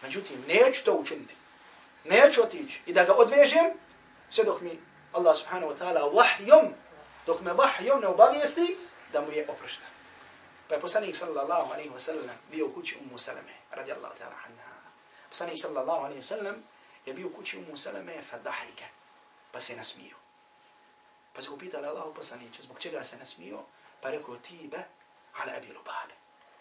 Međutim, 0.02 0.44
neću 0.48 0.84
to 0.84 0.94
učiniti. 0.94 1.36
Neću 2.04 2.44
otići 2.44 2.82
i 2.86 2.94
da 2.94 3.04
ga 3.04 3.14
odvežem, 3.14 3.72
sve 4.30 4.44
dok 4.44 4.62
mi 4.62 4.80
Allah 5.14 5.38
subhanahu 5.38 5.72
wa 5.72 5.78
ta'ala 5.78 6.16
vahjom, 6.16 6.74
dok 7.26 7.42
me 7.42 7.54
vahjom 7.54 8.02
ne 8.02 8.08
obavijesti, 8.08 8.78
da 9.14 9.22
mu 9.22 9.32
je 9.32 9.46
oprošten. 9.50 9.97
Pa 10.68 10.76
je 10.76 10.82
poslanik 10.82 11.16
sallallahu 11.16 11.74
alaihi 11.74 11.90
wa 11.90 12.00
sallam 12.00 12.38
bio 12.52 12.66
u 12.66 12.74
kući 12.74 12.98
Ummu 13.02 13.18
Salame, 13.18 13.54
radijallahu 13.72 14.16
ta'ala 14.18 14.36
anha. 14.46 14.72
Poslanik 15.30 15.62
sallallahu 15.62 16.00
alaihi 16.06 16.22
wa 16.22 16.28
sallam 16.28 16.64
je 17.06 17.14
bio 17.14 17.28
u 17.28 17.34
kući 17.34 17.58
Ummu 17.58 17.78
Salame, 17.78 18.22
fa 18.22 18.38
dahike, 18.38 18.86
pa 19.52 19.60
se 19.60 19.76
nasmio. 19.76 20.16
Pa 21.34 21.42
se 21.42 21.50
upitali 21.50 21.88
Allahu 21.88 22.14
poslaniće, 22.14 22.62
zbog 22.62 22.80
čega 22.80 23.04
se 23.04 23.18
nasmio, 23.18 23.60
pa 24.02 24.10
rekao 24.10 24.38
tibe 24.38 24.84
ala 25.38 25.56
Ebi 25.58 25.68
Lubabe. 25.68 26.14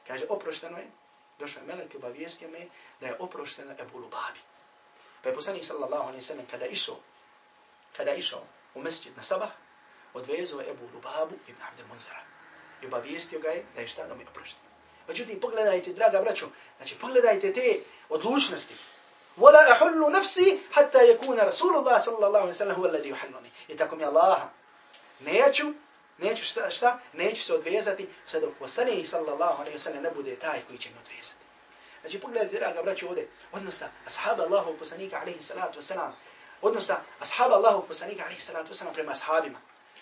Kaže, 0.07 0.27
oprošteno 0.29 0.79
je, 0.79 0.91
došao 1.39 1.61
je 1.61 1.67
melek 1.67 1.95
i 1.95 1.97
obavijestio 1.97 2.49
me 2.49 2.67
da 3.01 3.07
je 3.07 3.17
oprošteno 3.19 3.75
Ebu 3.79 3.99
Lubabi. 3.99 4.41
Pa 5.23 5.29
je 5.29 5.35
poslanik 5.35 5.65
sallallahu 5.65 6.03
alaihi 6.03 6.23
wa 6.23 6.29
sallam 6.29 6.47
kada 6.47 6.67
išao 6.67 6.97
kada 7.97 8.15
išao 8.15 8.45
u 8.75 8.83
mesjid 8.83 9.17
na 9.17 9.23
sabah, 9.23 9.51
odvezao 10.15 10.61
Ebu 10.61 10.89
Lubabu 10.95 11.35
ibn 11.49 11.63
Abdel 11.63 11.87
Munzara. 11.87 12.36
I 12.83 12.87
obavijestio 12.87 13.39
ga 13.39 13.49
je 13.49 13.65
da 13.75 13.81
je 13.81 13.87
šta 13.87 14.07
da 14.07 14.15
mi 14.15 14.25
oprošten. 14.25 14.61
Međutim, 15.09 15.41
pogledajte, 15.41 15.93
draga 15.93 16.21
braćo, 16.21 16.47
znači 16.77 16.95
pogledajte 16.99 17.53
te 17.53 17.81
odlučnosti. 18.09 18.75
Wala 19.37 19.71
ahullu 19.71 20.11
nafsi 20.11 20.61
hatta 20.73 20.99
yakuna 20.99 21.45
Rasulullah 21.45 22.03
sallallahu 22.03 22.43
alaihi 22.43 22.55
sallam 22.55 22.77
huwa 22.77 22.89
alladhi 22.89 23.13
yuhalluni. 23.13 23.51
I 23.69 23.77
tako 23.77 23.97
mi 23.97 24.05
Allah, 24.05 24.43
neću, 25.21 25.73
neću 26.19 26.45
šta, 26.45 26.71
šta, 26.71 26.99
neću 27.13 27.45
se 27.45 27.55
odvezati 27.55 28.09
sve 28.27 28.41
dok 28.41 28.55
poslanih 28.59 29.09
sallallahu 29.09 29.61
alaihi 29.61 29.79
sallam 29.79 30.03
ne 30.03 30.11
bude 30.11 30.37
taj 30.37 30.61
koji 30.67 30.79
će 30.79 30.89
mi 30.89 30.99
odvezati. 30.99 31.47
Znači, 32.01 32.21
pogledajte, 32.21 32.57
draga 32.57 32.83
braćo, 32.83 33.09
ovdje, 33.09 33.29
odnosa 33.53 33.89
ashaba 34.07 34.43
Allahu 34.43 34.79
poslanika 34.79 35.19
alaihi 35.21 35.43
salatu 35.43 35.81
wasalam, 35.81 36.13
odnosa 36.63 37.01
ashaba 37.21 37.55
Allahu 37.55 37.87
poslanika 37.89 38.25
alejhi 38.25 38.41
salatu 38.41 38.73
wasalam 38.73 38.93
prema 38.93 39.13
ashabima. 39.13 39.59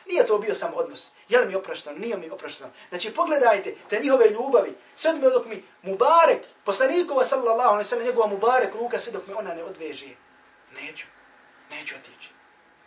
Nije 0.07 0.27
to 0.27 0.39
bio 0.39 0.55
samo 0.55 0.77
odnos. 0.77 1.11
Je 1.29 1.39
li 1.41 1.47
mi 1.47 1.55
oprošteno? 1.55 1.99
Nije 1.99 2.17
mi 2.17 2.31
oprošteno. 2.31 2.71
Znači 2.89 3.15
pogledajte 3.15 3.75
te 3.89 4.01
njihove 4.01 4.31
ljubavi. 4.31 4.75
Sve 4.97 5.13
dok 5.13 5.47
mi 5.47 5.65
Mubarek, 5.83 6.43
poslanikova 6.65 7.25
sallallahu 7.25 7.75
alejhi 7.75 7.95
ve 7.97 8.05
njegova 8.05 8.27
Mubarek 8.27 8.75
ruka 8.75 8.99
sve 8.99 9.13
dok 9.13 9.27
me 9.27 9.35
ona 9.35 9.55
ne 9.55 9.65
odveže. 9.65 10.09
Neću. 10.75 11.07
Neću 11.71 11.95
otići. 11.95 12.29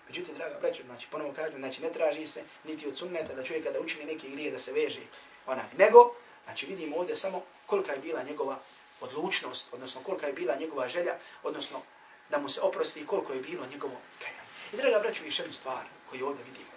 Međutim, 0.07 0.35
draga 0.35 0.59
braćo, 0.61 0.83
znači, 0.85 1.07
ponovo 1.11 1.33
kažem, 1.33 1.59
znači, 1.59 1.81
ne 1.81 1.91
traži 1.91 2.25
se 2.25 2.43
niti 2.63 2.87
od 2.87 2.97
sunneta 2.97 3.33
da 3.33 3.43
čovjek 3.43 3.65
kada 3.65 3.79
učini 3.79 4.05
neke 4.05 4.29
grije 4.29 4.51
da 4.51 4.59
se 4.59 4.71
veže 4.71 4.99
onaj. 5.45 5.65
Nego, 5.77 6.13
znači, 6.45 6.65
vidimo 6.65 6.97
ovdje 6.97 7.15
samo 7.15 7.43
kolika 7.65 7.91
je 7.91 7.99
bila 7.99 8.23
njegova 8.23 8.59
odlučnost, 9.01 9.73
odnosno 9.73 10.01
kolika 10.01 10.27
je 10.27 10.33
bila 10.33 10.55
njegova 10.55 10.87
želja, 10.87 11.15
odnosno 11.43 11.81
da 12.29 12.37
mu 12.37 12.49
se 12.49 12.61
oprosti 12.61 13.05
koliko 13.05 13.33
je 13.33 13.39
bilo 13.39 13.65
njegovo 13.71 13.95
kajanje. 14.19 14.39
I 14.73 14.77
draga 14.77 14.99
braću, 14.99 15.25
još 15.25 15.39
jednu 15.39 15.53
stvar 15.53 15.85
koju 16.09 16.27
ovdje 16.27 16.43
vidimo 16.43 16.76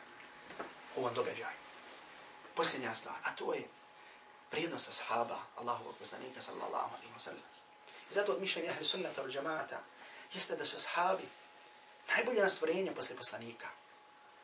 ovom 0.96 1.14
događaju. 1.14 1.56
Posljednja 2.54 2.94
stvar, 2.94 3.16
a 3.24 3.34
to 3.36 3.54
je 3.54 3.68
vrijednost 4.50 4.88
ashaba 4.88 5.38
Allahovog 5.56 5.94
poslanika 5.98 6.42
sallallahu 6.42 6.94
alaihi 6.96 7.12
wa 7.14 7.18
sallam. 7.18 7.42
I 8.10 8.14
zato 8.14 8.32
od 8.32 8.40
mišljenja 8.40 8.70
ahli 8.70 8.84
sunnata 8.84 9.22
od 9.22 9.30
džamata 9.30 9.80
jeste 10.32 10.56
da 10.56 10.64
su 10.64 10.76
ashabi 10.76 11.28
najbolja 12.16 12.48
stvorenja 12.48 12.92
posle 12.92 13.16
poslanika. 13.16 13.68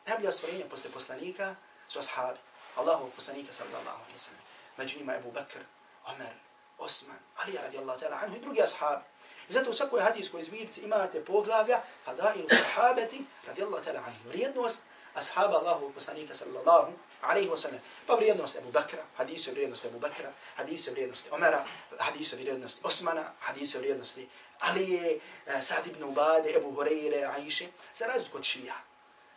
Najbolja 0.05 0.31
stvorenja 0.31 0.65
posle 0.69 0.91
poslanika 0.91 1.55
su 1.87 1.99
ashabi 1.99 2.39
Allahovog 2.75 3.13
poslanika 3.15 3.53
sallallahu 3.53 3.99
alaihi 3.99 4.17
wa 4.17 4.25
sallam. 4.27 4.41
Među 4.77 4.97
njima 4.97 5.15
Ebu 5.15 5.31
Bakr, 5.31 5.59
Omer, 6.05 6.33
Osman, 6.77 7.19
Ali 7.37 7.57
radijallahu 7.57 7.99
ta'ala 7.99 8.17
anhu 8.23 8.35
i 8.35 8.39
drugi 8.39 8.61
ashabi. 8.61 9.03
I 9.49 9.53
zato 9.53 9.69
u 9.69 9.73
svakoj 9.73 10.01
hadijskoj 10.01 10.43
zbirci 10.43 10.81
imate 10.81 11.25
poglavlja 11.25 11.81
fadailu 12.05 12.49
sahabati 12.49 13.25
radijallahu 13.47 13.83
ta'ala 13.83 14.03
anhu. 14.05 14.29
Vrijednost 14.29 14.81
ashaba 15.17 15.57
Allahu 15.57 15.91
poslanika 15.93 16.33
sallallahu 16.33 16.93
alaihi 17.21 17.49
wa 17.49 17.57
sallam. 17.57 17.79
Pa 18.07 18.15
vrijednost 18.15 18.55
Ebu 18.55 18.71
Bakra, 18.71 19.03
hadisi 19.17 19.49
o 19.49 19.53
vrijednosti 19.53 19.87
Ebu 19.87 19.99
Bakra, 19.99 20.31
hadisi 20.55 20.89
o 20.89 20.93
vrijednosti 20.93 21.29
Omera, 21.31 21.65
hadisi 21.99 22.35
o 22.35 22.37
vrijednosti 22.37 22.81
Osmana, 22.83 23.33
hadisi 23.39 23.77
o 23.77 23.79
vrijednosti 23.79 24.29
Alije, 24.59 25.19
eh, 25.45 25.61
Sa'd 25.61 25.87
ibn 25.87 26.03
Ubade, 26.03 26.53
Ebu 26.57 26.71
Horeire, 26.71 27.25
Aiše, 27.25 27.67
za 27.95 28.05
razliku 28.05 28.37
od 28.37 28.43
šija, 28.43 28.75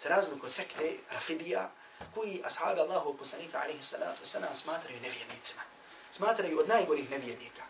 za 0.00 0.08
razliku 0.08 0.46
od 0.46 0.52
sekte, 0.52 0.96
Rafidija, 1.12 1.70
koji 2.14 2.42
ashaba 2.44 2.82
Allahu 2.82 3.16
poslanika 3.16 3.60
alaihi 3.62 3.82
salatu 3.82 4.22
wa 4.22 4.26
sallam 4.26 4.54
smatraju 4.54 5.00
nevjernicima. 5.00 5.62
Smatraju 6.10 6.60
od 6.60 6.68
najgorih 6.68 7.10
nevjernika. 7.10 7.62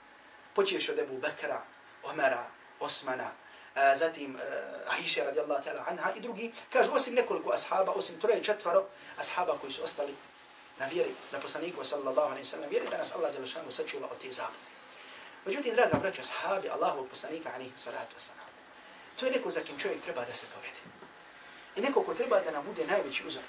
Počeš 0.55 0.89
od 0.89 0.99
Ebu 0.99 1.19
Bakra, 1.19 1.63
Omera, 2.03 2.47
Osmana, 2.81 3.31
Eh, 3.75 3.97
zatim 3.97 4.37
eh, 4.37 4.93
Aisha 4.99 5.25
radijallahu 5.25 5.63
ta'ala 5.65 5.85
anha 5.89 6.11
i 6.17 6.21
drugi, 6.21 6.53
kažu 6.73 6.91
osim 6.93 7.15
nekoliko 7.15 7.53
ashaba, 7.53 7.93
osim 7.93 8.21
troje 8.21 8.45
četvaro 8.45 8.87
ashaba 9.19 9.59
koji 9.59 9.73
su 9.73 9.85
ostali 9.85 10.15
na 10.79 10.87
vjeri, 10.87 11.15
na 11.33 11.39
poslaniku 11.39 11.85
sallallahu 11.85 12.31
alaihi 12.31 12.45
sallam, 12.45 12.71
vjeri 12.71 12.87
da 12.91 12.99
nas 12.99 13.15
Allah 13.15 13.33
djelašanu 13.33 13.73
sačuva 13.73 14.09
od 14.11 14.19
te 14.19 14.33
zabune. 14.33 14.71
Međutim, 15.47 15.75
draga 15.75 15.99
braća, 15.99 16.21
ashabi 16.21 16.69
Allahovog 16.69 17.09
poslanika 17.09 17.51
alaihi 17.55 17.73
salatu 17.77 18.17
wasalam, 18.17 18.51
to 19.17 19.27
je 19.27 19.33
neko 19.33 19.51
za 19.51 19.61
kim 19.61 19.79
čovjek 19.79 20.03
treba 20.03 20.25
da 20.25 20.35
se 20.35 20.47
povede. 20.55 20.81
I 21.77 21.81
neko 21.81 22.03
ko 22.03 22.15
treba 22.15 22.41
da 22.41 22.51
nam 22.51 22.65
bude 22.65 22.87
najveći 22.87 23.27
uzor. 23.27 23.43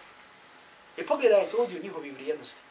I 0.97 1.05
pogledajte 1.05 1.55
ovdje 1.57 1.79
u 1.79 1.83
njihovi 1.83 2.11
vrijednosti. 2.11 2.61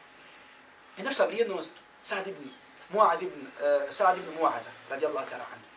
I 0.97 1.03
našla 1.03 1.25
vrijednost 1.25 1.73
Sa'd 2.01 2.27
ibn 2.27 2.49
Mu'ad 2.93 3.23
ibn, 3.23 3.41
uh, 3.41 3.89
Sa'd 3.89 4.17
ibn 4.17 4.39
Mu'ada, 4.39 4.71
radijallahu 4.89 5.29
ta'ala 5.29 5.45
anhu. 5.53 5.70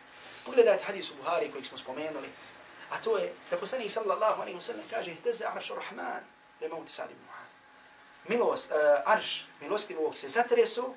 Pogledajte 0.45 0.83
hadis 0.83 1.11
u 1.11 1.15
Buhari 1.15 1.51
koji 1.51 1.65
smo 1.65 1.77
spomenuli. 1.77 2.29
A 2.89 3.01
to 3.01 3.17
je 3.17 3.33
da 3.49 3.57
poslanik 3.57 3.91
sallallahu 3.91 4.41
alaihi 4.41 4.57
wa 4.57 4.61
sallam 4.61 4.85
kaže 4.89 5.11
ihteza 5.11 5.51
aršu 5.55 5.75
rahman 5.75 6.23
le 6.61 6.69
mauti 6.69 6.91
Sa'd 6.91 7.11
ibn 7.11 7.21
Mu'ad. 7.21 7.49
Milost, 8.27 8.71
uh, 8.71 8.77
arš 9.05 9.47
milostivog 9.61 10.17
se 10.17 10.27
zatreso 10.27 10.93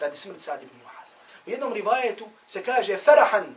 radi 0.00 0.16
smrti 0.16 0.40
Sa'd 0.40 0.62
ibn 0.62 0.76
Mu'ad. 0.76 1.06
U 1.46 1.50
jednom 1.50 1.72
rivajetu 1.72 2.28
se 2.46 2.62
kaže 2.64 2.96
farahan 2.96 3.56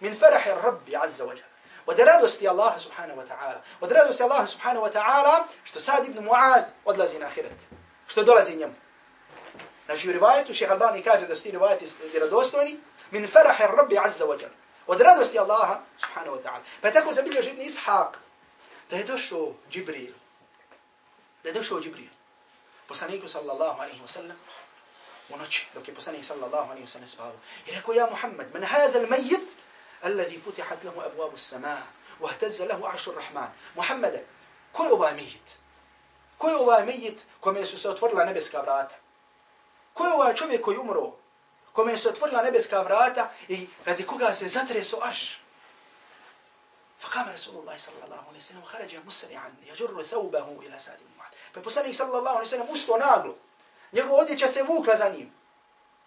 min 0.00 0.18
farahi 0.18 0.50
rabbi 0.62 0.96
azza 0.96 1.24
wa 1.24 1.30
jala. 1.30 1.48
Od 1.86 1.98
radosti 1.98 2.48
Allaha 2.48 2.78
subhanahu 2.78 3.20
wa 3.20 3.26
ta'ala. 3.26 3.60
Od 3.80 3.92
radosti 3.92 4.22
Allaha 4.22 4.46
subhanahu 4.46 4.86
wa 4.86 4.92
ta'ala 4.92 5.44
što 5.64 5.80
Sa'd 5.80 6.06
ibn 6.06 6.28
Mu'ad 6.28 6.64
odlazi 6.84 7.18
na 7.18 7.26
ahiret. 7.26 7.58
Što 8.06 8.22
dolazi 8.22 8.56
njemu. 8.56 8.74
Znači 9.86 10.08
u 10.08 10.12
rivajetu 10.12 10.54
šeha 10.54 10.72
Albani 10.72 11.02
kaže 11.02 11.26
da 11.26 11.36
su 11.36 11.42
ti 11.42 11.50
rivajeti 11.50 11.86
vjerodostojni 12.12 12.80
min 13.10 13.28
farahi 13.28 13.62
rabbi 13.76 13.98
azza 13.98 14.24
wa 14.24 14.40
jala. 14.42 14.54
Od 14.88 15.00
radosti 15.00 15.38
Allaha 15.38 15.80
subhanahu 15.96 16.36
wa 16.36 16.42
ta'ala. 16.42 16.62
Pa 16.80 16.90
tako 16.90 17.12
zabilio 17.12 17.42
živni 17.42 17.64
Ishaq, 17.64 18.16
da 18.90 18.96
je 18.96 19.04
došao 19.04 19.54
Džibril, 19.70 20.12
da 21.42 21.48
je 21.48 21.52
došao 21.52 21.80
Džibril, 21.80 22.10
poslaniku 22.88 23.28
sallallahu 23.28 23.80
alaihi 23.80 24.00
wa 24.02 24.08
sallam, 24.08 24.36
u 25.28 25.36
noći, 25.36 25.66
dok 25.74 25.88
je 25.88 25.94
poslanik 25.94 26.24
sallallahu 26.24 26.70
alaihi 26.70 26.86
wa 26.86 26.90
sallam 26.90 27.08
spavao. 27.08 27.40
I 27.66 27.70
rekao, 27.70 27.94
ja 27.94 28.06
Muhammad, 28.10 28.46
man 28.52 28.64
hadha 28.64 28.98
alladhi 30.02 30.38
futihat 30.38 30.84
lahu 30.84 31.00
abwabu 31.00 31.34
as-samaa 31.34 31.82
wa 32.20 32.30
ihtazza 32.30 32.64
lahu 32.66 32.86
arshu 32.86 33.10
ar-rahman. 33.10 33.50
Muhammad, 33.74 34.24
ko 34.72 34.84
je 34.84 34.92
ovaj 34.92 35.14
mejit? 35.14 35.58
Ko 36.38 36.48
je 36.48 36.56
ovaj 36.56 36.86
mejit 36.86 37.26
kome 37.40 37.64
su 37.66 37.78
se 37.78 37.88
otvorila 37.90 38.24
nebeska 38.24 38.60
vrata? 38.60 38.94
Ko 39.94 40.06
je 40.06 40.12
ovaj 40.12 40.34
čovjek 40.34 40.62
koji 40.62 40.78
umro? 40.78 41.12
Kome 41.77 41.97
su 41.97 42.09
otvorila 42.09 42.41
nebeska 42.41 42.81
vrata 42.81 43.31
i 43.47 43.67
radi 43.85 44.05
koga 44.05 44.33
se 44.33 44.49
zatreso 44.49 44.99
arš? 45.01 45.43
فقام 47.03 47.29
رسول 47.29 47.55
الله 47.55 47.77
صلى 47.77 48.03
الله 48.05 48.23
عليه 48.27 48.37
وسلم 48.37 48.63
وخرج 48.63 48.95
مسرعا 48.95 49.55
يجر 49.67 50.03
ثوبه 50.03 50.47
الى 50.63 50.79
سعد 50.79 50.97
بن 50.97 51.11
معاذ 51.19 51.33
فبصلي 51.53 51.93
صلى 51.93 52.17
الله 52.17 52.31
عليه 52.31 52.47
وسلم 52.47 52.67
استو 52.71 52.97
ناغلو 52.97 53.35
njegov 53.93 54.19
odjeća 54.19 54.47
se 54.47 54.63
vukla 54.63 54.95
za 54.95 55.09
njim. 55.09 55.33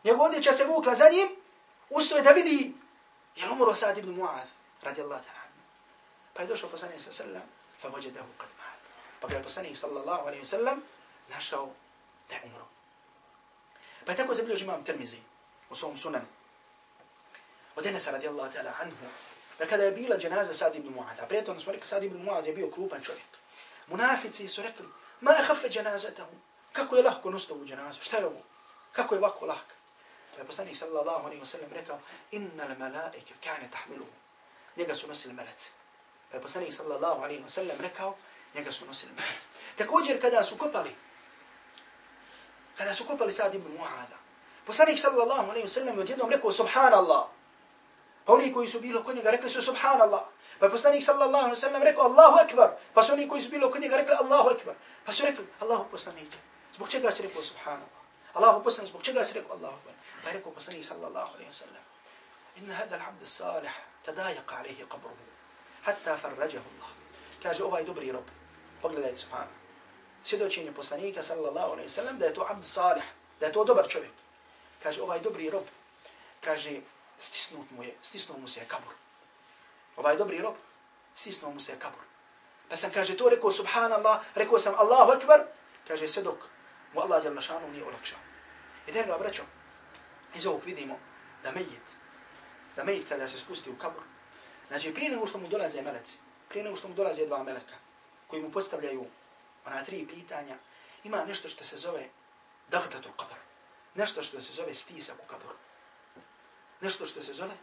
Njegov 0.05 0.27
odjeća 0.27 0.53
se 0.53 0.64
vukla 0.64 0.95
za 0.95 1.09
njim, 1.09 1.29
usto 1.91 2.16
je 2.16 2.22
da 2.22 2.31
vidi, 2.31 2.74
je 3.37 3.47
li 3.47 3.53
umro 3.53 3.74
Sa'd 3.74 3.99
ibn 3.99 4.16
Mu'ad, 4.16 4.47
radi 4.83 5.01
Allah 5.03 5.20
ta'ala. 5.20 5.51
Pa 6.35 6.43
je 6.43 6.49
došao 6.49 6.70
poslanik 6.70 7.01
sallam, 7.11 7.43
fa 7.79 7.89
vođedahu 7.89 8.29
kad 8.39 8.49
ma'ad. 8.49 8.81
Pa 9.20 9.29
ga 9.29 9.37
je 9.37 9.43
poslanik 9.43 9.77
sallallahu 9.77 10.27
alaihi 10.27 10.45
sallam 10.45 10.83
našao 11.29 11.70
da 12.29 12.35
je 12.35 12.43
umro. 12.45 12.66
Pa 14.05 14.12
je 14.12 14.16
tako 14.16 14.35
zabilježi 14.35 14.64
imam 14.64 14.85
Tirmizi 14.85 15.18
u 15.72 15.76
svom 15.76 15.97
sunanu. 15.97 16.26
Od 17.76 17.86
Enesa 17.86 18.11
radijallahu 18.11 18.51
ta'ala 18.53 18.74
anhu, 18.82 19.05
da 19.59 19.65
kada 19.65 19.84
je 19.84 19.91
bila 19.91 20.17
dženaza 20.17 20.53
Sa'd 20.53 20.76
ibn 20.76 20.89
Mu'ad, 20.95 21.24
a 21.24 21.26
prijetom 21.26 21.59
smo 21.59 21.72
rekli 21.72 21.88
Sa'd 21.88 22.03
ibn 22.03 22.26
Mu'ad 22.26 22.45
je 22.45 22.53
bio 22.53 22.72
krupan 22.72 23.01
čovjek. 23.01 23.28
Munafici 23.88 24.47
su 24.47 24.61
rekli, 24.61 24.86
ma 25.22 25.32
je 25.32 25.43
hafe 25.43 25.69
dženazatahu, 25.69 26.36
Kako 26.72 26.95
je 26.95 27.03
lahko 27.03 27.30
nositi 27.30 27.53
ovu 27.53 27.65
dženazu? 27.65 28.01
Šta 28.01 28.17
je 28.17 28.26
ovo? 28.26 28.41
Kako 28.91 29.15
je 29.15 29.19
ovako 29.19 29.45
lahko? 29.45 29.74
Pa 30.36 30.41
je 30.41 30.47
poslanik 30.47 30.76
sallallahu 30.76 31.26
alaihi 31.26 31.41
wa 31.41 31.45
sallam 31.45 31.72
rekao, 31.72 31.99
inna 32.32 32.65
la 32.65 32.76
malaike 32.76 33.34
kane 33.43 33.69
tahmiluhu. 33.72 34.11
Njega 34.78 34.95
su 34.95 35.07
nosili 35.07 35.34
melece. 35.34 35.69
Pa 36.30 36.38
je 36.38 36.41
poslanik 36.41 36.74
sallallahu 36.74 37.24
alaihi 37.24 37.43
wa 37.43 37.49
sallam 37.49 37.78
rekao, 37.80 38.15
njega 38.55 38.72
su 38.72 38.86
nosili 38.86 39.11
melece. 39.11 39.45
Također 39.76 40.22
kada 40.22 40.43
su 40.43 40.57
kopali, 40.57 40.95
kada 42.78 42.93
su 42.93 43.05
kopali 43.05 43.34
Sa'd 43.34 43.55
ibn 43.55 43.78
Mu'ada, 43.78 44.17
poslanik 44.72 44.99
sallallahu 44.99 45.51
alaihi 45.51 45.67
wa 45.67 45.74
sallam 45.76 45.95
je 45.95 46.01
odjednom 46.01 46.30
rekao, 46.30 46.51
subhanallah. 46.51 47.28
Pa 48.26 48.34
oni 48.34 48.53
koji 48.53 48.67
su 48.67 48.80
bili 48.80 49.03
kod 49.03 49.15
njega 49.15 49.32
rekli 49.32 49.49
su 49.49 49.61
subhanallah. 49.61 50.22
Pa 50.59 50.69
poslanik 50.69 51.03
sallallahu 51.03 51.45
alaihi 51.45 51.59
wa 51.59 51.65
sallam 51.67 51.84
rekao, 51.84 52.03
Allahu 52.03 52.38
akbar. 52.45 52.69
Pa 52.93 53.03
su 53.03 53.13
oni 53.13 53.28
koji 53.28 53.41
su 53.41 53.49
bili 53.49 53.72
kod 53.72 53.82
njega 53.82 53.97
rekli, 53.97 54.15
Allahu 54.24 54.49
akbar. 54.49 54.76
Pa 55.05 55.11
su 55.11 55.26
rekli, 55.26 55.47
Allahu 55.59 55.86
poslanik. 55.91 56.32
Zbog 56.76 56.89
čega 56.89 57.11
si 57.11 57.24
rekao 57.24 57.43
subhanallah? 57.43 57.99
Allahu 58.34 58.63
poslanik, 58.63 58.89
zbog 58.89 59.03
čega 59.03 59.26
si 59.26 59.34
rekao 59.34 59.55
Allahu 59.57 59.76
akbar? 59.76 59.93
Pa 60.24 60.32
rekao 60.32 60.51
poslanik 60.51 60.86
sallallahu 60.86 61.30
alaihi 61.36 61.49
wa 61.51 61.59
sallam. 61.63 61.84
Inna 62.55 62.74
hada 62.74 62.95
l'abd 62.97 63.26
salih 63.26 63.76
tadajaqa 64.05 64.55
alaihi 64.59 64.86
qabruhu. 64.88 65.26
Hatta 65.84 66.17
farrađahu 66.17 66.67
Allah. 66.74 66.91
Kaže 67.43 67.63
ovaj 67.63 67.84
dobri 67.84 68.11
rob. 68.11 68.28
Pogledajte 68.82 69.17
subhanallah. 69.17 69.59
Svjedočenje 70.24 70.72
poslanika 70.72 71.24
sallallahu 71.24 71.72
alaihi 71.72 71.89
wa 71.89 71.95
sallam 71.99 72.19
da 72.19 72.26
je 72.26 72.34
to 72.34 72.47
abd 72.49 72.65
salih. 72.65 73.03
Da 73.39 73.45
je 73.45 73.51
to 73.51 73.63
dobar 73.63 73.88
čovjek. 73.89 74.20
Kaže 74.84 75.02
ovaj 75.02 75.20
dobri 75.20 75.50
rob. 75.50 75.66
Kaže 76.42 76.82
stisnut 77.20 77.72
mu 77.72 77.84
je, 77.84 77.96
stisnuo 78.02 78.38
mu 78.38 78.48
se 78.48 78.60
je 78.60 78.66
kabur. 78.66 78.94
Ovaj 79.98 80.18
dobri 80.18 80.42
rob, 80.42 80.56
stisnuo 81.16 81.52
mu 81.52 81.60
se 81.60 81.72
je 81.72 81.80
kabur. 81.80 82.02
Pa 82.70 82.76
sam 82.78 82.92
kaže 82.92 83.18
to 83.18 83.30
rekao 83.30 83.52
subhanallah, 83.52 84.22
rekao 84.36 84.60
sam 84.60 84.74
Allahu 84.78 85.12
akbar, 85.12 85.40
kaže 85.88 86.08
sve 86.08 86.24
dok 86.24 86.48
mu 86.94 87.02
Allah 87.02 87.24
jel 87.24 87.34
našanu 87.34 87.68
nije 87.72 87.86
olakšao. 87.86 88.20
I 88.88 88.92
da 88.92 89.04
ga 89.04 89.16
obraćao, 89.16 89.46
iz 90.36 90.46
ovog 90.46 90.64
vidimo 90.66 91.00
da 91.44 91.52
mejit, 91.52 91.88
da 92.76 92.84
mejit 92.84 93.10
kada 93.10 93.28
se 93.28 93.40
spusti 93.40 93.70
u 93.70 93.76
kabur, 93.76 94.04
znači 94.68 94.94
prije 94.94 95.12
nego 95.12 95.28
što 95.28 95.38
mu 95.38 95.48
dolaze 95.48 95.82
meleci, 95.82 96.18
prije 96.50 96.64
nego 96.64 96.76
što 96.76 96.88
mu 96.88 96.94
dolaze 96.94 97.26
dva 97.26 97.44
meleka, 97.44 97.76
koji 98.28 98.42
mu 98.42 98.52
postavljaju 98.52 99.06
ona 99.66 99.84
tri 99.84 100.08
pitanja, 100.08 100.56
ima 101.04 101.26
nešto 101.26 101.50
što 101.50 101.64
se 101.64 101.78
zove 101.78 102.10
dahtatul 102.70 103.12
kabur, 103.18 103.38
nešto 103.96 104.24
što 104.24 104.42
se 104.42 104.54
zove 104.54 104.74
stisak 104.74 105.16
u 105.24 105.28
kaboru. 105.28 105.56
Nešto 106.82 107.06
što 107.06 107.22
se 107.22 107.34
zove 107.34 107.54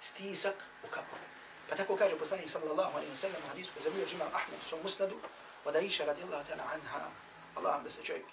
stisak 0.00 0.64
u 0.84 0.86
kaboru. 0.86 1.22
Pa 1.68 1.76
tako 1.76 1.96
kaže 1.96 2.18
poslanik 2.18 2.50
sallallahu 2.50 2.96
alaihi 2.96 3.12
wa 3.12 3.16
sallam 3.16 3.42
u 3.44 3.48
hadisku, 3.48 3.82
zamio 3.82 4.06
imam 4.12 4.28
Ahmed 4.34 4.60
u 4.62 4.68
svom 4.68 4.82
musnadu, 4.82 5.20
od 5.64 5.76
Aisha 5.76 6.04
radijallahu 6.04 6.44
ta'ala 6.48 6.64
anha, 6.74 7.10
Allah 7.54 7.82
da 7.84 7.90
se 7.90 8.02
čovjek 8.02 8.26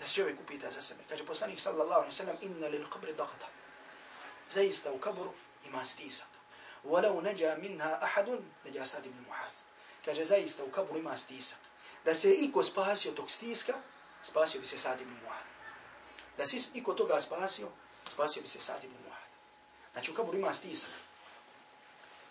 da 0.00 0.06
se 0.06 0.14
čovjek 0.14 0.40
upita 0.40 0.70
za 0.70 0.82
sebe. 0.82 1.02
Kaže 1.08 1.26
poslanik 1.26 1.60
sallallahu 1.60 2.00
alaihi 2.00 2.16
sallam, 2.16 2.36
inna 2.40 2.66
lil 2.66 2.84
qabri 2.86 3.14
daqata. 3.16 3.46
Zaista 4.50 4.92
u 4.92 4.98
kaboru 4.98 5.32
ima 5.66 5.84
stisak. 5.84 6.28
Walau 6.84 7.22
neđa 7.22 7.56
minha 7.60 7.98
ahadun, 8.02 8.44
neđa 8.64 8.84
sad 8.84 9.06
ibn 9.06 9.24
Muhad. 9.26 9.50
Kaže 10.04 10.24
zaista 10.24 10.64
u 10.64 10.70
kaburu 10.70 10.98
ima 10.98 11.16
stisak. 11.16 11.58
Da 12.04 12.14
se 12.14 12.32
iko 12.32 12.62
spasio 12.62 13.12
tog 13.12 13.30
stiska, 13.30 13.72
spasio 14.22 14.60
bi 14.60 14.66
se 14.66 14.78
sad 14.78 15.00
ibn 15.00 15.12
Muhad. 15.24 15.53
Da 16.38 16.46
se 16.46 16.56
iko 16.74 16.94
toga 16.94 17.20
spasio, 17.20 17.68
spasio 18.08 18.42
bi 18.42 18.48
se 18.48 18.60
sad 18.60 18.84
ibn 18.84 18.94
Muad. 19.04 19.28
Znači 19.92 20.10
u 20.10 20.14
kaburu 20.14 20.38
ima 20.38 20.54
stisak. 20.54 20.90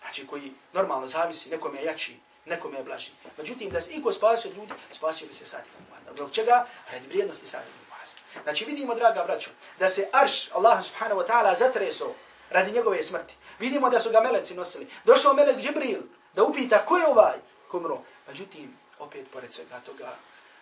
Znači 0.00 0.26
koji 0.26 0.52
normalno 0.72 1.06
zavisi, 1.06 1.50
nekom 1.50 1.74
je 1.74 1.84
jači, 1.84 2.16
nekome 2.44 2.78
je 2.78 2.84
blaži. 2.84 3.10
Međutim, 3.38 3.70
da 3.70 3.80
se 3.80 3.90
iko 3.92 4.12
spasio 4.12 4.50
od 4.50 4.56
ljudi, 4.56 4.72
spasio 4.92 5.26
bi 5.26 5.34
se 5.34 5.46
Sa'd 5.46 5.64
ibn 5.66 5.84
Mu'az. 5.92 6.16
Zbog 6.16 6.30
čega? 6.32 6.66
Radi 6.92 7.06
vrijednosti 7.06 7.46
Sa'd 7.46 7.64
ibn 7.68 7.78
Mu'az. 7.92 8.42
Znači, 8.42 8.64
vidimo, 8.64 8.94
draga 8.94 9.24
braćo, 9.24 9.50
da 9.78 9.88
se 9.88 10.08
arš 10.12 10.50
Allah 10.52 10.84
subhanahu 10.84 11.20
wa 11.20 11.26
ta'ala 11.26 11.58
zatreso 11.58 12.14
radi 12.50 12.72
njegove 12.72 13.02
smrti. 13.02 13.34
Vidimo 13.58 13.90
da 13.90 14.00
su 14.00 14.10
ga 14.10 14.20
meleci 14.20 14.54
nosili. 14.54 14.88
Došao 15.04 15.34
melek 15.34 15.58
Džibril 15.58 16.00
da 16.34 16.44
upita 16.44 16.84
ko 16.84 16.96
je 16.96 17.06
ovaj 17.06 17.38
komro. 17.68 18.02
Međutim, 18.28 18.78
opet 18.98 19.30
pored 19.32 19.52
svega 19.52 19.80
toga, 19.80 20.16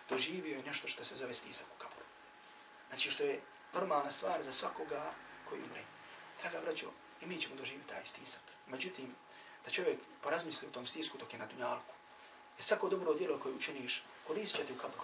doživio 0.09 0.57
je 0.57 0.63
nešto 0.63 0.87
što 0.87 1.03
se 1.03 1.15
zove 1.15 1.33
stisak 1.33 1.67
u 1.75 1.81
kaporu. 1.81 1.92
Znači, 2.93 3.11
što 3.11 3.23
je 3.23 3.39
normalna 3.73 4.11
stvar 4.11 4.43
za 4.43 4.51
svakoga 4.51 5.11
koji 5.49 5.61
umre. 5.61 5.81
Draga 6.41 6.61
braćo, 6.61 6.87
i 7.21 7.25
mi 7.25 7.41
ćemo 7.41 7.55
doživiti 7.55 7.89
taj 7.89 8.05
stisak. 8.05 8.41
Međutim, 8.67 9.15
da 9.65 9.71
čovjek 9.71 9.99
porazmisli 10.21 10.67
u 10.67 10.71
tom 10.71 10.85
stisku 10.85 11.17
dok 11.17 11.33
je 11.33 11.39
na 11.39 11.45
dunjalku. 11.45 11.93
Jer 12.57 12.65
svako 12.65 12.89
dobro 12.89 13.13
djelo 13.13 13.39
koje 13.39 13.55
učiniš, 13.55 14.03
koristit 14.27 14.59
će 14.59 14.65
ti 14.65 14.73
u 14.73 14.77
kabru. 14.77 15.01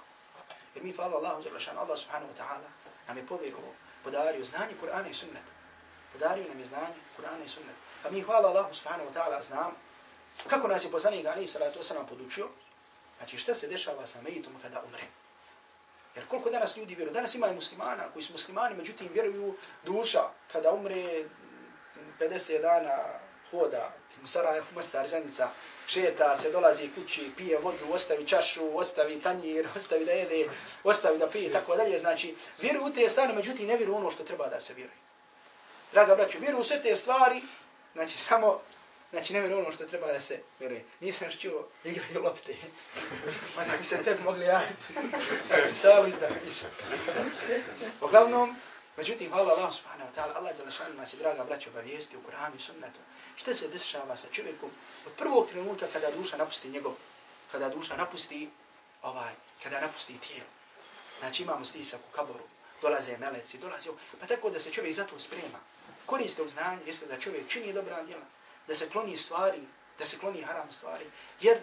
Jer 0.75 0.83
mi, 0.83 0.91
hvala 0.91 1.17
Allahu, 1.17 1.43
Đelešan, 1.43 1.77
Allah 1.77 1.99
subhanahu 1.99 2.33
wa 2.33 2.37
ta'ala, 2.37 2.69
nam 3.07 3.17
je 3.17 3.27
povjerovo, 3.27 3.73
podario 4.03 4.43
znanje 4.43 4.73
Kur'ana 4.81 5.09
i 5.09 5.13
sunnet. 5.13 5.43
Podario 6.13 6.47
nam 6.47 6.59
je 6.59 6.65
znanje 6.65 6.99
Kur'ana 7.17 7.45
i 7.45 7.49
sunnet. 7.49 7.75
Pa 8.03 8.09
mi, 8.09 8.21
hvala 8.21 8.49
Allahu 8.49 8.73
subhanahu 8.73 9.09
wa 9.09 9.13
ta'ala, 9.13 9.41
znam 9.41 9.71
kako 10.47 10.67
nas 10.67 10.83
je 10.83 10.91
poslanik 10.91 11.25
Ali 11.25 11.47
salatu 11.47 11.79
wasalam 11.79 12.07
podučio, 12.09 12.47
znači 13.17 13.37
šta 13.37 13.53
se 13.55 13.67
dešava 13.67 14.05
sa 14.05 14.21
mejitom 14.21 14.53
kada 14.61 14.83
umre. 14.87 15.03
Jer 16.19 16.27
koliko 16.27 16.49
danas 16.49 16.77
ljudi 16.77 16.95
vjeruju, 16.95 17.13
danas 17.13 17.35
imaju 17.35 17.53
muslimana 17.53 18.03
koji 18.13 18.23
su 18.23 18.33
muslimani, 18.33 18.75
međutim 18.75 19.07
vjeruju 19.13 19.55
duša 19.85 20.23
kada 20.51 20.71
umre 20.71 21.25
50 22.19 22.61
dana 22.61 22.97
hoda 23.51 23.93
u 24.23 24.27
Sarajevo, 24.27 24.65
Mostar, 24.75 25.07
Zenica, 25.07 25.49
šeta 25.87 26.35
se, 26.35 26.51
dolazi 26.51 26.89
kući, 26.95 27.31
pije 27.37 27.57
vodu, 27.57 27.85
ostavi 27.91 28.27
čašu, 28.27 28.77
ostavi 28.77 29.21
tanjir, 29.21 29.67
ostavi 29.75 30.05
da 30.05 30.11
jede, 30.11 30.49
ostavi 30.83 31.17
da 31.17 31.29
pije, 31.29 31.51
tako 31.51 31.75
dalje. 31.75 31.99
Znači, 31.99 32.35
vjeruju 32.61 32.85
u 32.85 32.93
te 32.93 33.09
stvari, 33.09 33.33
međutim, 33.33 33.67
ne 33.67 33.77
vjeruju 33.77 33.97
ono 33.97 34.11
što 34.11 34.23
treba 34.23 34.47
da 34.47 34.59
se 34.59 34.73
vjeruje. 34.73 34.97
Draga 35.91 36.15
braću, 36.15 36.39
vjeruju 36.39 36.61
u 36.61 36.63
sve 36.63 36.81
te 36.81 36.95
stvari, 36.95 37.41
znači, 37.93 38.17
samo, 38.17 38.61
znači, 39.11 39.33
ne 39.33 39.55
ono 39.55 39.71
što 39.71 39.85
treba 39.85 40.07
da 40.07 40.21
se 40.21 40.39
vjeruje. 40.59 40.85
Nisam 40.99 41.27
još 41.27 41.39
čuo, 41.39 41.67
igraju 41.83 42.23
lopte. 42.23 42.55
Mana 43.57 43.77
bi 43.77 43.83
se 43.83 44.03
tebi 44.03 44.23
mogli 44.23 44.45
javiti. 44.45 44.93
Samo 45.81 46.07
izdaviš. 46.07 46.57
Uglavnom, 48.01 48.55
Međutim, 48.99 49.31
hvala 49.31 49.53
Allah 49.55 49.71
subhanahu 49.73 50.11
wa 50.11 50.15
ta'ala, 50.15 50.35
Allah 50.35 50.51
je 50.51 50.71
šan 50.71 50.95
nas 50.97 51.13
i 51.13 51.17
draga 51.17 51.43
braća 51.43 51.69
obavijesti 51.69 52.17
u 52.17 52.21
Kur'anu 52.21 52.55
i 52.55 52.59
sunnetu. 52.59 52.99
Šta 53.35 53.53
se 53.53 53.67
dešava 53.67 54.17
sa 54.17 54.27
čovjekom 54.31 54.69
od 55.05 55.13
prvog 55.13 55.47
trenutka 55.49 55.87
kada 55.93 56.11
duša 56.11 56.37
napusti 56.37 56.69
njegov, 56.69 56.93
kada 57.51 57.69
duša 57.69 57.97
napusti 57.97 58.49
ovaj, 59.01 59.33
kada 59.63 59.81
napusti 59.81 60.17
tijelo. 60.27 60.49
Znači 61.19 61.43
imamo 61.43 61.65
stisak 61.65 61.99
u 62.09 62.15
kaboru, 62.15 62.43
dolaze 62.81 63.17
meleci, 63.17 63.57
dolaze, 63.57 63.89
pa 64.19 64.27
tako 64.27 64.49
da 64.49 64.59
se 64.59 64.71
čovjek 64.71 64.95
zato 64.95 65.19
sprema. 65.19 65.59
Koriste 66.05 66.43
u 66.43 66.47
znanje 66.47 66.81
jeste 66.85 67.05
da 67.05 67.19
čovjek 67.19 67.47
čini 67.47 67.73
dobra 67.73 68.03
djela, 68.03 68.25
da 68.69 68.75
se 68.75 68.89
kloni 68.89 69.17
stvari, 69.17 69.61
da 69.99 70.05
se 70.05 70.19
kloni 70.19 70.41
haram 70.41 70.71
stvari, 70.71 71.05
jer 71.41 71.57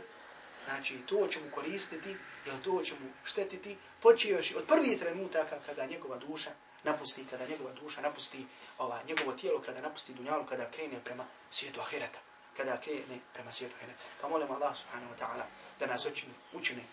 znači 0.64 0.98
to 1.06 1.26
će 1.26 1.40
mu 1.40 1.50
koristiti 1.50 2.16
ili 2.46 2.62
to 2.64 2.82
će 2.84 2.94
mu 2.94 3.10
štetiti, 3.24 3.76
počeoši 4.02 4.56
od 4.56 4.66
prvih 4.66 4.98
trenutaka 4.98 5.58
kada 5.66 5.86
njegova 5.86 6.16
duša 6.16 6.50
napusti, 6.82 7.26
kada 7.30 7.46
njegova 7.46 7.72
duša 7.72 8.00
napusti 8.00 8.46
ova, 8.78 9.02
njegovo 9.08 9.32
tijelo, 9.32 9.60
kada 9.60 9.80
napusti 9.80 10.14
dunjalu, 10.14 10.46
kada 10.46 10.70
krene 10.70 11.00
prema 11.04 11.24
svijetu 11.50 11.80
ahireta, 11.80 12.18
kada 12.56 12.80
krene 12.80 13.18
prema 13.34 13.52
svijetu 13.52 13.76
ahireta. 13.76 13.98
Pa 14.20 14.28
molim 14.28 14.50
Allah 14.50 14.76
subhanahu 14.76 15.14
wa 15.14 15.18
ta'ala 15.18 15.44
da 15.78 15.86
nas 15.86 16.06
učini, 16.06 16.34
učini 16.52 16.84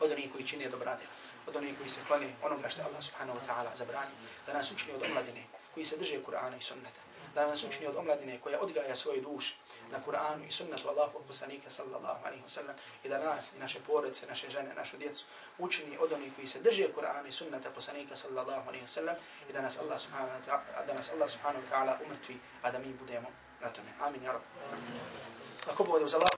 od 0.00 0.12
onih 0.12 0.32
koji 0.32 0.46
čine 0.46 0.68
dobra 0.68 0.96
djela, 0.96 1.12
od 1.46 1.56
onih 1.56 1.78
koji 1.78 1.90
se 1.90 2.00
klone 2.06 2.34
onoga 2.42 2.68
što 2.68 2.82
Allah 2.82 3.02
subhanahu 3.02 3.38
wa 3.38 3.44
ta'ala 3.48 3.76
zabrani, 3.76 4.12
da 4.46 4.52
nas 4.52 4.72
učini 4.72 4.92
od 4.92 5.02
omladine 5.02 5.44
koji 5.74 5.86
se 5.86 5.96
drže 5.96 6.22
Kur'ana 6.26 6.58
i 6.58 6.62
sunneta, 6.62 7.00
da 7.34 7.46
nas 7.46 7.64
učini 7.64 7.86
od 7.86 7.96
omladine 7.96 8.40
koja 8.40 8.60
odgaja 8.60 8.96
svoje 8.96 9.20
duše 9.20 9.54
na 9.90 9.98
Kur'anu 10.06 10.44
i 10.48 10.52
sunnetu 10.52 10.88
Allahu 10.88 11.20
poslanika 11.28 11.70
sallallahu 11.70 12.26
alaihi 12.26 12.42
wa 12.44 12.48
sallam 12.48 12.76
i 13.04 13.08
da 13.08 13.18
nas 13.18 13.52
i 13.52 13.58
naše 13.58 13.80
porodice, 13.86 14.26
naše 14.26 14.50
žene, 14.50 14.74
našu 14.74 14.96
djecu 14.96 15.24
učini 15.58 15.98
od 15.98 16.12
onih 16.12 16.32
koji 16.36 16.46
se 16.46 16.60
drže 16.60 16.88
Kur'ana 16.96 17.28
i 17.28 17.32
sunneta 17.32 17.70
poslanika 17.70 18.16
sallallahu 18.16 18.68
alaihi 18.68 18.84
wa 18.84 18.88
sallam 18.88 19.16
i 19.50 19.52
da 19.52 19.62
nas 19.62 19.78
Allah 19.78 20.00
subhanahu 20.00 20.38
wa 20.38 20.44
ta'ala, 20.46 20.86
da 20.86 20.94
nas 20.94 21.12
Allah 21.12 21.30
subhanahu 21.30 21.64
wa 21.64 21.70
ta'ala 21.70 21.98
umrtvi, 22.06 22.36
a 22.62 22.70
da 22.70 22.78
mi 22.78 22.92
budemo 22.92 23.28
na 23.60 23.68
tome. 23.70 23.88
Amin, 24.00 24.22
ja 24.22 24.32
rab. 24.32 24.42
Ako 25.70 25.84
bude 25.84 26.04
uz 26.04 26.14
Allah, 26.14 26.26